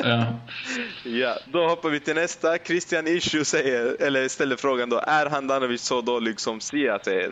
[0.03, 0.39] ja.
[1.03, 2.57] ja, då hoppar vi till nästa.
[2.57, 7.31] Christian Issue säger, eller ställer frågan då, är Handanovic så dålig som Sia säger?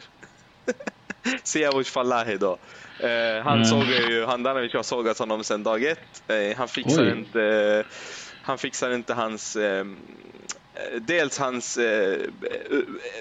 [1.44, 2.60] Sia Falahi då.
[3.00, 3.66] Eh, han mm.
[3.66, 6.24] såg ju, Handanovic har sågat honom sedan dag ett.
[6.28, 7.86] Eh, han fixar inte, eh,
[8.42, 9.86] han fixar inte hans eh,
[11.02, 12.20] Dels hans eh,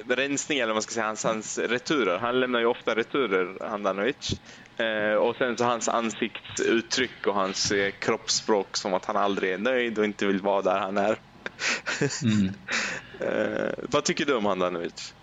[0.08, 2.18] rensning, eller vad man ska säga, hans, hans returer.
[2.18, 4.40] Han lämnar ju ofta returer, Handanovic.
[4.76, 9.58] Eh, och sen så hans ansiktsuttryck och hans eh, kroppsspråk som att han aldrig är
[9.58, 11.18] nöjd och inte vill vara där han är.
[12.22, 12.54] mm.
[13.20, 15.14] eh, vad tycker du om Handanovic?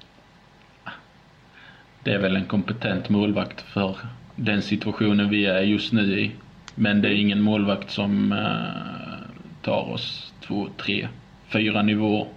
[2.07, 3.97] Det är väl en kompetent målvakt för
[4.35, 6.31] den situationen vi är just nu i.
[6.75, 9.27] Men det är ingen målvakt som eh,
[9.61, 11.07] tar oss två, tre,
[11.47, 12.27] fyra nivåer.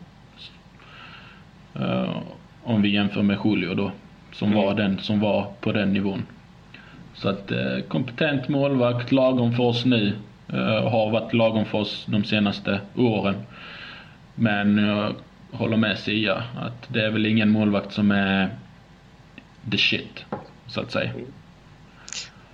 [1.74, 2.16] Eh,
[2.62, 3.92] om vi jämför med Julio då,
[4.32, 4.64] som mm.
[4.64, 6.22] var den som var på den nivån.
[7.14, 10.12] Så att eh, kompetent målvakt, lagom för oss nu.
[10.90, 13.34] Har varit lagom för oss de senaste åren.
[14.34, 15.14] Men jag
[15.52, 18.48] håller med Sia att det är väl ingen målvakt som är
[19.70, 20.24] the shit,
[20.66, 21.12] så att säga.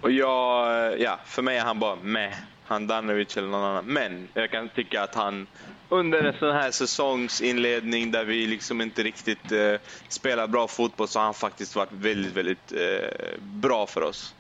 [0.00, 2.36] Och jag, ja, för mig är han bara med.
[2.64, 3.84] Handanovic eller någon annan.
[3.84, 5.46] Men jag kan tycka att han
[5.88, 9.74] under en sån här säsongsinledning där vi liksom inte riktigt eh,
[10.08, 14.34] spelar bra fotboll så har han faktiskt varit väldigt, väldigt eh, bra för oss.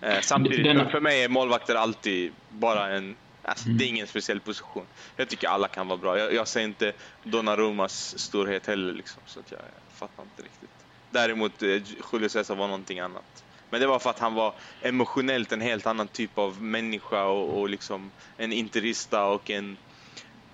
[0.00, 0.90] Eh, samtidigt, Denna...
[0.90, 3.16] för mig är målvakter alltid bara en...
[3.42, 3.78] Alltså, mm.
[3.78, 4.86] Det är ingen speciell position.
[5.16, 6.18] Jag tycker alla kan vara bra.
[6.18, 6.92] Jag, jag ser inte
[7.22, 10.70] Donnarummas storhet heller, liksom, så att jag, jag fattar inte riktigt.
[11.14, 11.68] Däremot eh,
[12.12, 13.44] Julio Cesar var någonting annat.
[13.70, 17.60] Men det var för att han var emotionellt en helt annan typ av människa och,
[17.60, 19.76] och liksom en interista och en...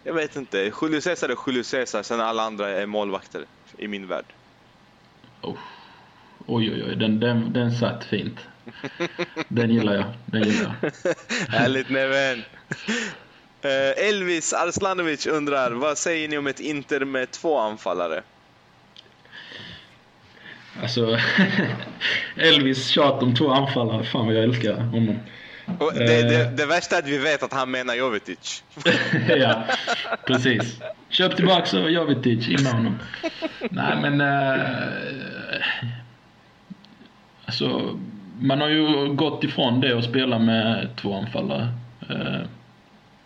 [0.04, 0.72] Jag vet inte.
[0.82, 3.44] Julio Cesar är Julio Cesar, sen alla andra är målvakter
[3.78, 4.24] i min värld.
[5.42, 5.56] Oh.
[6.46, 6.96] Oj, oj, oj.
[6.96, 8.38] Den, den, den satt fint.
[9.48, 10.04] Den gillar jag.
[10.26, 10.92] Den gillar jag.
[11.48, 12.38] Härligt Neven.
[13.64, 18.22] Uh, Elvis Arslanovic undrar, vad säger ni om ett Inter med två anfallare?
[20.82, 21.18] Alltså,
[22.36, 24.04] Elvis tjat om två anfallare.
[24.04, 25.18] Fan vad jag älskar honom.
[25.78, 26.50] Och det, det, eh.
[26.50, 28.64] det värsta är att vi vet att han menar Jovetic.
[29.28, 29.64] ja,
[30.26, 30.80] precis.
[31.08, 32.98] Köp tillbaka Jovetic, in med honom.
[33.70, 34.20] Nej men...
[34.20, 35.62] Äh,
[37.44, 37.98] alltså,
[38.40, 41.68] man har ju gått ifrån det och spela med två anfallare.
[42.10, 42.40] Äh,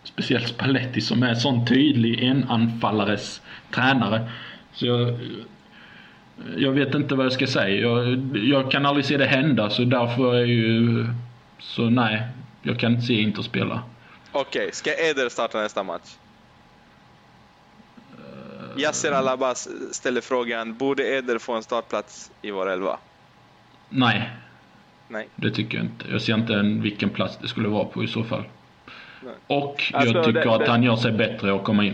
[0.03, 3.41] speciellt Spalletti som är sån tydlig enanfallares
[3.71, 4.29] tränare.
[4.73, 5.19] Så jag,
[6.57, 7.75] jag vet inte vad jag ska säga.
[7.81, 11.05] Jag, jag, kan aldrig se det hända så därför är ju
[11.59, 12.21] Så nej,
[12.61, 13.83] jag kan inte se Inter spela.
[14.31, 16.15] Okej, ska Eder starta nästa match?
[18.77, 22.97] Yasser Alabas ställer frågan, borde Eder få en startplats i vår elva?
[23.89, 24.29] Nej,
[25.07, 25.27] Nej.
[25.35, 26.05] det tycker jag inte.
[26.11, 28.43] Jag ser inte en, vilken plats det skulle vara på i så fall.
[29.23, 29.33] Nej.
[29.47, 31.93] Och Alltså, jag tycker det- att det- han gör sig bättre att komma in.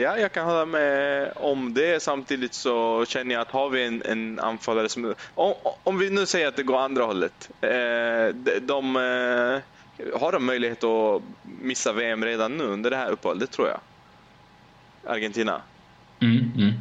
[0.00, 2.02] Ja, jag kan hålla med om det.
[2.02, 5.14] Samtidigt så känner jag att har vi en, en anfallare som...
[5.34, 7.50] Om, om vi nu säger att det går andra hållet.
[7.60, 7.70] Eh,
[8.34, 13.40] de, de, eh, har de möjlighet att missa VM redan nu under det här uppehållet?
[13.40, 13.80] Det tror jag.
[15.14, 15.62] Argentina.
[16.20, 16.72] Mm, mm.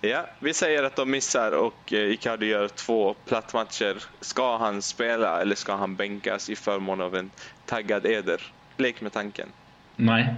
[0.00, 4.02] Ja, vi säger att de missar och eh, Icardi gör två plattmatcher.
[4.20, 7.30] Ska han spela eller ska han bänkas i förmån av en
[7.66, 8.52] taggad Eder?
[8.76, 9.48] Lek med tanken.
[9.96, 10.34] Nej.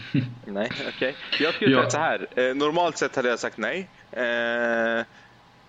[0.46, 1.16] Nej, okej.
[1.38, 2.28] Jag skulle säga så här.
[2.40, 3.90] Eh, normalt sett hade jag sagt nej.
[4.16, 5.04] Eh,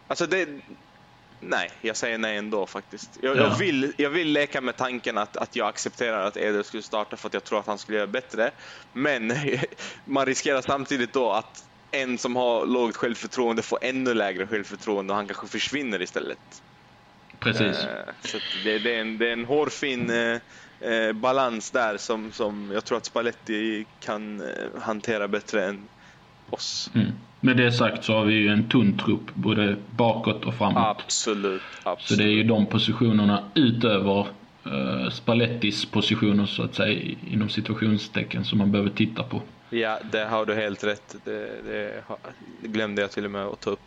[0.07, 0.49] alltså det...
[1.45, 3.17] Nej, jag säger nej ändå faktiskt.
[3.21, 3.55] Jag, jag, Ja.
[3.59, 7.27] vill, jag vill leka med tanken att, att jag accepterar att Eder skulle starta för
[7.27, 8.51] att jag tror att han skulle göra bättre.
[8.91, 9.33] Men
[10.05, 11.57] man riskerar samtidigt då att
[11.91, 16.39] en som har lågt självförtroende får ännu lägre självförtroende och han kanske försvinner istället.
[17.39, 17.77] Precis.
[17.77, 20.39] Eh, Så det, det, är en, det är en hårfin eh,
[20.83, 25.87] eh, balans där som, som jag tror att Spalletti kan eh, hantera bättre än
[26.49, 26.91] oss.
[26.95, 27.11] Mm.
[27.39, 30.97] Med det sagt så har vi ju en tunn trupp både bakåt och framåt.
[30.97, 31.61] Absolut.
[31.83, 32.19] Så absolut.
[32.19, 34.27] det är ju de positionerna utöver
[34.67, 39.41] uh, Spallettis positioner så att säga inom situationstecken som man behöver titta på.
[39.69, 41.15] Ja, det har du helt rätt.
[41.23, 43.79] Det, det glömde jag till och med att ta upp.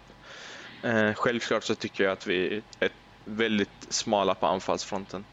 [0.82, 2.88] Eh, självklart så tycker jag att vi är
[3.24, 5.24] väldigt smala på anfallsfronten.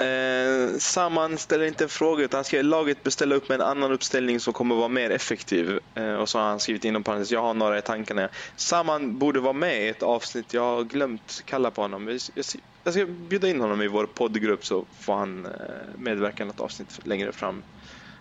[0.00, 3.92] Eh, Saman ställer inte en fråga utan han ska laget beställa upp med en annan
[3.92, 5.78] uppställning som kommer vara mer effektiv.
[5.98, 8.30] Eh, och så har han skrivit inom parentes, jag har några i tankarna.
[8.56, 12.08] Saman borde vara med i ett avsnitt, jag har glömt kalla på honom.
[12.08, 12.44] Jag jag-
[12.84, 15.52] jag ska bjuda in honom i vår poddgrupp så får han eh,
[15.96, 17.62] medverka i något avsnitt längre fram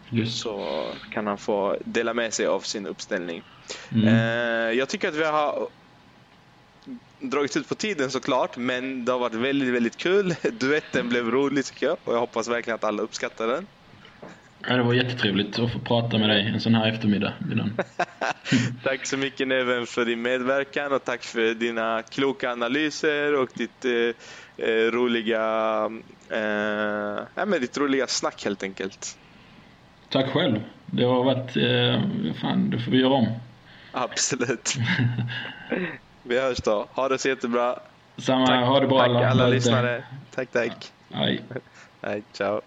[0.10, 0.42] Just.
[0.42, 3.44] så kan han få dela med sig av sin uppställning.
[3.92, 4.08] Mm.
[4.08, 5.70] Eh, jag tycker att vi har
[7.20, 10.36] dragit ut på tiden såklart, men det har varit väldigt, väldigt kul.
[10.60, 13.68] Duetten blev rolig tycker jag och jag hoppas verkligen att alla uppskattar den.
[14.68, 17.34] Ja, det var jättetrevligt att få prata med dig en sån här eftermiddag.
[18.84, 23.86] Tack så mycket Neven för din medverkan och tack för dina kloka analyser och ditt
[23.86, 25.42] eh, eh, roliga
[26.30, 29.18] eh, ja, men ditt roliga snack helt enkelt.
[30.10, 30.60] Tack själv.
[30.86, 31.58] Det har varit...
[31.58, 33.28] Eh, fan, det får vi göra om.
[33.92, 34.76] Absolut.
[36.28, 36.88] Vi hörs då.
[36.94, 37.80] Ha det så jättebra.
[38.18, 39.30] Samma, Tack, ha det bra tack alla.
[39.30, 40.04] alla lyssnare.
[40.36, 40.92] Tack, tack.
[41.12, 41.42] Hej.
[42.02, 42.62] Hej, ciao.